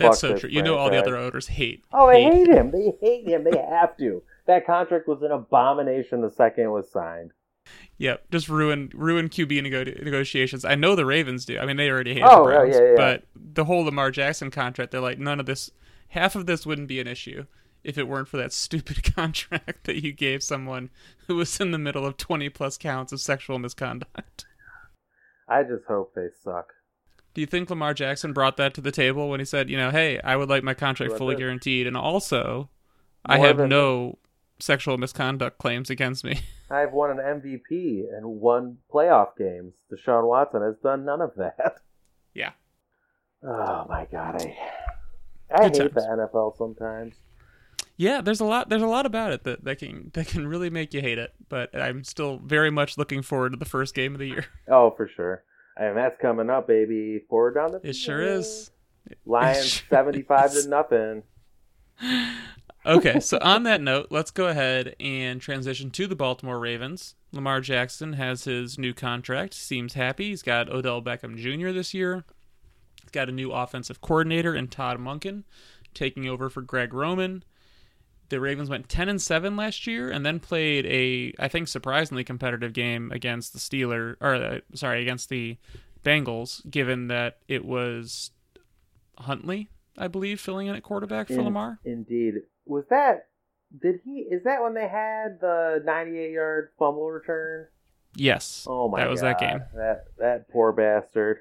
That's 0.00 0.20
so 0.20 0.36
true. 0.36 0.50
You 0.50 0.62
know, 0.62 0.76
all 0.76 0.90
the 0.90 0.98
other 0.98 1.16
owners 1.16 1.46
hate. 1.46 1.84
Oh, 1.92 2.08
they 2.10 2.22
hate 2.24 2.48
him. 2.48 2.70
They 2.70 2.92
hate 3.00 3.28
him. 3.28 3.44
They 3.44 3.56
have 3.58 3.96
to. 3.98 4.22
That 4.46 4.66
contract 4.66 5.06
was 5.06 5.22
an 5.22 5.30
abomination 5.30 6.20
the 6.22 6.30
second 6.30 6.64
it 6.64 6.68
was 6.68 6.90
signed. 6.90 7.32
Yep, 7.98 8.30
just 8.32 8.48
ruin 8.48 8.90
ruin 8.94 9.28
QB 9.28 9.62
nego- 9.62 9.84
negotiations. 9.84 10.64
I 10.64 10.74
know 10.74 10.96
the 10.96 11.04
Ravens 11.06 11.44
do. 11.44 11.58
I 11.58 11.66
mean, 11.66 11.76
they 11.76 11.90
already 11.90 12.14
hate 12.14 12.24
Oh, 12.26 12.46
the 12.46 12.50
yeah, 12.52 12.58
Browns, 12.58 12.74
yeah, 12.74 12.82
yeah. 12.82 12.94
but 12.96 13.22
the 13.36 13.64
whole 13.64 13.84
Lamar 13.84 14.10
Jackson 14.10 14.50
contract, 14.50 14.90
they're 14.90 15.00
like, 15.00 15.18
none 15.18 15.38
of 15.38 15.46
this, 15.46 15.70
half 16.08 16.34
of 16.34 16.46
this 16.46 16.64
wouldn't 16.66 16.88
be 16.88 16.98
an 17.00 17.06
issue 17.06 17.44
if 17.84 17.96
it 17.98 18.08
weren't 18.08 18.28
for 18.28 18.38
that 18.38 18.52
stupid 18.64 19.14
contract 19.14 19.84
that 19.84 20.02
you 20.02 20.12
gave 20.12 20.42
someone 20.42 20.90
who 21.26 21.36
was 21.36 21.60
in 21.60 21.70
the 21.70 21.78
middle 21.78 22.06
of 22.06 22.16
twenty 22.16 22.48
plus 22.48 22.76
counts 22.78 23.12
of 23.12 23.20
sexual 23.20 23.58
misconduct. 23.58 24.46
I 25.48 25.62
just 25.62 25.84
hope 25.86 26.14
they 26.14 26.28
suck. 26.42 26.68
Do 27.34 27.40
you 27.40 27.46
think 27.46 27.70
Lamar 27.70 27.94
Jackson 27.94 28.32
brought 28.32 28.56
that 28.56 28.74
to 28.74 28.80
the 28.80 28.90
table 28.90 29.28
when 29.28 29.40
he 29.40 29.46
said, 29.46 29.70
you 29.70 29.76
know, 29.76 29.90
hey, 29.90 30.20
I 30.20 30.36
would 30.36 30.48
like 30.48 30.64
my 30.64 30.74
contract 30.74 31.16
fully 31.16 31.36
guaranteed, 31.36 31.86
and 31.86 31.96
also, 31.96 32.70
I 33.24 33.38
have 33.38 33.58
no 33.58 34.18
sexual 34.58 34.98
misconduct 34.98 35.58
claims 35.58 35.90
against 35.90 36.24
me. 36.24 36.40
I've 36.70 36.92
won 36.92 37.10
an 37.10 37.18
MVP 37.18 38.04
and 38.14 38.26
won 38.26 38.78
playoff 38.92 39.36
games. 39.36 39.74
Deshaun 39.92 40.26
Watson 40.26 40.62
has 40.62 40.76
done 40.82 41.04
none 41.04 41.20
of 41.20 41.34
that. 41.36 41.76
Yeah. 42.32 42.52
Oh 43.42 43.86
my 43.88 44.06
god, 44.12 44.40
I 44.40 44.56
I 45.52 45.68
Good 45.68 45.82
hate 45.82 45.94
the. 45.94 46.00
NFL 46.00 46.56
sometimes. 46.56 47.16
Yeah, 47.96 48.20
there's 48.20 48.40
a 48.40 48.44
lot. 48.44 48.68
There's 48.68 48.82
a 48.82 48.86
lot 48.86 49.04
about 49.04 49.32
it 49.32 49.44
that, 49.44 49.64
that 49.64 49.78
can 49.78 50.10
that 50.14 50.28
can 50.28 50.46
really 50.46 50.70
make 50.70 50.94
you 50.94 51.00
hate 51.00 51.18
it. 51.18 51.32
But 51.48 51.74
I'm 51.78 52.04
still 52.04 52.38
very 52.38 52.70
much 52.70 52.96
looking 52.96 53.22
forward 53.22 53.50
to 53.52 53.58
the 53.58 53.64
first 53.64 53.94
game 53.94 54.14
of 54.14 54.20
the 54.20 54.28
year. 54.28 54.46
Oh, 54.68 54.90
for 54.92 55.08
sure. 55.08 55.42
And 55.80 55.96
that's 55.96 56.20
coming 56.20 56.50
up, 56.50 56.68
baby. 56.68 57.22
Four 57.30 57.52
down 57.52 57.72
the 57.72 57.80
It 57.82 57.96
sure 57.96 58.20
is. 58.20 58.70
Lions 59.24 59.64
sure 59.66 59.86
seventy-five 59.88 60.52
is. 60.52 60.64
to 60.64 60.68
nothing. 60.70 61.22
Okay, 62.84 63.18
so 63.20 63.38
on 63.40 63.62
that 63.62 63.80
note, 63.80 64.08
let's 64.10 64.30
go 64.30 64.46
ahead 64.48 64.94
and 65.00 65.40
transition 65.40 65.90
to 65.92 66.06
the 66.06 66.14
Baltimore 66.14 66.58
Ravens. 66.58 67.14
Lamar 67.32 67.62
Jackson 67.62 68.12
has 68.14 68.44
his 68.44 68.78
new 68.78 68.92
contract. 68.92 69.54
Seems 69.54 69.94
happy. 69.94 70.28
He's 70.28 70.42
got 70.42 70.68
Odell 70.70 71.00
Beckham 71.00 71.36
Jr. 71.36 71.72
this 71.72 71.94
year. 71.94 72.24
He's 73.00 73.10
got 73.10 73.30
a 73.30 73.32
new 73.32 73.50
offensive 73.50 74.02
coordinator 74.02 74.54
in 74.54 74.68
Todd 74.68 74.98
Monken, 74.98 75.44
taking 75.94 76.28
over 76.28 76.50
for 76.50 76.60
Greg 76.60 76.92
Roman. 76.92 77.42
The 78.30 78.40
Ravens 78.40 78.70
went 78.70 78.88
10 78.88 79.08
and 79.08 79.20
7 79.20 79.56
last 79.56 79.86
year 79.86 80.10
and 80.10 80.24
then 80.24 80.40
played 80.40 80.86
a 80.86 81.34
I 81.38 81.48
think 81.48 81.68
surprisingly 81.68 82.24
competitive 82.24 82.72
game 82.72 83.12
against 83.12 83.52
the 83.52 83.58
Steelers 83.58 84.16
or 84.20 84.34
uh, 84.34 84.58
sorry, 84.74 85.02
against 85.02 85.28
the 85.28 85.58
Bengals 86.04 86.68
given 86.70 87.08
that 87.08 87.38
it 87.48 87.64
was 87.64 88.30
Huntley, 89.18 89.68
I 89.98 90.08
believe, 90.08 90.40
filling 90.40 90.66
in 90.68 90.74
at 90.74 90.82
quarterback 90.82 91.26
for 91.26 91.34
In- 91.34 91.44
Lamar. 91.44 91.78
Indeed. 91.84 92.34
Was 92.64 92.84
that? 92.88 93.26
Did 93.82 94.00
he? 94.04 94.26
Is 94.30 94.44
that 94.44 94.62
when 94.62 94.74
they 94.74 94.88
had 94.88 95.40
the 95.40 95.82
ninety-eight 95.84 96.32
yard 96.32 96.70
fumble 96.78 97.10
return? 97.10 97.66
Yes. 98.16 98.66
Oh 98.68 98.88
my 98.88 98.98
god. 98.98 99.04
That 99.04 99.10
was 99.10 99.20
god, 99.20 99.26
that 99.28 99.38
game. 99.40 99.60
That 99.74 100.04
that 100.18 100.50
poor 100.50 100.72
bastard. 100.72 101.38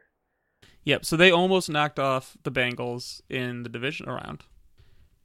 Yep. 0.83 1.05
So 1.05 1.17
they 1.17 1.31
almost 1.31 1.69
knocked 1.69 1.99
off 1.99 2.37
the 2.43 2.51
Bengals 2.51 3.21
in 3.29 3.63
the 3.63 3.69
division 3.69 4.07
round. 4.07 4.43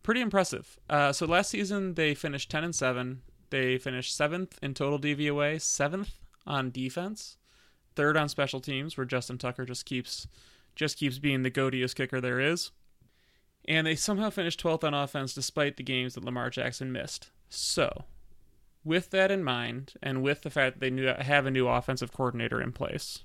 Pretty 0.05 0.21
impressive. 0.21 0.79
Uh, 0.89 1.13
so 1.13 1.27
last 1.27 1.51
season 1.51 1.95
they 1.95 2.15
finished 2.15 2.51
ten 2.51 2.63
and 2.63 2.75
seven. 2.75 3.23
They 3.51 3.79
finished 3.79 4.15
seventh 4.15 4.59
in 4.63 4.75
total 4.75 4.99
DVOA, 4.99 5.61
seventh 5.61 6.21
on 6.47 6.71
defense, 6.71 7.39
third 7.97 8.17
on 8.17 8.29
special 8.29 8.61
teams, 8.61 8.97
where 8.97 9.07
Justin 9.07 9.39
Tucker 9.39 9.65
just 9.65 9.87
keeps 9.87 10.29
just 10.77 10.99
keeps 10.99 11.19
being 11.19 11.43
the 11.43 11.51
goatiest 11.51 11.97
kicker 11.97 12.21
there 12.21 12.39
is. 12.39 12.71
And 13.67 13.87
they 13.87 13.95
somehow 13.95 14.29
finished 14.29 14.63
12th 14.63 14.85
on 14.85 14.93
offense 14.93 15.33
despite 15.33 15.79
the 15.79 15.83
games 15.83 16.15
that 16.15 16.25
Lamar 16.25 16.51
Jackson 16.51 16.93
missed. 16.93 17.31
So, 17.49 18.05
with 18.85 19.11
that 19.11 19.31
in 19.31 19.43
mind, 19.43 19.95
and 20.03 20.23
with 20.23 20.43
the 20.43 20.51
fact 20.51 20.77
that 20.77 20.81
they 20.81 20.91
knew, 20.91 21.07
have 21.07 21.47
a 21.47 21.51
new 21.51 21.67
offensive 21.67 22.13
coordinator 22.13 22.61
in 22.61 22.73
place, 22.73 23.21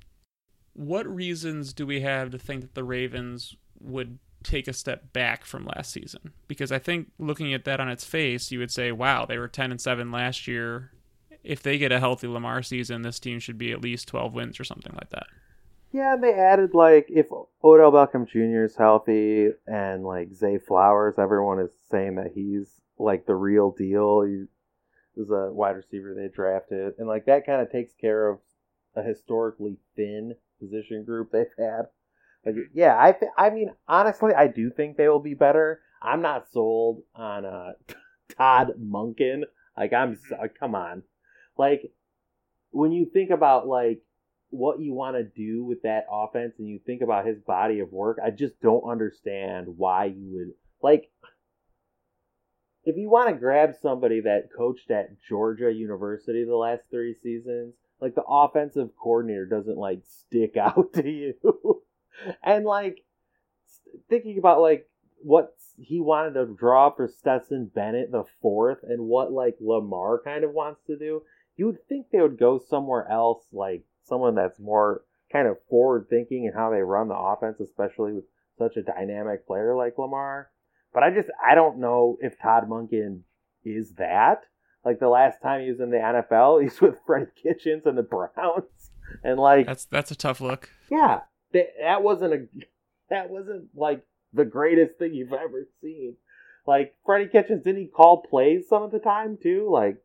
what 0.71 1.13
reasons 1.13 1.73
do 1.73 1.85
we 1.85 2.01
have 2.01 2.29
to 2.29 2.37
think 2.37 2.61
that 2.61 2.75
the 2.75 2.85
Ravens 2.85 3.57
would 3.81 4.19
take 4.43 4.67
a 4.67 4.73
step 4.73 5.13
back 5.13 5.45
from 5.45 5.65
last 5.65 5.91
season? 5.91 6.33
Because 6.47 6.71
I 6.71 6.79
think 6.79 7.11
looking 7.17 7.53
at 7.53 7.65
that 7.65 7.79
on 7.79 7.89
its 7.89 8.05
face, 8.05 8.51
you 8.51 8.59
would 8.59 8.71
say, 8.71 8.91
"Wow, 8.91 9.25
they 9.25 9.37
were 9.37 9.47
10 9.47 9.71
and 9.71 9.81
7 9.81 10.11
last 10.11 10.47
year. 10.47 10.91
If 11.43 11.63
they 11.63 11.77
get 11.77 11.91
a 11.91 11.99
healthy 11.99 12.27
Lamar 12.27 12.61
season, 12.61 13.01
this 13.01 13.19
team 13.19 13.39
should 13.39 13.57
be 13.57 13.71
at 13.71 13.81
least 13.81 14.07
12 14.07 14.33
wins 14.33 14.59
or 14.59 14.63
something 14.63 14.93
like 14.93 15.09
that." 15.09 15.27
Yeah, 15.91 16.13
and 16.13 16.23
they 16.23 16.33
added 16.33 16.73
like 16.73 17.07
if 17.09 17.31
Odell 17.63 17.91
Beckham 17.91 18.27
Jr. 18.27 18.65
is 18.65 18.75
healthy 18.75 19.49
and 19.65 20.03
like 20.03 20.33
Zay 20.33 20.59
Flowers, 20.59 21.15
everyone 21.17 21.59
is 21.59 21.71
saying 21.89 22.15
that 22.15 22.33
he's 22.33 22.81
like 22.99 23.25
the 23.25 23.35
real 23.35 23.71
deal. 23.71 24.21
He 24.21 24.45
was 25.15 25.29
a 25.31 25.51
wide 25.51 25.75
receiver 25.75 26.13
they 26.13 26.27
drafted, 26.27 26.93
and 26.99 27.07
like 27.07 27.25
that 27.25 27.45
kind 27.45 27.61
of 27.61 27.71
takes 27.71 27.93
care 27.93 28.29
of 28.29 28.39
a 28.95 29.01
historically 29.01 29.77
thin 29.95 30.35
position 30.59 31.03
group 31.03 31.31
they've 31.31 31.47
had. 31.57 31.87
Yeah, 32.73 32.95
I 32.97 33.11
th- 33.11 33.31
I 33.37 33.49
mean 33.49 33.71
honestly, 33.87 34.33
I 34.33 34.47
do 34.47 34.69
think 34.69 34.97
they 34.97 35.09
will 35.09 35.19
be 35.19 35.33
better. 35.33 35.81
I'm 36.01 36.21
not 36.21 36.49
sold 36.51 37.03
on 37.13 37.45
uh, 37.45 37.73
Todd 38.37 38.73
Monken. 38.81 39.43
Like 39.77 39.93
I'm, 39.93 40.17
so- 40.29 40.37
come 40.59 40.75
on, 40.75 41.03
like 41.57 41.91
when 42.71 42.91
you 42.91 43.05
think 43.11 43.29
about 43.29 43.67
like 43.67 44.01
what 44.51 44.79
you 44.79 44.93
want 44.93 45.15
to 45.15 45.23
do 45.23 45.63
with 45.63 45.83
that 45.83 46.05
offense 46.11 46.55
and 46.57 46.67
you 46.67 46.79
think 46.85 47.01
about 47.01 47.25
his 47.27 47.39
body 47.39 47.79
of 47.79 47.91
work, 47.91 48.17
I 48.23 48.31
just 48.31 48.59
don't 48.61 48.89
understand 48.89 49.67
why 49.67 50.05
you 50.05 50.31
would 50.33 50.53
like 50.81 51.11
if 52.85 52.95
you 52.97 53.09
want 53.09 53.29
to 53.29 53.35
grab 53.35 53.75
somebody 53.81 54.21
that 54.21 54.49
coached 54.55 54.89
at 54.89 55.19
Georgia 55.27 55.71
University 55.71 56.45
the 56.45 56.55
last 56.55 56.83
3 56.89 57.13
seasons, 57.21 57.73
like 58.01 58.15
the 58.15 58.23
offensive 58.23 58.89
coordinator 59.01 59.45
doesn't 59.45 59.77
like 59.77 60.01
stick 60.05 60.55
out 60.57 60.93
to 60.93 61.07
you. 61.07 61.33
and 62.43 62.65
like 62.65 63.03
thinking 64.09 64.37
about 64.37 64.61
like 64.61 64.87
what 65.21 65.53
he 65.77 65.99
wanted 65.99 66.33
to 66.33 66.45
draw 66.45 66.89
for 66.89 67.07
Stetson 67.07 67.71
Bennett 67.73 68.11
the 68.11 68.25
fourth 68.41 68.79
and 68.83 69.05
what 69.05 69.31
like 69.31 69.55
Lamar 69.61 70.21
kind 70.23 70.43
of 70.43 70.51
wants 70.51 70.81
to 70.87 70.97
do, 70.97 71.23
you 71.55 71.67
would 71.67 71.87
think 71.87 72.07
they 72.11 72.21
would 72.21 72.39
go 72.39 72.59
somewhere 72.69 73.07
else, 73.09 73.43
like 73.51 73.83
someone 74.03 74.35
that's 74.35 74.59
more 74.59 75.03
kind 75.31 75.47
of 75.47 75.57
forward 75.69 76.07
thinking 76.09 76.45
and 76.45 76.55
how 76.55 76.69
they 76.69 76.81
run 76.81 77.07
the 77.07 77.17
offense, 77.17 77.59
especially 77.59 78.13
with 78.13 78.25
such 78.57 78.75
a 78.77 78.81
dynamic 78.81 79.47
player 79.47 79.75
like 79.75 79.97
Lamar. 79.97 80.49
But 80.93 81.03
I 81.03 81.11
just 81.11 81.29
I 81.45 81.55
don't 81.55 81.79
know 81.79 82.17
if 82.21 82.39
Todd 82.39 82.67
Monken 82.67 83.21
is 83.63 83.93
that. 83.93 84.41
Like 84.83 84.99
the 84.99 85.09
last 85.09 85.41
time 85.41 85.61
he 85.61 85.69
was 85.69 85.79
in 85.79 85.91
the 85.91 85.97
NFL, 85.97 86.61
he's 86.63 86.81
with 86.81 86.95
Freddie 87.05 87.27
Kitchens 87.41 87.83
and 87.85 87.97
the 87.97 88.03
Browns, 88.03 88.91
and 89.23 89.39
like 89.39 89.65
That's 89.65 89.85
that's 89.85 90.11
a 90.11 90.15
tough 90.15 90.41
look. 90.41 90.69
yeah, 90.89 91.21
that 91.53 91.67
that 91.81 92.03
wasn't 92.03 92.33
a 92.33 92.47
that 93.09 93.29
wasn't 93.29 93.69
like 93.75 94.03
the 94.33 94.45
greatest 94.45 94.97
thing 94.97 95.13
you've 95.13 95.33
ever 95.33 95.67
seen. 95.81 96.15
Like 96.67 96.95
Freddie 97.05 97.29
Kitchens, 97.29 97.63
didn't 97.63 97.81
he 97.81 97.87
call 97.87 98.21
plays 98.21 98.67
some 98.69 98.83
of 98.83 98.91
the 98.91 98.99
time 98.99 99.37
too? 99.41 99.69
Like 99.71 99.97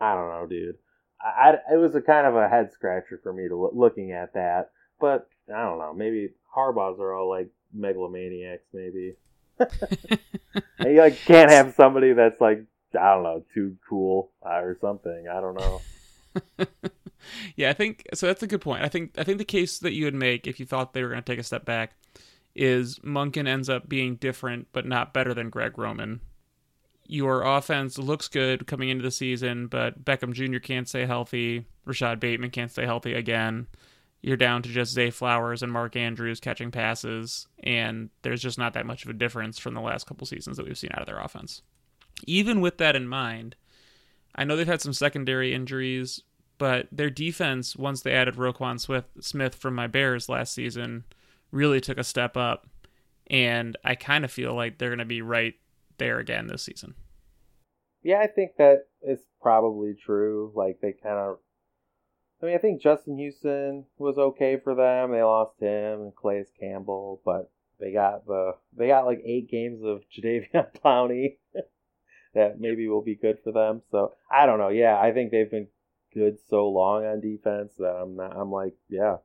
I 0.00 0.14
don't 0.14 0.28
know, 0.28 0.46
dude. 0.48 0.76
I, 1.20 1.52
I 1.70 1.74
it 1.74 1.76
was 1.76 1.94
a 1.94 2.00
kind 2.00 2.26
of 2.26 2.34
a 2.34 2.48
head 2.48 2.72
scratcher 2.72 3.20
for 3.22 3.32
me 3.32 3.48
to 3.48 3.56
look, 3.56 3.72
looking 3.74 4.12
at 4.12 4.34
that, 4.34 4.70
but 5.00 5.28
I 5.54 5.62
don't 5.62 5.78
know. 5.78 5.92
Maybe 5.94 6.30
Harbaugh's 6.56 7.00
are 7.00 7.14
all 7.14 7.28
like 7.28 7.48
megalomaniacs, 7.76 8.66
maybe. 8.72 9.14
you 10.80 10.98
like 10.98 11.18
can't 11.24 11.50
have 11.50 11.74
somebody 11.74 12.12
that's 12.12 12.40
like 12.40 12.64
I 12.98 13.14
don't 13.14 13.22
know 13.22 13.44
too 13.54 13.76
cool 13.88 14.30
uh, 14.44 14.60
or 14.60 14.76
something. 14.80 15.26
I 15.28 15.40
don't 15.40 15.54
know. 15.54 15.80
Yeah, 17.56 17.70
I 17.70 17.72
think 17.72 18.04
so. 18.14 18.26
That's 18.26 18.42
a 18.42 18.46
good 18.46 18.60
point. 18.60 18.82
I 18.82 18.88
think 18.88 19.12
I 19.18 19.24
think 19.24 19.38
the 19.38 19.44
case 19.44 19.78
that 19.80 19.92
you 19.92 20.04
would 20.04 20.14
make 20.14 20.46
if 20.46 20.58
you 20.60 20.66
thought 20.66 20.92
they 20.92 21.02
were 21.02 21.08
going 21.10 21.22
to 21.22 21.32
take 21.32 21.38
a 21.40 21.44
step 21.44 21.64
back 21.64 21.92
is 22.54 22.98
Monken 23.00 23.48
ends 23.48 23.68
up 23.68 23.88
being 23.88 24.16
different, 24.16 24.68
but 24.72 24.86
not 24.86 25.12
better 25.12 25.34
than 25.34 25.50
Greg 25.50 25.76
Roman. 25.78 26.20
your 27.06 27.42
offense 27.42 27.98
looks 27.98 28.28
good 28.28 28.66
coming 28.66 28.88
into 28.88 29.02
the 29.02 29.10
season, 29.10 29.66
but 29.66 30.04
Beckham 30.04 30.32
Jr. 30.32 30.58
can't 30.58 30.88
stay 30.88 31.04
healthy. 31.04 31.66
Rashod 31.84 32.20
Bateman 32.20 32.50
can't 32.50 32.70
stay 32.70 32.86
healthy 32.86 33.12
again. 33.12 33.66
You're 34.22 34.38
down 34.38 34.62
to 34.62 34.70
just 34.70 34.92
Zay 34.94 35.10
Flowers 35.10 35.62
and 35.62 35.70
Mark 35.70 35.96
Andrews 35.96 36.40
catching 36.40 36.70
passes, 36.70 37.46
and 37.62 38.08
there's 38.22 38.40
just 38.40 38.56
not 38.58 38.72
that 38.72 38.86
much 38.86 39.04
of 39.04 39.10
a 39.10 39.14
difference 39.14 39.58
from 39.58 39.74
the 39.74 39.82
last 39.82 40.06
couple 40.06 40.26
seasons 40.26 40.56
that 40.56 40.64
we've 40.64 40.78
seen 40.78 40.90
out 40.94 41.00
of 41.00 41.06
their 41.06 41.18
offense. 41.20 41.60
Even 42.26 42.62
with 42.62 42.78
that 42.78 42.96
in 42.96 43.06
mind, 43.06 43.54
I 44.34 44.44
know 44.44 44.56
they've 44.56 44.66
had 44.66 44.80
some 44.80 44.94
secondary 44.94 45.52
injuries, 45.52 46.22
but 46.58 46.88
their 46.92 47.10
defense, 47.10 47.76
once 47.76 48.02
they 48.02 48.12
added 48.12 48.36
Roquan 48.36 48.78
Smith 49.20 49.54
from 49.54 49.74
my 49.74 49.86
Bears 49.86 50.28
last 50.28 50.54
season, 50.54 51.04
really 51.50 51.80
took 51.80 51.98
a 51.98 52.04
step 52.04 52.36
up. 52.36 52.66
And 53.28 53.76
I 53.84 53.94
kind 53.94 54.24
of 54.24 54.30
feel 54.30 54.54
like 54.54 54.78
they're 54.78 54.90
going 54.90 54.98
to 54.98 55.04
be 55.04 55.22
right 55.22 55.54
there 55.98 56.18
again 56.18 56.46
this 56.46 56.62
season. 56.62 56.94
Yeah, 58.02 58.18
I 58.18 58.26
think 58.26 58.56
that 58.58 58.86
is 59.02 59.20
probably 59.40 59.94
true. 59.94 60.52
Like 60.54 60.78
they 60.82 60.92
kind 60.92 61.16
of, 61.16 61.38
I 62.42 62.46
mean, 62.46 62.54
I 62.54 62.58
think 62.58 62.82
Justin 62.82 63.16
Houston 63.16 63.86
was 63.96 64.18
okay 64.18 64.58
for 64.62 64.74
them. 64.74 65.10
They 65.10 65.22
lost 65.22 65.58
him 65.58 66.02
and 66.02 66.12
Calais 66.14 66.44
Campbell, 66.60 67.22
but 67.24 67.50
they 67.80 67.92
got 67.92 68.26
the 68.26 68.52
they 68.76 68.88
got 68.88 69.06
like 69.06 69.22
eight 69.24 69.50
games 69.50 69.82
of 69.82 70.02
Jadeveon 70.16 70.78
Clowney 70.84 71.38
that 72.34 72.60
maybe 72.60 72.88
will 72.88 73.02
be 73.02 73.16
good 73.16 73.38
for 73.42 73.52
them. 73.52 73.80
So 73.90 74.12
I 74.30 74.44
don't 74.44 74.58
know. 74.58 74.68
Yeah, 74.68 74.98
I 75.00 75.12
think 75.12 75.30
they've 75.30 75.50
been 75.50 75.68
good 76.14 76.38
so 76.48 76.68
long 76.68 77.04
on 77.04 77.20
defense 77.20 77.72
that 77.78 77.96
I'm 78.00 78.16
not. 78.16 78.36
I'm 78.36 78.50
like, 78.50 78.74
yeah. 78.88 79.16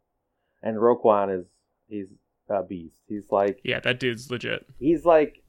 And 0.61 0.77
Roquan 0.77 1.39
is 1.39 1.45
he's 1.87 2.07
a 2.49 2.63
beast. 2.63 3.01
He's 3.07 3.31
like, 3.31 3.59
yeah, 3.63 3.79
that 3.81 3.99
dude's 3.99 4.29
legit. 4.29 4.65
He's 4.79 5.05
like 5.05 5.43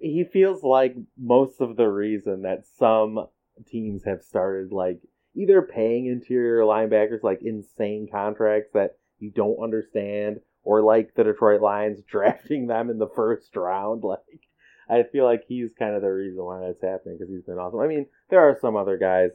he 0.00 0.24
feels 0.24 0.62
like 0.62 0.96
most 1.16 1.60
of 1.60 1.76
the 1.76 1.88
reason 1.88 2.42
that 2.42 2.66
some 2.78 3.26
teams 3.66 4.04
have 4.04 4.22
started 4.22 4.72
like 4.72 5.00
either 5.34 5.62
paying 5.62 6.06
interior 6.06 6.62
linebackers 6.62 7.22
like 7.22 7.40
insane 7.42 8.08
contracts 8.10 8.70
that 8.74 8.98
you 9.18 9.30
don't 9.30 9.62
understand 9.62 10.40
or 10.62 10.82
like 10.82 11.14
the 11.14 11.24
Detroit 11.24 11.62
Lions 11.62 12.02
drafting 12.10 12.66
them 12.66 12.90
in 12.90 12.98
the 12.98 13.08
first 13.14 13.54
round 13.56 14.02
like 14.02 14.18
I 14.88 15.04
feel 15.04 15.24
like 15.24 15.44
he's 15.48 15.70
kind 15.78 15.94
of 15.94 16.02
the 16.02 16.08
reason 16.08 16.44
why 16.44 16.60
that's 16.60 16.82
happening 16.82 17.16
because 17.18 17.32
he's 17.32 17.44
been 17.44 17.58
awesome. 17.58 17.80
I 17.80 17.86
mean, 17.86 18.06
there 18.28 18.40
are 18.40 18.58
some 18.60 18.76
other 18.76 18.98
guys 18.98 19.30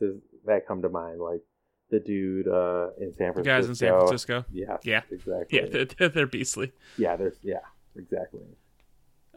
that 0.49 0.67
come 0.67 0.81
to 0.81 0.89
mind, 0.89 1.19
like 1.19 1.41
the 1.89 1.99
dude 1.99 2.47
uh, 2.47 2.89
in 2.99 3.13
San 3.15 3.33
Francisco. 3.33 3.43
The 3.43 3.43
guys 3.43 3.67
in 3.67 3.75
San 3.75 3.93
Francisco. 3.97 4.45
Yeah. 4.51 4.77
Yeah. 4.83 5.01
Exactly. 5.11 5.59
Yeah, 5.59 5.85
they're, 5.97 6.09
they're 6.09 6.27
beastly. 6.27 6.71
Yeah. 6.97 7.15
There's. 7.15 7.37
Yeah. 7.41 7.59
Exactly. 7.95 8.41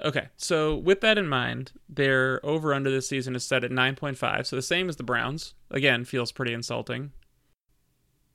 Okay, 0.05 0.29
so 0.37 0.75
with 0.77 1.01
that 1.03 1.19
in 1.19 1.29
mind, 1.29 1.73
their 1.89 2.45
over 2.45 2.75
under 2.75 2.91
this 2.91 3.09
season 3.09 3.37
is 3.37 3.45
set 3.45 3.63
at 3.63 3.71
9.5, 3.71 4.47
so 4.47 4.57
the 4.57 4.63
same 4.63 4.89
as 4.89 4.97
the 4.97 5.05
Browns. 5.05 5.55
Again, 5.71 6.05
feels 6.05 6.33
pretty 6.33 6.53
insulting. 6.53 7.13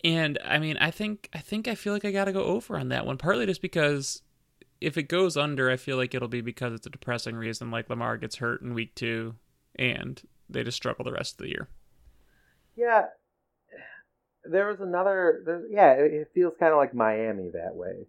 And 0.03 0.39
I 0.45 0.59
mean, 0.59 0.77
I 0.77 0.91
think 0.91 1.29
I 1.33 1.39
think 1.39 1.67
I 1.67 1.75
feel 1.75 1.91
like 1.91 2.05
I 2.05 2.11
got 2.11 2.25
to 2.25 2.31
go 2.31 2.43
over 2.43 2.77
on 2.77 2.89
that 2.89 3.05
one, 3.05 3.17
partly 3.17 3.45
just 3.45 3.61
because 3.61 4.21
if 4.79 4.97
it 4.97 5.03
goes 5.03 5.35
under, 5.35 5.69
I 5.69 5.75
feel 5.75 5.97
like 5.97 6.13
it'll 6.13 6.27
be 6.27 6.41
because 6.41 6.73
it's 6.73 6.87
a 6.87 6.91
depressing 6.91 7.35
reason, 7.35 7.71
like 7.71 7.89
Lamar 7.89 8.15
gets 8.17 8.37
hurt 8.37 8.61
in 8.61 8.73
week 8.73 8.95
two, 8.95 9.35
and 9.75 10.21
they 10.47 10.63
just 10.63 10.77
struggle 10.77 11.03
the 11.03 11.11
rest 11.11 11.33
of 11.33 11.39
the 11.39 11.49
year. 11.49 11.67
Yeah, 12.77 13.05
there 14.45 14.67
was 14.67 14.79
another. 14.79 15.41
There's 15.45 15.65
yeah, 15.69 15.93
it 15.93 16.29
feels 16.33 16.53
kind 16.59 16.71
of 16.71 16.77
like 16.77 16.93
Miami 16.93 17.49
that 17.53 17.75
way, 17.75 18.07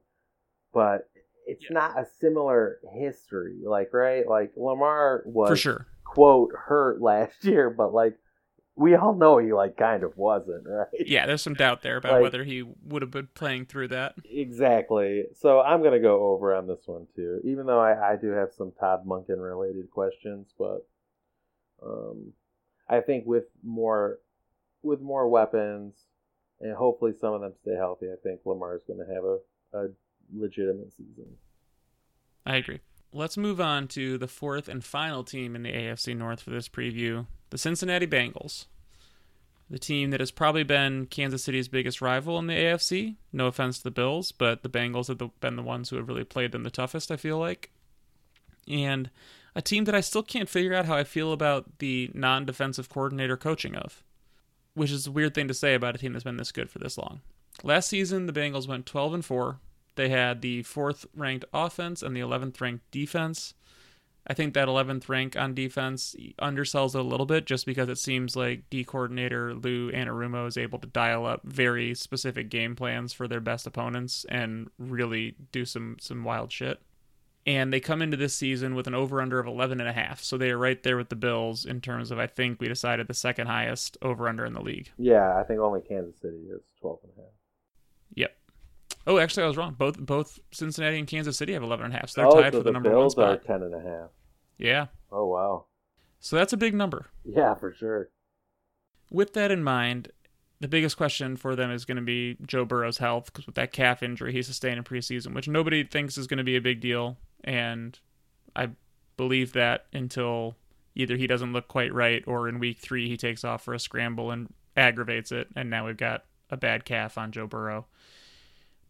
but 0.73 1.09
it's 1.47 1.65
yeah. 1.65 1.75
not 1.75 1.99
a 1.99 2.07
similar 2.21 2.79
history. 2.95 3.61
Like 3.65 3.93
right, 3.93 4.29
like 4.29 4.53
Lamar 4.57 5.23
was 5.25 5.49
for 5.49 5.57
sure 5.57 5.87
quote 6.05 6.51
hurt 6.55 7.01
last 7.01 7.33
year, 7.45 7.71
but 7.71 7.93
like 7.93 8.15
we 8.77 8.95
all 8.95 9.15
know 9.15 9.39
he 9.39 9.53
like 9.53 9.77
kind 9.77 10.05
of 10.05 10.17
wasn't 10.17 10.65
right. 10.67 10.87
Yeah, 10.93 11.27
there's 11.27 11.43
some 11.43 11.55
doubt 11.55 11.83
there 11.83 11.97
about 11.97 12.13
like, 12.13 12.23
whether 12.23 12.45
he 12.45 12.63
would 12.85 13.03
have 13.03 13.11
been 13.11 13.29
playing 13.35 13.67
through 13.67 13.89
that. 13.89 14.15
Exactly. 14.25 15.25
So 15.35 15.61
I'm 15.61 15.83
gonna 15.83 15.99
go 15.99 16.29
over 16.29 16.55
on 16.55 16.67
this 16.67 16.83
one 16.87 17.07
too, 17.17 17.41
even 17.45 17.67
though 17.67 17.81
I, 17.81 18.13
I 18.13 18.17
do 18.17 18.29
have 18.31 18.53
some 18.57 18.73
Todd 18.79 19.07
Monken 19.07 19.43
related 19.43 19.91
questions, 19.91 20.53
but 20.59 20.87
um, 21.83 22.33
I 22.89 23.01
think 23.01 23.27
with 23.27 23.45
more 23.65 24.19
with 24.83 25.01
more 25.01 25.29
weapons 25.29 25.95
and 26.61 26.75
hopefully 26.75 27.13
some 27.21 27.35
of 27.35 27.41
them 27.41 27.55
stay 27.63 27.75
healthy, 27.77 28.07
I 28.07 28.17
think 28.23 28.41
Lamar 28.45 28.77
is 28.77 28.83
going 28.87 28.99
to 28.99 29.15
have 29.15 29.25
a, 29.25 29.39
a 29.75 29.89
legitimate 30.35 30.93
season. 30.93 31.37
I 32.45 32.57
agree. 32.57 32.81
Let's 33.13 33.37
move 33.37 33.61
on 33.61 33.89
to 33.89 34.19
the 34.19 34.29
fourth 34.29 34.69
and 34.69 34.85
final 34.85 35.25
team 35.25 35.57
in 35.57 35.63
the 35.63 35.73
AFC 35.73 36.17
North 36.17 36.43
for 36.43 36.51
this 36.51 36.69
preview 36.69 37.27
the 37.51 37.59
Cincinnati 37.59 38.07
Bengals. 38.07 38.67
The 39.71 39.79
team 39.79 40.11
that 40.11 40.21
has 40.21 40.31
probably 40.31 40.63
been 40.63 41.07
Kansas 41.07 41.45
City's 41.45 41.69
biggest 41.69 42.01
rival 42.01 42.39
in 42.39 42.47
the 42.47 42.55
AFC. 42.55 43.17
No 43.33 43.47
offense 43.47 43.79
to 43.79 43.85
the 43.85 43.91
Bills, 43.91 44.33
but 44.33 44.63
the 44.63 44.69
Bengals 44.69 45.09
have 45.09 45.41
been 45.41 45.57
the 45.57 45.63
ones 45.63 45.91
who 45.91 45.97
have 45.97 46.09
really 46.09 46.25
played 46.25 46.53
them 46.53 46.63
the 46.63 46.71
toughest, 46.71 47.11
I 47.11 47.17
feel 47.17 47.39
like. 47.39 47.71
And 48.67 49.11
a 49.55 49.63
team 49.63 49.85
that 49.85 49.95
I 49.95 50.01
still 50.01 50.23
can't 50.23 50.49
figure 50.49 50.75
out 50.75 50.87
how 50.87 50.97
I 50.97 51.05
feel 51.05 51.33
about 51.33 51.79
the 51.79 52.11
non 52.15 52.47
defensive 52.47 52.89
coordinator 52.89 53.37
coaching 53.37 53.75
of, 53.75 54.03
which 54.79 54.91
is 54.91 55.07
a 55.07 55.13
weird 55.13 55.35
thing 55.35 55.49
to 55.49 55.55
say 55.55 55.75
about 55.75 55.95
a 55.95 55.99
team 55.99 56.13
that's 56.13 56.25
been 56.25 56.37
this 56.37 56.53
good 56.53 56.71
for 56.71 56.79
this 56.79 56.97
long. 56.97 57.21
Last 57.63 57.89
season, 57.89 58.27
the 58.27 58.33
Bengals 58.33 58.69
went 58.69 58.87
12 58.87 59.15
and 59.15 59.25
4. 59.25 59.59
They 59.97 60.09
had 60.11 60.43
the 60.43 60.63
fourth 60.63 61.07
ranked 61.15 61.45
offense 61.53 62.03
and 62.03 62.17
the 62.17 62.21
11th 62.21 62.61
ranked 62.61 62.89
defense. 62.93 63.55
I 64.29 64.35
think 64.35 64.55
that 64.55 64.69
11th 64.69 65.09
rank 65.09 65.37
on 65.37 65.55
defense 65.55 66.15
undersells 66.41 66.95
it 66.95 67.01
a 67.01 67.03
little 67.03 67.27
bit 67.27 67.47
just 67.47 67.65
because 67.65 67.89
it 67.89 67.99
seems 67.99 68.37
like 68.37 68.69
D 68.69 68.85
coordinator 68.85 69.55
Lou 69.55 69.91
Anarumo 69.91 70.47
is 70.47 70.59
able 70.59 70.79
to 70.81 70.87
dial 70.87 71.25
up 71.25 71.41
very 71.45 71.95
specific 71.95 72.51
game 72.51 72.77
plans 72.77 73.13
for 73.13 73.27
their 73.27 73.41
best 73.41 73.67
opponents 73.67 74.27
and 74.29 74.69
really 74.79 75.35
do 75.51 75.65
some 75.65 75.97
some 75.99 76.25
wild 76.25 76.53
shit. 76.53 76.81
And 77.49 77.73
they 77.73 77.81
come 77.81 78.03
into 78.03 78.19
this 78.19 78.35
season 78.35 78.75
with 78.75 78.87
an 78.87 78.95
over 78.95 79.23
under 79.23 79.39
of 79.39 79.47
11 79.47 79.81
and 79.81 79.89
a 79.89 79.93
half. 79.93 80.23
So 80.23 80.37
they 80.37 80.51
are 80.51 80.59
right 80.59 80.83
there 80.83 80.99
with 80.99 81.09
the 81.09 81.17
Bills 81.17 81.65
in 81.65 81.81
terms 81.81 82.11
of 82.11 82.19
I 82.19 82.27
think 82.27 82.61
we 82.61 82.69
decided 82.69 83.09
the 83.09 83.15
second 83.15 83.47
highest 83.47 83.97
over 84.03 84.29
under 84.29 84.45
in 84.45 84.53
the 84.53 84.61
league. 84.61 84.91
Yeah, 84.99 85.35
I 85.35 85.45
think 85.45 85.59
only 85.59 85.81
Kansas 85.81 86.21
City 86.21 86.37
is 86.37 86.61
12 86.83 86.99
and 87.05 87.13
a 87.17 87.21
half. 87.23 87.31
Yep. 88.17 88.37
Oh, 89.07 89.17
actually, 89.17 89.45
I 89.45 89.47
was 89.47 89.57
wrong. 89.57 89.77
Both 89.79 89.99
both 89.99 90.39
Cincinnati 90.53 90.99
and 90.99 91.09
Kansas 91.09 91.39
City 91.39 91.55
have 91.55 91.63
11 91.63 91.87
and 91.87 91.95
a 91.95 91.97
half. 91.97 92.11
So 92.11 92.21
they're 92.21 92.31
oh, 92.31 92.43
tied 92.43 92.53
so 92.53 92.59
for 92.59 92.65
the, 92.65 92.65
the 92.65 92.73
number 92.73 92.91
Bills 92.91 93.17
one 93.17 93.39
spot. 93.39 93.51
are 93.51 93.59
10 93.59 93.63
and 93.63 93.75
a 93.75 93.81
half. 93.81 94.11
Yeah. 94.59 94.87
Oh 95.11 95.25
wow. 95.25 95.65
So 96.21 96.37
that's 96.37 96.53
a 96.53 96.59
big 96.59 96.75
number. 96.75 97.07
Yeah, 97.25 97.55
for 97.55 97.73
sure. 97.73 98.11
With 99.11 99.33
that 99.33 99.51
in 99.51 99.65
mind, 99.65 100.13
the 100.61 100.69
biggest 100.69 100.99
question 100.99 101.35
for 101.35 101.57
them 101.57 101.71
is 101.71 101.87
going 101.87 101.97
to 101.97 102.03
be 102.03 102.37
Joe 102.45 102.67
Burrow's 102.67 102.99
health 102.99 103.33
because 103.33 103.47
with 103.47 103.55
that 103.55 103.73
calf 103.73 104.03
injury 104.03 104.35
he 104.35 104.43
sustained 104.43 104.77
in 104.77 104.85
preseason, 104.85 105.35
which 105.35 105.49
nobody 105.49 105.83
thinks 105.83 106.19
is 106.19 106.27
going 106.27 106.37
to 106.39 106.45
be 106.45 106.57
a 106.57 106.61
big 106.61 106.81
deal, 106.83 107.17
and 107.45 107.99
I 108.55 108.71
believe 109.17 109.53
that 109.53 109.87
until 109.93 110.57
either 110.95 111.17
he 111.17 111.27
doesn't 111.27 111.53
look 111.53 111.69
quite 111.69 111.93
right 111.93 112.23
or 112.27 112.49
in 112.49 112.59
week 112.59 112.79
three 112.79 113.09
he 113.09 113.17
takes 113.17 113.45
off 113.45 113.63
for 113.63 113.75
a 113.75 113.81
scramble 113.81 114.31
and 114.31 114.53
aggravates 114.77 115.33
it, 115.33 115.49
and 115.57 115.71
now 115.71 115.87
we've 115.87 115.97
got 115.97 116.25
a 116.51 116.57
bad 116.57 116.85
calf 116.85 117.19
on 117.19 117.33
Joe 117.33 117.47
Burrow. 117.47 117.87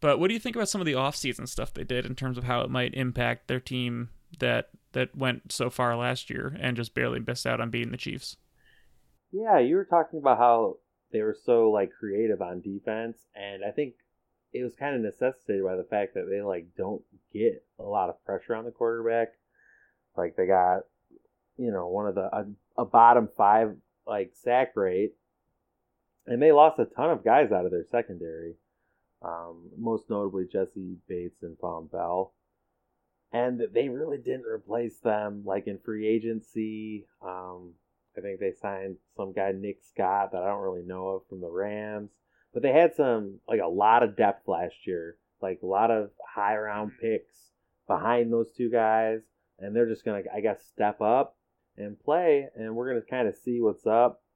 But 0.01 0.19
what 0.19 0.29
do 0.29 0.33
you 0.33 0.39
think 0.39 0.55
about 0.55 0.69
some 0.69 0.81
of 0.81 0.85
the 0.85 0.93
offseason 0.93 1.47
stuff 1.47 1.73
they 1.73 1.83
did 1.83 2.05
in 2.05 2.15
terms 2.15 2.37
of 2.37 2.45
how 2.45 2.61
it 2.61 2.69
might 2.69 2.93
impact 2.93 3.47
their 3.47 3.59
team 3.59 4.09
that 4.39 4.69
that 4.93 5.15
went 5.15 5.51
so 5.51 5.69
far 5.69 5.95
last 5.95 6.29
year 6.29 6.55
and 6.59 6.77
just 6.77 6.95
barely 6.95 7.19
missed 7.19 7.45
out 7.45 7.61
on 7.61 7.69
beating 7.69 7.91
the 7.91 7.97
Chiefs. 7.97 8.37
Yeah, 9.31 9.59
you 9.59 9.75
were 9.75 9.85
talking 9.85 10.19
about 10.19 10.39
how 10.39 10.77
they 11.11 11.21
were 11.21 11.37
so 11.43 11.69
like 11.69 11.91
creative 11.91 12.41
on 12.41 12.61
defense, 12.61 13.17
and 13.35 13.63
I 13.63 13.71
think 13.71 13.95
it 14.53 14.63
was 14.63 14.75
kind 14.75 14.95
of 14.95 15.01
necessitated 15.01 15.63
by 15.63 15.75
the 15.75 15.83
fact 15.83 16.13
that 16.15 16.27
they 16.29 16.41
like 16.41 16.67
don't 16.77 17.01
get 17.33 17.63
a 17.79 17.83
lot 17.83 18.09
of 18.09 18.23
pressure 18.25 18.55
on 18.55 18.65
the 18.65 18.71
quarterback. 18.71 19.29
Like 20.17 20.35
they 20.35 20.47
got, 20.47 20.81
you 21.57 21.71
know, 21.71 21.87
one 21.87 22.07
of 22.07 22.15
the 22.15 22.29
a, 22.35 22.45
a 22.77 22.85
bottom 22.85 23.29
five 23.35 23.75
like 24.07 24.31
sack 24.33 24.75
rate, 24.75 25.13
and 26.25 26.41
they 26.41 26.51
lost 26.51 26.79
a 26.79 26.85
ton 26.85 27.11
of 27.11 27.23
guys 27.23 27.51
out 27.51 27.65
of 27.65 27.71
their 27.71 27.85
secondary. 27.91 28.55
Um, 29.21 29.69
most 29.77 30.09
notably 30.09 30.45
Jessie 30.49 30.95
Bates 31.07 31.43
and 31.43 31.57
Vonn 31.59 31.91
Bell 31.91 32.33
and 33.31 33.61
they 33.73 33.89
really 33.89 34.17
didn't 34.17 34.45
replace 34.45 34.97
them 34.99 35.43
like 35.45 35.67
in 35.67 35.77
free 35.79 36.07
agency. 36.07 37.05
Um, 37.21 37.73
I 38.17 38.21
think 38.21 38.39
they 38.39 38.53
signed 38.59 38.97
some 39.15 39.33
guy 39.33 39.51
Nick 39.51 39.79
Scott 39.83 40.31
that 40.31 40.41
I 40.41 40.47
don't 40.47 40.61
really 40.61 40.85
know 40.85 41.09
of 41.09 41.27
from 41.29 41.41
the 41.41 41.49
Rams, 41.49 42.09
but 42.53 42.63
they 42.63 42.71
had 42.71 42.95
some 42.95 43.39
like 43.47 43.61
a 43.61 43.67
lot 43.67 44.03
of 44.03 44.15
depth 44.15 44.47
last 44.47 44.75
year, 44.85 45.17
like 45.41 45.59
a 45.63 45.67
lot 45.67 45.91
of 45.91 46.11
high 46.35 46.57
round 46.57 46.91
picks 47.01 47.35
behind 47.87 48.31
those 48.31 48.51
two 48.51 48.69
guys, 48.69 49.21
and 49.59 49.75
they're 49.75 49.89
just 49.89 50.05
gonna 50.05 50.23
I 50.33 50.41
guess 50.41 50.63
step 50.65 51.01
up 51.01 51.37
and 51.77 51.99
play, 51.99 52.47
and 52.55 52.75
we're 52.75 52.89
gonna 52.89 53.05
kind 53.05 53.27
of 53.27 53.35
see 53.35 53.61
what's 53.61 53.85
up. 53.85 54.21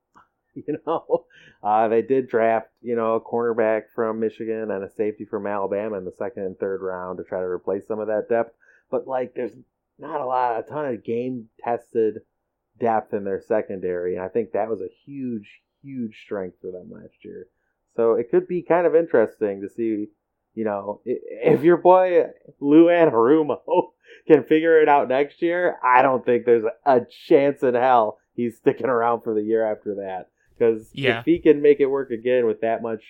You 0.55 0.77
know, 0.85 1.25
uh, 1.63 1.87
they 1.87 2.03
did 2.03 2.29
draft, 2.29 2.67
you 2.79 2.95
know, 2.95 3.15
a 3.15 3.19
cornerback 3.19 3.85
from 3.95 4.19
Michigan 4.19 4.69
and 4.69 4.83
a 4.83 4.91
safety 4.91 5.25
from 5.25 5.47
Alabama 5.47 5.97
in 5.97 6.05
the 6.05 6.11
second 6.11 6.43
and 6.43 6.55
third 6.59 6.83
round 6.83 7.17
to 7.17 7.23
try 7.23 7.39
to 7.39 7.45
replace 7.45 7.87
some 7.87 7.99
of 7.99 8.05
that 8.05 8.29
depth 8.29 8.53
but 8.93 9.07
like 9.07 9.33
there's 9.33 9.51
not 9.97 10.21
a 10.21 10.25
lot, 10.25 10.59
a 10.59 10.63
ton 10.63 10.85
of 10.85 11.03
game 11.03 11.49
tested 11.59 12.19
depth 12.79 13.11
in 13.13 13.23
their 13.23 13.41
secondary, 13.41 14.15
and 14.15 14.23
I 14.23 14.27
think 14.27 14.51
that 14.51 14.69
was 14.69 14.81
a 14.81 14.93
huge, 15.03 15.61
huge 15.81 16.21
strength 16.23 16.57
for 16.61 16.71
them 16.71 16.91
last 16.91 17.25
year. 17.25 17.47
So 17.95 18.13
it 18.13 18.29
could 18.31 18.47
be 18.47 18.61
kind 18.61 18.87
of 18.87 18.95
interesting 18.95 19.61
to 19.61 19.69
see, 19.69 20.07
you 20.55 20.63
know, 20.65 21.01
if 21.05 21.63
your 21.63 21.77
boy 21.77 22.23
Lou 22.59 22.85
Anarumo 22.85 23.57
can 24.27 24.43
figure 24.43 24.81
it 24.81 24.89
out 24.89 25.07
next 25.09 25.41
year. 25.41 25.77
I 25.83 26.01
don't 26.01 26.25
think 26.25 26.45
there's 26.45 26.63
a 26.85 27.01
chance 27.27 27.61
in 27.61 27.73
hell 27.75 28.19
he's 28.35 28.57
sticking 28.57 28.87
around 28.87 29.21
for 29.21 29.33
the 29.33 29.41
year 29.43 29.69
after 29.69 29.95
that. 29.95 30.29
Because 30.57 30.89
Yeah. 30.93 31.19
if 31.19 31.25
he 31.25 31.39
can 31.39 31.61
make 31.61 31.79
it 31.79 31.87
work 31.87 32.11
again 32.11 32.45
with 32.45 32.61
that 32.61 32.81
much, 32.81 33.03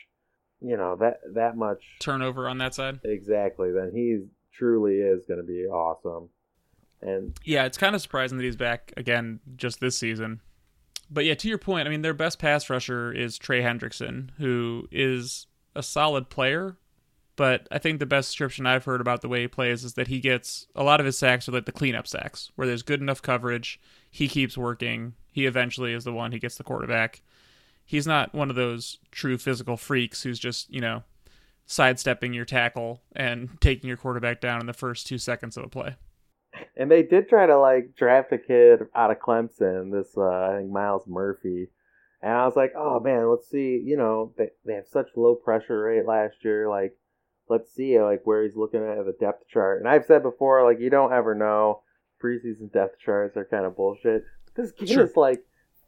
you 0.61 0.75
know, 0.77 0.95
that 0.97 1.19
that 1.35 1.55
much 1.57 1.83
Turnover 1.99 2.47
on 2.47 2.57
that 2.59 2.73
side. 2.73 2.99
exactly, 3.03 3.71
then 3.71 3.91
he 3.93 4.25
truly 4.53 4.95
is 4.95 5.25
going 5.27 5.39
to 5.39 5.45
be 5.45 5.65
awesome. 5.65 6.29
And 7.01 7.37
Yeah, 7.43 7.65
it's 7.65 7.77
kind 7.77 7.95
of 7.95 8.01
surprising 8.01 8.37
that 8.37 8.43
he's 8.45 8.55
back 8.55 8.93
again 8.95 9.39
just 9.57 9.81
this 9.81 9.97
season. 9.97 10.39
But 11.13 11.25
yeah, 11.25 11.35
to 11.35 11.47
your 11.47 11.59
point, 11.59 11.87
I 11.87 11.91
mean, 11.91 12.01
their 12.01 12.13
best 12.13 12.39
pass 12.39 12.69
rusher 12.69 13.11
is 13.11 13.37
Trey 13.37 13.61
Hendrickson, 13.61 14.31
who 14.37 14.87
is 14.91 15.45
a 15.75 15.83
solid 15.83 16.29
player. 16.29 16.77
But 17.35 17.67
I 17.71 17.77
think 17.77 17.99
the 17.99 18.05
best 18.05 18.29
description 18.29 18.65
I've 18.65 18.85
heard 18.85 19.01
about 19.01 19.21
the 19.21 19.27
way 19.27 19.41
he 19.41 19.47
plays 19.47 19.83
is 19.83 19.93
that 19.93 20.07
he 20.07 20.19
gets 20.19 20.67
a 20.75 20.83
lot 20.83 20.99
of 20.99 21.05
his 21.05 21.17
sacks 21.17 21.47
are 21.47 21.51
like 21.51 21.65
the 21.65 21.71
cleanup 21.71 22.07
sacks, 22.07 22.51
where 22.55 22.67
there's 22.67 22.83
good 22.83 23.01
enough 23.01 23.21
coverage. 23.21 23.79
He 24.09 24.27
keeps 24.27 24.57
working. 24.57 25.13
He 25.31 25.45
eventually 25.45 25.93
is 25.93 26.03
the 26.03 26.13
one 26.13 26.31
who 26.31 26.39
gets 26.39 26.57
the 26.57 26.63
quarterback. 26.63 27.21
He's 27.85 28.07
not 28.07 28.33
one 28.33 28.49
of 28.49 28.55
those 28.55 28.99
true 29.11 29.37
physical 29.37 29.77
freaks 29.77 30.23
who's 30.23 30.39
just, 30.39 30.71
you 30.71 30.79
know, 30.81 31.03
sidestepping 31.65 32.33
your 32.33 32.45
tackle 32.45 33.01
and 33.15 33.49
taking 33.61 33.87
your 33.87 33.97
quarterback 33.97 34.41
down 34.41 34.59
in 34.59 34.67
the 34.67 34.73
first 34.73 35.07
two 35.07 35.17
seconds 35.17 35.57
of 35.57 35.63
a 35.63 35.69
play. 35.69 35.95
And 36.75 36.89
they 36.89 37.03
did 37.03 37.29
try 37.29 37.45
to 37.45 37.57
like 37.57 37.95
draft 37.97 38.31
a 38.31 38.37
kid 38.37 38.81
out 38.95 39.11
of 39.11 39.19
Clemson, 39.19 39.91
this 39.91 40.15
uh, 40.17 40.21
I 40.51 40.57
think 40.57 40.71
Myles 40.71 41.05
Murphy. 41.07 41.69
And 42.21 42.31
I 42.31 42.45
was 42.45 42.55
like, 42.55 42.73
oh 42.77 42.99
man, 42.99 43.29
let's 43.29 43.49
see. 43.49 43.81
You 43.83 43.97
know, 43.97 44.33
they 44.37 44.49
they 44.65 44.73
have 44.75 44.87
such 44.87 45.07
low 45.15 45.35
pressure 45.35 45.81
rate 45.81 46.05
last 46.05 46.35
year. 46.43 46.69
Like, 46.69 46.95
let's 47.49 47.73
see 47.73 47.99
like 47.99 48.21
where 48.23 48.43
he's 48.43 48.55
looking 48.55 48.81
at 48.81 49.05
the 49.05 49.15
depth 49.19 49.47
chart. 49.49 49.79
And 49.79 49.89
I've 49.89 50.05
said 50.05 50.23
before, 50.23 50.63
like 50.63 50.79
you 50.79 50.89
don't 50.89 51.13
ever 51.13 51.35
know. 51.35 51.81
Preseason 52.23 52.71
depth 52.71 52.99
charts 52.99 53.35
are 53.35 53.45
kind 53.45 53.65
of 53.65 53.75
bullshit. 53.75 54.23
This 54.55 54.71
kid 54.71 54.89
Sure. 54.89 55.03
is 55.05 55.17
like 55.17 55.43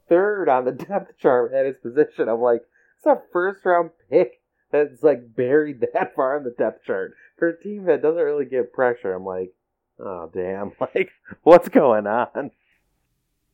third 0.08 0.48
on 0.48 0.64
the 0.64 0.72
depth 0.88 1.18
chart 1.18 1.54
at 1.54 1.66
his 1.66 1.78
position. 1.78 2.28
I'm 2.28 2.40
like, 2.40 2.62
it's 2.98 3.06
a 3.06 3.22
first 3.32 3.64
round 3.64 3.90
pick 4.10 4.42
that's 4.70 5.02
like 5.02 5.34
buried 5.34 5.80
that 5.80 6.14
far 6.14 6.36
on 6.36 6.44
the 6.44 6.50
depth 6.50 6.84
chart 6.84 7.14
for 7.38 7.48
a 7.48 7.62
team 7.62 7.84
that 7.84 8.02
doesn't 8.02 8.22
really 8.22 8.44
get 8.44 8.72
pressure. 8.72 9.14
I'm 9.14 9.24
like, 9.24 9.52
oh 9.98 10.30
damn, 10.32 10.72
like 10.80 11.10
what's 11.42 11.68
going 11.68 12.06
on? 12.06 12.50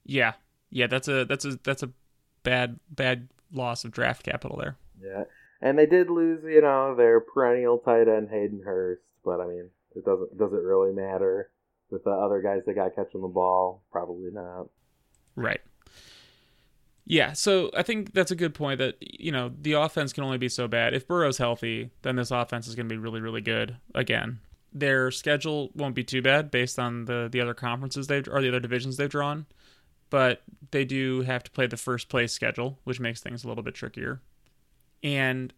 Yeah, 0.05 0.33
yeah, 0.71 0.87
that's 0.87 1.09
a 1.09 1.25
that's 1.25 1.45
a 1.45 1.59
that's 1.63 1.83
a 1.83 1.91
bad 2.43 2.79
bad 2.91 3.29
loss 3.53 3.85
of 3.85 3.93
draft 3.93 4.25
capital 4.25 4.59
there. 4.59 4.77
Yeah, 5.03 5.25
and 5.61 5.79
they 5.79 5.87
did 5.87 6.11
lose, 6.11 6.43
you 6.45 6.63
know, 6.63 6.95
their 6.95 7.21
perennial 7.21 7.79
tight 7.79 8.09
end 8.09 8.29
Hayden 8.31 8.63
Hurst, 8.65 9.03
but 9.25 9.41
I 9.41 9.47
mean, 9.47 9.71
it 9.95 10.05
doesn't 10.05 10.37
does 10.39 10.53
it 10.53 10.63
really 10.63 10.93
matter 10.93 11.51
with 11.91 12.05
the 12.05 12.11
other 12.11 12.41
guys 12.41 12.63
that 12.67 12.75
got 12.75 12.95
catching 12.95 13.23
the 13.23 13.29
ball? 13.29 13.83
Probably 13.93 14.31
not. 14.33 14.69
Right. 15.37 15.61
Yeah, 17.05 17.33
so 17.33 17.71
I 17.77 17.83
think 17.83 18.15
that's 18.15 18.31
a 18.31 18.37
good 18.37 18.55
point 18.55 18.79
that 18.79 18.97
you 19.01 19.33
know 19.33 19.53
the 19.61 19.73
offense 19.73 20.13
can 20.13 20.25
only 20.25 20.39
be 20.39 20.49
so 20.49 20.69
bad. 20.69 20.95
If 20.95 21.07
Burrow's 21.07 21.39
healthy, 21.39 21.91
then 22.03 22.17
this 22.17 22.31
offense 22.31 22.69
is 22.69 22.75
going 22.75 22.89
to 22.89 22.95
be 22.95 22.99
really 22.99 23.21
really 23.21 23.41
good 23.41 23.77
again. 23.95 24.39
Their 24.73 25.11
schedule 25.11 25.71
won't 25.75 25.95
be 25.95 26.05
too 26.05 26.23
bad 26.23 26.51
based 26.51 26.79
on 26.79 27.05
the 27.05 27.29
the 27.31 27.41
other 27.41 27.55
conferences 27.55 28.07
they've 28.07 28.27
or 28.29 28.41
the 28.41 28.49
other 28.49 28.61
divisions 28.61 28.97
they've 28.97 29.11
drawn, 29.11 29.47
but 30.11 30.43
they 30.71 30.85
do 30.85 31.23
have 31.23 31.43
to 31.45 31.51
play 31.51 31.67
the 31.67 31.77
first 31.77 32.09
place 32.09 32.33
schedule, 32.33 32.79
which 32.85 33.01
makes 33.01 33.21
things 33.21 33.45
a 33.45 33.49
little 33.49 33.63
bit 33.63 33.75
trickier. 33.75 34.21
And 35.03 35.53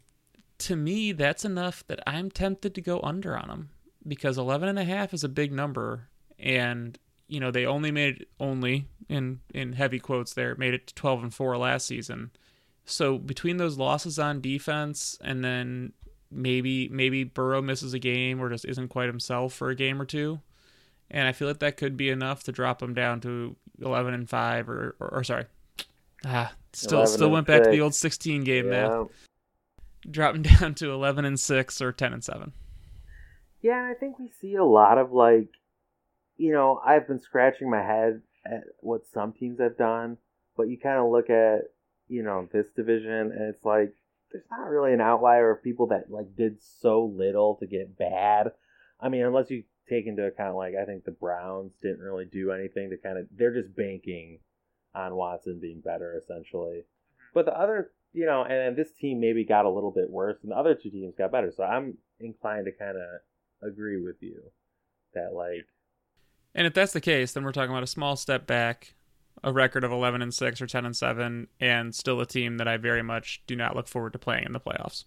to 0.58 0.76
me, 0.76 1.12
that's 1.12 1.44
enough 1.44 1.84
that 1.88 2.00
I'm 2.06 2.30
tempted 2.30 2.74
to 2.74 2.80
go 2.80 3.00
under 3.02 3.36
on 3.36 3.48
them 3.48 3.70
because 4.06 4.38
11 4.38 4.68
and 4.68 4.78
a 4.78 4.84
half 4.84 5.14
is 5.14 5.24
a 5.24 5.28
big 5.28 5.52
number 5.52 6.08
and 6.38 6.98
you 7.28 7.40
know 7.40 7.50
they 7.50 7.64
only 7.64 7.90
made 7.90 8.26
only 8.38 8.86
in 9.08 9.40
in 9.52 9.72
heavy 9.72 9.98
quotes 9.98 10.34
there 10.34 10.54
made 10.56 10.74
it 10.74 10.86
to 10.86 10.94
12 10.94 11.22
and 11.24 11.34
4 11.34 11.56
last 11.56 11.86
season 11.86 12.30
so 12.84 13.18
between 13.18 13.56
those 13.56 13.78
losses 13.78 14.18
on 14.18 14.40
defense 14.40 15.18
and 15.22 15.42
then 15.42 15.92
maybe 16.34 16.88
maybe 16.88 17.24
Burrow 17.24 17.62
misses 17.62 17.94
a 17.94 17.98
game 17.98 18.40
or 18.40 18.50
just 18.50 18.64
isn't 18.64 18.88
quite 18.88 19.06
himself 19.06 19.54
for 19.54 19.70
a 19.70 19.74
game 19.74 20.00
or 20.00 20.04
two. 20.04 20.40
And 21.10 21.28
I 21.28 21.32
feel 21.32 21.48
like 21.48 21.60
that 21.60 21.76
could 21.76 21.96
be 21.96 22.10
enough 22.10 22.42
to 22.44 22.52
drop 22.52 22.82
him 22.82 22.94
down 22.94 23.20
to 23.20 23.56
11 23.80 24.14
and 24.14 24.28
5 24.28 24.68
or 24.68 24.96
or, 25.00 25.08
or 25.08 25.24
sorry. 25.24 25.46
Ah 26.24 26.52
still 26.76 27.06
still 27.06 27.30
went 27.30 27.46
back 27.46 27.62
to 27.62 27.70
the 27.70 27.80
old 27.80 27.94
16 27.94 28.44
game 28.44 28.70
math 28.70 29.08
drop 30.10 30.34
him 30.34 30.42
down 30.60 30.74
to 30.74 30.92
11 30.92 31.24
and 31.24 31.38
6 31.38 31.80
or 31.80 31.92
10 31.92 32.12
and 32.12 32.24
7 32.24 32.52
Yeah, 33.62 33.78
and 33.78 33.86
I 33.86 33.94
think 33.94 34.18
we 34.18 34.28
see 34.28 34.54
a 34.56 34.64
lot 34.64 34.98
of 34.98 35.12
like, 35.12 35.48
you 36.36 36.52
know, 36.52 36.80
I've 36.84 37.06
been 37.06 37.20
scratching 37.20 37.70
my 37.70 37.82
head 37.82 38.20
at 38.44 38.64
what 38.80 39.06
some 39.06 39.32
teams 39.32 39.60
have 39.60 39.78
done, 39.78 40.18
but 40.56 40.68
you 40.68 40.78
kind 40.78 40.98
of 40.98 41.10
look 41.10 41.30
at, 41.30 41.70
you 42.08 42.22
know, 42.22 42.48
this 42.52 42.66
division 42.76 43.32
and 43.32 43.54
it's 43.54 43.64
like 43.64 43.94
there's 44.34 44.50
not 44.50 44.68
really 44.68 44.92
an 44.92 45.00
outlier 45.00 45.52
of 45.52 45.62
people 45.62 45.86
that 45.86 46.10
like 46.10 46.34
did 46.36 46.60
so 46.60 47.04
little 47.04 47.54
to 47.60 47.66
get 47.68 47.96
bad. 47.96 48.50
I 49.00 49.08
mean, 49.08 49.22
unless 49.24 49.48
you 49.48 49.62
take 49.88 50.06
into 50.06 50.26
account 50.26 50.56
like 50.56 50.74
I 50.80 50.84
think 50.84 51.04
the 51.04 51.12
Browns 51.12 51.72
didn't 51.80 52.00
really 52.00 52.24
do 52.24 52.50
anything 52.50 52.90
to 52.90 52.96
kind 52.96 53.16
of 53.16 53.26
they're 53.30 53.54
just 53.54 53.76
banking 53.76 54.40
on 54.92 55.14
Watson 55.14 55.60
being 55.60 55.80
better 55.80 56.20
essentially. 56.20 56.78
Mm-hmm. 56.78 57.32
But 57.32 57.46
the 57.46 57.56
other, 57.56 57.92
you 58.12 58.26
know, 58.26 58.42
and 58.42 58.50
then 58.50 58.74
this 58.74 58.90
team 58.90 59.20
maybe 59.20 59.44
got 59.44 59.66
a 59.66 59.70
little 59.70 59.92
bit 59.92 60.10
worse, 60.10 60.38
and 60.42 60.50
the 60.50 60.56
other 60.56 60.74
two 60.74 60.90
teams 60.90 61.14
got 61.16 61.30
better. 61.30 61.52
So 61.56 61.62
I'm 61.62 61.96
inclined 62.18 62.66
to 62.66 62.72
kind 62.72 62.96
of 62.96 63.70
agree 63.70 64.02
with 64.02 64.16
you 64.20 64.42
that 65.14 65.32
like 65.32 65.66
And 66.56 66.66
if 66.66 66.74
that's 66.74 66.92
the 66.92 67.00
case, 67.00 67.32
then 67.32 67.44
we're 67.44 67.52
talking 67.52 67.70
about 67.70 67.84
a 67.84 67.86
small 67.86 68.16
step 68.16 68.48
back, 68.48 68.94
a 69.44 69.52
record 69.52 69.84
of 69.84 69.92
11 69.92 70.22
and 70.22 70.34
6 70.34 70.60
or 70.60 70.66
10 70.66 70.86
and 70.86 70.96
7, 70.96 71.48
and 71.60 71.94
still 71.94 72.20
a 72.20 72.26
team 72.26 72.56
that 72.56 72.66
I 72.66 72.76
very 72.76 73.02
much 73.02 73.42
do 73.46 73.54
not 73.54 73.76
look 73.76 73.86
forward 73.86 74.12
to 74.14 74.18
playing 74.18 74.44
in 74.44 74.52
the 74.52 74.60
playoffs. 74.60 75.04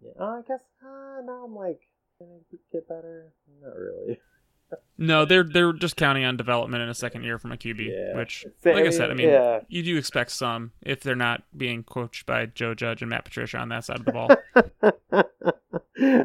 yeah, 0.00 0.20
I 0.20 0.40
guess 0.48 0.62
uh, 0.82 1.20
now 1.24 1.44
I'm 1.44 1.54
like 1.54 1.80
can 2.18 2.40
get 2.72 2.88
better? 2.88 3.32
Not 3.62 3.76
really. 3.76 4.20
No, 4.98 5.24
they're 5.24 5.44
they're 5.44 5.72
just 5.72 5.96
counting 5.96 6.24
on 6.24 6.36
development 6.36 6.82
in 6.82 6.90
a 6.90 6.94
second 6.94 7.22
year 7.24 7.38
from 7.38 7.52
a 7.52 7.56
QB, 7.56 7.88
Yeah. 7.88 8.16
which, 8.18 8.44
like 8.64 8.84
I 8.84 8.90
said, 8.90 9.10
I 9.10 9.14
mean, 9.14 9.28
yeah. 9.28 9.60
you 9.68 9.82
do 9.82 9.96
expect 9.96 10.30
some 10.30 10.72
if 10.82 11.00
they're 11.00 11.14
not 11.14 11.44
being 11.56 11.84
coached 11.84 12.26
by 12.26 12.46
Joe 12.46 12.74
Judge 12.74 13.00
and 13.00 13.08
Matt 13.08 13.24
Patricia 13.24 13.58
on 13.58 13.70
that 13.70 13.84
side 13.84 14.00
of 14.00 14.04
the 14.04 14.12
ball. 14.12 14.28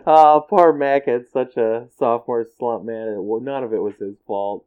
oh, 0.05 0.45
poor 0.49 0.73
Mac 0.73 1.05
had 1.05 1.29
such 1.31 1.55
a 1.55 1.87
sophomore 1.97 2.45
slump, 2.57 2.83
man. 2.83 3.07
It, 3.07 3.43
none 3.43 3.63
of 3.63 3.71
it 3.73 3.81
was 3.81 3.95
his 3.97 4.17
fault. 4.27 4.65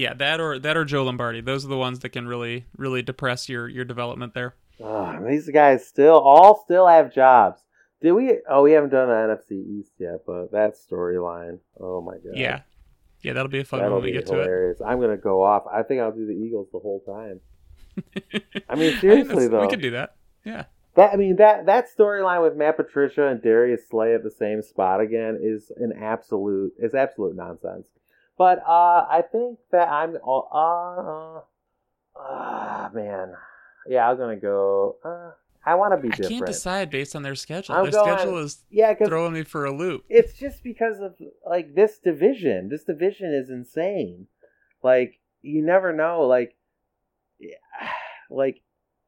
Yeah, 0.00 0.14
that 0.14 0.40
or 0.40 0.58
that 0.58 0.76
or 0.78 0.84
Joe 0.86 1.04
Lombardi. 1.04 1.42
Those 1.42 1.64
are 1.64 1.68
the 1.68 1.76
ones 1.76 1.98
that 2.00 2.08
can 2.08 2.26
really 2.26 2.64
really 2.76 3.02
depress 3.02 3.48
your 3.50 3.68
your 3.68 3.84
development 3.84 4.32
there. 4.32 4.54
Ah, 4.82 5.18
these 5.20 5.48
guys 5.50 5.86
still 5.86 6.18
all 6.18 6.62
still 6.64 6.86
have 6.88 7.12
jobs. 7.12 7.60
Did 8.00 8.12
we? 8.12 8.38
Oh, 8.48 8.62
we 8.62 8.72
haven't 8.72 8.90
done 8.90 9.08
the 9.08 9.14
NFC 9.14 9.78
East 9.78 9.92
yet, 9.98 10.20
but 10.26 10.52
that 10.52 10.74
storyline. 10.74 11.58
Oh 11.78 12.00
my 12.00 12.14
god. 12.14 12.32
Yeah, 12.34 12.62
yeah, 13.20 13.34
that'll 13.34 13.50
be 13.50 13.60
a 13.60 13.64
fun 13.64 13.80
That'll 13.80 13.96
one 13.96 14.02
when 14.02 14.10
we 14.10 14.18
get 14.18 14.26
to 14.28 14.36
it. 14.40 14.44
hilarious. 14.44 14.80
I'm 14.80 15.00
gonna 15.00 15.18
go 15.18 15.42
off. 15.42 15.64
I 15.70 15.82
think 15.82 16.00
I'll 16.00 16.12
do 16.12 16.26
the 16.26 16.32
Eagles 16.32 16.68
the 16.72 16.78
whole 16.78 17.00
time. 17.00 17.40
I 18.70 18.74
mean, 18.76 18.96
seriously 19.00 19.34
that's- 19.34 19.50
though, 19.50 19.60
we 19.60 19.68
could 19.68 19.82
do 19.82 19.90
that. 19.90 20.16
Yeah. 20.44 20.64
That 20.94 21.12
I 21.12 21.16
mean 21.16 21.36
that 21.36 21.66
that 21.66 21.86
storyline 21.94 22.42
with 22.42 22.56
Matt 22.56 22.76
Patricia 22.78 23.28
and 23.28 23.42
Darius 23.42 23.86
Slay 23.88 24.14
at 24.14 24.24
the 24.24 24.30
same 24.30 24.62
spot 24.62 25.00
again 25.02 25.38
is 25.42 25.70
an 25.76 25.92
absolute 25.92 26.72
is 26.78 26.94
absolute 26.94 27.36
nonsense. 27.36 27.86
But 28.40 28.60
uh, 28.66 29.04
I 29.06 29.22
think 29.30 29.58
that 29.70 29.90
I'm 29.90 30.16
uh 30.26 30.38
uh, 30.38 31.40
uh 32.18 32.88
man, 32.94 33.34
yeah, 33.86 34.08
I'm 34.08 34.16
gonna 34.16 34.36
go. 34.36 34.96
Uh, 35.04 35.32
I 35.62 35.74
want 35.74 35.92
to 35.92 35.98
be 35.98 36.08
I 36.08 36.12
different. 36.12 36.30
can't 36.30 36.46
decide 36.46 36.88
based 36.88 37.14
on 37.14 37.22
their 37.22 37.34
schedule. 37.34 37.74
I'm 37.74 37.82
their 37.82 37.92
going- 37.92 38.16
schedule 38.16 38.38
is 38.38 38.64
yeah, 38.70 38.94
throwing 38.94 39.34
me 39.34 39.42
for 39.42 39.66
a 39.66 39.76
loop. 39.76 40.04
it's 40.08 40.38
just 40.38 40.64
because 40.64 41.00
of 41.00 41.16
like 41.44 41.74
this 41.74 41.98
division. 41.98 42.70
This 42.70 42.84
division 42.84 43.34
is 43.34 43.50
insane. 43.50 44.26
Like 44.82 45.20
you 45.42 45.60
never 45.62 45.92
know. 45.92 46.22
Like, 46.22 46.56
like 48.30 48.62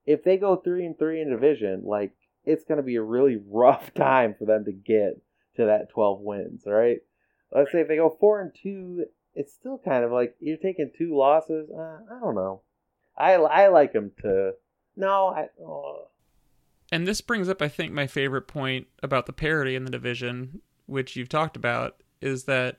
if 0.04 0.24
they 0.24 0.36
go 0.36 0.56
three 0.56 0.84
and 0.84 0.98
three 0.98 1.22
in 1.22 1.30
division, 1.30 1.84
like 1.86 2.12
it's 2.44 2.64
gonna 2.64 2.82
be 2.82 2.96
a 2.96 3.02
really 3.02 3.38
rough 3.48 3.94
time 3.94 4.34
for 4.38 4.44
them 4.44 4.66
to 4.66 4.72
get 4.72 5.22
to 5.56 5.64
that 5.64 5.88
twelve 5.88 6.20
wins. 6.20 6.64
Right? 6.66 6.98
Let's 7.50 7.72
say 7.72 7.80
if 7.80 7.88
they 7.88 7.96
go 7.96 8.14
four 8.20 8.42
and 8.42 8.52
two, 8.62 9.06
it's 9.34 9.52
still 9.52 9.80
kind 9.84 10.04
of 10.04 10.12
like 10.12 10.36
you're 10.40 10.56
taking 10.56 10.90
two 10.96 11.16
losses. 11.16 11.70
Uh, 11.70 11.98
I 12.10 12.20
don't 12.20 12.34
know. 12.34 12.60
I 13.16 13.34
I 13.34 13.68
like 13.68 13.92
them 13.92 14.12
to. 14.22 14.52
No, 14.96 15.28
I. 15.28 15.48
Oh, 15.60 16.08
And 16.90 17.06
this 17.06 17.20
brings 17.20 17.48
up, 17.48 17.62
I 17.62 17.68
think, 17.68 17.92
my 17.92 18.06
favorite 18.06 18.46
point 18.48 18.86
about 19.02 19.26
the 19.26 19.32
parity 19.32 19.74
in 19.74 19.84
the 19.84 19.90
division, 19.90 20.60
which 20.86 21.16
you've 21.16 21.28
talked 21.28 21.56
about, 21.56 22.02
is 22.20 22.44
that 22.44 22.78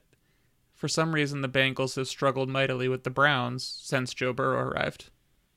for 0.74 0.88
some 0.88 1.14
reason 1.16 1.42
the 1.42 1.50
Bengals 1.50 1.96
have 1.96 2.08
struggled 2.08 2.50
mightily 2.50 2.88
with 2.88 3.04
the 3.04 3.10
Browns 3.10 3.64
since 3.64 4.14
Joe 4.14 4.34
Burrow 4.34 4.68
arrived, 4.68 5.10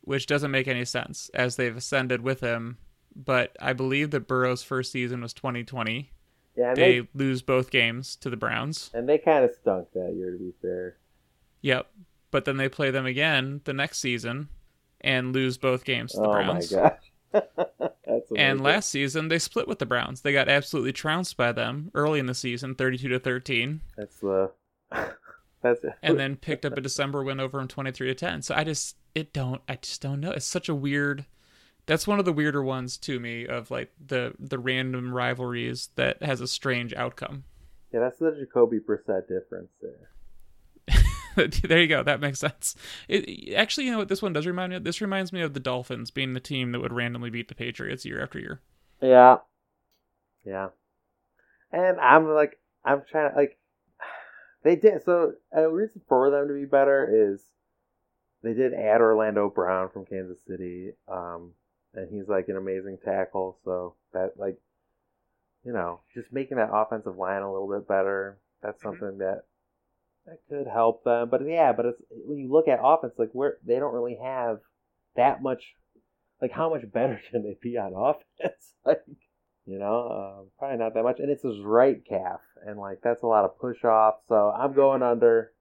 which 0.03 0.27
doesn't 0.27 0.51
make 0.51 0.69
any 0.69 0.85
sense 0.85 1.31
as 1.35 1.57
they've 1.57 1.77
ascended 1.77 2.21
with 2.23 2.41
him. 2.41 2.79
But 3.15 3.57
I 3.61 3.73
believe 3.73 4.11
that 4.11 4.29
Burrow's 4.29 4.63
first 4.63 4.93
season 4.93 5.23
was 5.23 5.33
2020. 5.33 6.11
Yeah, 6.57 6.75
They 6.75 7.01
they, 7.01 7.09
lose 7.15 7.43
both 7.43 7.71
games 7.71 8.17
to 8.17 8.31
the 8.31 8.37
Browns. 8.37 8.91
and 8.95 9.09
they 9.09 9.19
kind 9.19 9.45
of 9.45 9.53
stunk 9.55 9.89
that 9.95 10.15
year, 10.15 10.31
to 10.33 10.39
be 10.39 10.53
fair. 10.63 10.97
Yep. 11.63 11.87
But 12.31 12.45
then 12.45 12.57
they 12.57 12.69
play 12.69 12.91
them 12.91 13.07
again 13.07 13.61
the 13.65 13.73
next 13.73 13.99
season 13.99 14.49
and 15.01 15.33
lose 15.35 15.59
both 15.59 15.85
games 15.85 16.13
to 16.13 16.19
the 16.21 16.29
oh 16.29 16.33
Browns. 16.33 16.73
Oh, 16.73 16.77
my 16.83 16.91
gosh, 16.91 17.43
that's. 18.07 18.33
And 18.37 18.61
last 18.63 18.89
season 18.91 19.29
they 19.29 19.39
split 19.39 19.69
with 19.69 19.79
the 19.79 19.87
Browns. 19.87 20.23
They 20.23 20.33
got 20.33 20.49
absolutely 20.49 20.93
trounced 20.93 21.37
by 21.37 21.53
them 21.53 21.91
early 21.95 22.19
in 22.19 22.27
the 22.27 22.35
season, 22.35 22.75
32 22.75 23.09
to 23.09 23.19
13, 23.19 23.81
that's 23.97 24.19
the 24.21 24.51
uh, 24.91 25.09
that's 25.63 25.85
it. 25.85 25.93
and 26.03 26.19
then 26.19 26.37
picked 26.37 26.65
up 26.65 26.77
a 26.77 26.81
December 26.81 27.23
win 27.23 27.41
over 27.41 27.59
them 27.59 27.69
23 27.69 28.09
to 28.09 28.15
10. 28.15 28.43
So 28.43 28.55
I 28.55 28.65
just 28.65 28.97
it 29.15 29.33
don't 29.33 29.61
I 29.69 29.77
just 29.77 30.01
don't 30.01 30.21
know. 30.21 30.31
It's 30.33 30.47
such 30.47 30.69
a 30.69 30.75
weird 30.75 31.27
that's 31.87 32.07
one 32.07 32.19
of 32.19 32.25
the 32.25 32.33
weirder 32.33 32.63
ones 32.63 32.99
to 32.99 33.19
me 33.19 33.47
of 33.47 33.71
like 33.71 33.93
the 34.05 34.35
the 34.39 34.59
random 34.59 35.13
rivalries 35.13 35.91
that 35.97 36.23
has 36.23 36.41
a 36.41 36.49
strange 36.49 36.93
outcome. 36.95 37.45
yeah, 37.93 38.01
that's 38.01 38.19
the 38.19 38.33
Jacoby 38.33 38.79
Brissett 38.79 39.29
difference 39.29 39.71
there. 39.81 40.11
there 41.65 41.81
you 41.81 41.89
go. 41.89 42.03
That 42.03 42.21
makes 42.21 42.39
sense. 42.39 42.75
It, 43.09 43.55
actually, 43.55 43.85
you 43.85 43.93
know 43.93 43.99
what? 43.99 44.09
This 44.09 44.23
one 44.23 44.33
does 44.33 44.47
remind 44.47 44.71
me. 44.71 44.77
Of, 44.77 44.85
this 44.85 45.01
reminds 45.01 45.33
me 45.33 45.43
of 45.43 45.55
the 45.55 45.61
Dolphins 45.61 46.11
being 46.11 46.35
the 46.35 46.41
team 46.41 46.73
that 46.73 46.81
would 46.81 46.93
randomly 46.93 47.31
beat 47.31 47.49
the 47.49 47.55
Patriots 47.55 48.05
year 48.05 48.23
after 48.23 48.39
year. 48.39 48.61
Yeah, 49.01 49.39
yeah, 50.45 50.69
and 51.71 52.01
I'm 52.01 52.29
like, 52.29 52.59
I'm 52.85 53.03
trying 53.11 53.31
to 53.31 53.37
like, 53.37 53.59
they 54.65 54.77
did 54.77 55.05
so. 55.05 55.35
A 55.53 55.69
reason 55.69 56.01
for 56.09 56.31
them 56.31 56.49
to 56.49 56.55
be 56.55 56.65
better 56.65 57.33
is 57.33 57.43
they 58.43 58.55
did 58.55 58.73
add 58.73 59.01
Orlando 59.01 59.51
Brown 59.51 59.91
from 59.91 60.07
Kansas 60.07 60.39
City, 60.47 60.93
um, 61.09 61.53
and 61.97 62.09
he's 62.11 62.29
like 62.29 62.49
an 62.49 62.57
amazing 62.57 62.99
tackle. 63.05 63.59
So 63.65 63.95
that 64.13 64.35
like, 64.39 64.59
you 65.65 65.73
know, 65.73 66.01
just 66.15 66.33
making 66.33 66.59
that 66.59 66.71
offensive 66.73 67.17
line 67.17 67.43
a 67.43 67.53
little 67.53 67.69
bit 67.69 67.89
better. 67.89 68.39
That's 68.63 68.83
something 68.83 69.19
that 69.19 69.45
that 70.27 70.39
could 70.49 70.67
help 70.67 71.05
them. 71.05 71.29
But 71.31 71.47
yeah, 71.47 71.73
but 71.73 71.87
it's 71.87 72.03
when 72.11 72.39
you 72.39 72.51
look 72.51 72.69
at 72.69 72.81
offense, 72.83 73.15
like 73.19 73.31
where 73.33 73.59
they 73.65 73.79
don't 73.79 73.95
really 73.95 74.19
have 74.23 74.61
that 75.17 75.43
much. 75.43 75.75
Like 76.41 76.53
how 76.53 76.71
much 76.71 76.91
better 76.93 77.21
can 77.31 77.43
they 77.43 77.57
be 77.61 77.79
on 77.79 77.95
offense? 77.95 78.75
like 78.85 79.03
you 79.67 79.79
know, 79.79 80.07
uh, 80.07 80.43
probably 80.59 80.79
not 80.79 80.95
that 80.95 81.03
much. 81.03 81.19
And 81.19 81.31
it's 81.31 81.43
his 81.43 81.61
right 81.61 82.05
calf, 82.09 82.41
and 82.65 82.79
like 82.79 83.01
that's 83.03 83.23
a 83.23 83.27
lot 83.27 83.45
of 83.45 83.59
push 83.59 83.85
off. 83.85 84.17
So 84.29 84.51
I'm 84.57 84.75
going 84.75 85.03
under. 85.03 85.53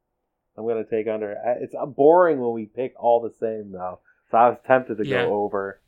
I'm 0.57 0.67
gonna 0.67 0.85
take 0.85 1.07
under. 1.07 1.35
It's 1.61 1.75
uh, 1.75 1.85
boring 1.85 2.39
when 2.39 2.53
we 2.53 2.65
pick 2.65 2.93
all 2.97 3.21
the 3.21 3.33
same 3.39 3.71
though. 3.71 3.99
So 4.31 4.37
I 4.37 4.49
was 4.49 4.57
tempted 4.65 4.97
to 4.97 5.05
Yeah. 5.05 5.25
go 5.25 5.33
over. 5.33 5.81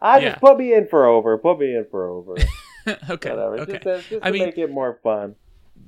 I 0.00 0.18
Yeah. 0.18 0.30
just 0.30 0.40
put 0.40 0.58
me 0.58 0.74
in 0.74 0.86
for 0.86 1.06
over. 1.06 1.36
Put 1.38 1.58
me 1.58 1.74
in 1.76 1.86
for 1.90 2.06
over. 2.08 2.36
okay. 3.10 3.30
Whatever. 3.30 3.60
Okay. 3.60 3.72
Just, 3.72 3.82
to- 3.84 3.96
just 3.96 4.08
to 4.08 4.26
I 4.26 4.30
mean- 4.30 4.44
make 4.44 4.58
it 4.58 4.70
more 4.70 4.98
fun. 5.02 5.36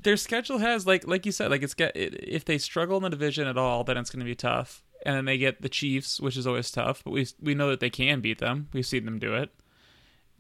their 0.03 0.17
schedule 0.17 0.59
has 0.59 0.87
like 0.87 1.07
like 1.07 1.25
you 1.27 1.33
said 1.33 1.51
like 1.51 1.63
it's 1.63 1.75
got 1.75 1.95
it, 1.97 2.15
if 2.23 2.45
they 2.45 2.59
struggle 2.59 2.97
in 2.99 3.03
the 3.05 3.11
division 3.11 3.47
at 3.47 3.57
all 3.59 3.85
then 3.85 3.97
it's 3.97 4.11
going 4.11 4.21
to 4.21 4.25
be 4.27 4.35
tough 4.35 4.83
and 5.05 5.15
then 5.17 5.25
they 5.25 5.39
get 5.39 5.63
the 5.63 5.69
chiefs 5.69 6.21
which 6.21 6.37
is 6.37 6.47
always 6.47 6.71
tough 6.71 7.03
but 7.05 7.13
we 7.13 7.27
we 7.41 7.55
know 7.55 7.71
that 7.71 7.79
they 7.81 7.89
can 7.91 8.21
beat 8.21 8.39
them 8.39 8.69
we've 8.73 8.85
seen 8.87 9.05
them 9.05 9.19
do 9.19 9.35
it 9.35 9.51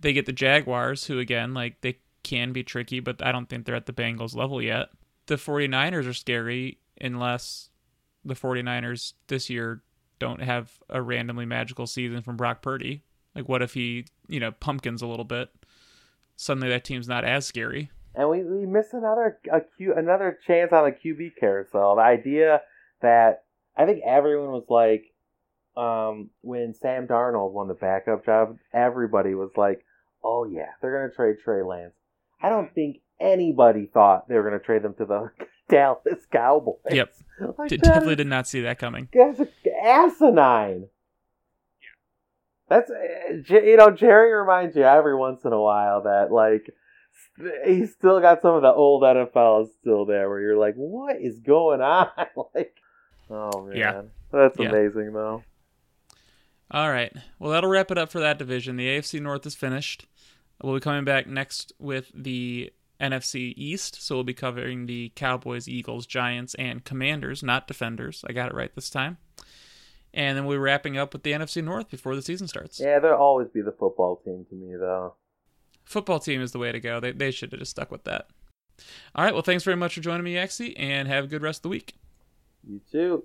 they 0.00 0.12
get 0.12 0.26
the 0.26 0.32
jaguars 0.32 1.06
who 1.06 1.18
again 1.20 1.54
like 1.54 1.80
they 1.80 1.96
can 2.24 2.52
be 2.52 2.62
tricky 2.64 2.98
but 3.00 3.24
i 3.24 3.30
don't 3.32 3.48
think 3.48 3.64
they're 3.64 3.74
at 3.76 3.86
the 3.86 3.92
bengals 3.92 4.34
level 4.34 4.60
yet 4.60 4.88
the 5.26 5.36
49ers 5.36 6.08
are 6.08 6.12
scary 6.12 6.78
unless 7.00 7.70
the 8.24 8.34
49ers 8.34 9.12
this 9.28 9.48
year 9.48 9.82
don't 10.18 10.42
have 10.42 10.72
a 10.90 11.00
randomly 11.00 11.46
magical 11.46 11.86
season 11.86 12.20
from 12.22 12.36
brock 12.36 12.62
purdy 12.62 13.02
like 13.36 13.48
what 13.48 13.62
if 13.62 13.74
he 13.74 14.06
you 14.28 14.40
know 14.40 14.50
pumpkins 14.50 15.02
a 15.02 15.06
little 15.06 15.24
bit 15.24 15.50
suddenly 16.34 16.68
that 16.68 16.82
team's 16.84 17.06
not 17.06 17.24
as 17.24 17.46
scary 17.46 17.90
And 18.14 18.28
we, 18.30 18.42
we 18.42 18.66
missed 18.66 18.92
another 18.94 19.38
a 19.52 19.60
Q, 19.76 19.94
another 19.96 20.38
chance 20.46 20.72
on 20.72 20.84
the 20.84 20.90
QB 20.92 21.32
carousel. 21.38 21.96
The 21.96 22.02
idea 22.02 22.62
that 23.02 23.44
I 23.76 23.84
think 23.86 24.02
everyone 24.06 24.52
was 24.52 24.64
like, 24.70 25.04
um, 25.76 26.30
when 26.40 26.72
Sam 26.74 27.06
Darnold 27.06 27.52
won 27.52 27.68
the 27.68 27.74
backup 27.74 28.24
job, 28.24 28.56
everybody 28.72 29.34
was 29.34 29.50
like, 29.56 29.84
"Oh 30.24 30.46
yeah, 30.46 30.70
they're 30.80 30.92
gonna 30.98 31.12
trade 31.14 31.36
Trey 31.44 31.62
Lance." 31.62 31.92
I 32.42 32.48
don't 32.48 32.72
think 32.74 33.00
anybody 33.20 33.84
thought 33.92 34.28
they 34.28 34.34
were 34.36 34.44
gonna 34.44 34.58
trade 34.60 34.82
them 34.82 34.94
to 34.94 35.04
the 35.04 35.30
Dallas 35.68 36.24
Cowboys. 36.32 36.78
Yep. 36.90 37.14
like, 37.58 37.68
Did, 37.68 37.82
definitely 37.82 38.12
is- 38.12 38.16
did 38.18 38.26
not 38.28 38.46
see 38.48 38.62
that 38.62 38.78
coming. 38.78 39.08
That's 39.12 39.40
asinine. 39.84 40.88
That's 42.68 42.90
you 43.48 43.76
know 43.76 43.90
Jerry 43.90 44.32
reminds 44.32 44.74
you 44.76 44.82
every 44.82 45.14
once 45.16 45.44
in 45.44 45.52
a 45.52 45.60
while 45.60 46.02
that 46.02 46.32
like 46.32 46.70
he's 47.64 47.92
still 47.92 48.20
got 48.20 48.42
some 48.42 48.54
of 48.56 48.62
the 48.62 48.72
old 48.72 49.02
NFL 49.02 49.68
still 49.80 50.04
there 50.06 50.28
where 50.28 50.40
you're 50.40 50.56
like, 50.58 50.74
what 50.74 51.16
is 51.20 51.38
going 51.38 51.80
on? 51.80 52.08
like, 52.54 52.74
oh 53.30 53.66
man, 53.66 53.76
Yeah. 53.76 54.02
that's 54.32 54.58
Yeah. 54.58 54.68
amazing 54.70 55.12
though. 55.12 55.44
All 56.70 56.90
right. 56.90 57.12
Well, 57.38 57.52
that'll 57.52 57.70
wrap 57.70 57.90
it 57.92 57.98
up 57.98 58.10
for 58.10 58.18
that 58.20 58.38
division. 58.38 58.76
The 58.76 58.88
AFC 58.88 59.20
North 59.22 59.46
is 59.46 59.54
finished. 59.54 60.06
We'll 60.62 60.74
be 60.74 60.80
coming 60.80 61.04
back 61.04 61.28
next 61.28 61.72
with 61.78 62.10
the 62.14 62.72
NFC 63.00 63.52
East. 63.56 64.02
So 64.02 64.16
we'll 64.16 64.24
be 64.24 64.34
covering 64.34 64.86
the 64.86 65.12
Cowboys, 65.14 65.68
Eagles, 65.68 66.06
Giants, 66.06 66.54
and 66.54 66.82
Commanders, 66.84 67.42
not 67.42 67.68
Defenders. 67.68 68.24
I 68.28 68.32
got 68.32 68.48
it 68.50 68.54
right 68.54 68.74
this 68.74 68.90
time. 68.90 69.18
And 70.14 70.36
then 70.36 70.46
we're 70.46 70.58
wrapping 70.58 70.96
up 70.96 71.12
with 71.12 71.22
the 71.22 71.32
NFC 71.32 71.62
North 71.62 71.90
before 71.90 72.16
the 72.16 72.22
season 72.22 72.48
starts. 72.48 72.80
Yeah, 72.80 72.98
there'll 72.98 73.20
always 73.20 73.48
be 73.48 73.60
the 73.60 73.72
football 73.72 74.16
team 74.16 74.46
to 74.48 74.54
me 74.54 74.76
though. 74.76 75.14
Football 75.84 76.20
team 76.20 76.40
is 76.40 76.52
the 76.52 76.58
way 76.58 76.72
to 76.72 76.80
go. 76.80 77.00
They, 77.00 77.12
they 77.12 77.30
should 77.30 77.52
have 77.52 77.60
just 77.60 77.72
stuck 77.72 77.90
with 77.90 78.04
that. 78.04 78.26
All 79.14 79.24
right. 79.24 79.32
Well, 79.32 79.42
thanks 79.42 79.64
very 79.64 79.76
much 79.76 79.94
for 79.94 80.00
joining 80.00 80.24
me, 80.24 80.34
Yaxie, 80.34 80.74
and 80.76 81.08
have 81.08 81.24
a 81.24 81.28
good 81.28 81.42
rest 81.42 81.58
of 81.58 81.62
the 81.64 81.68
week. 81.68 81.94
You 82.68 82.80
too. 82.90 83.24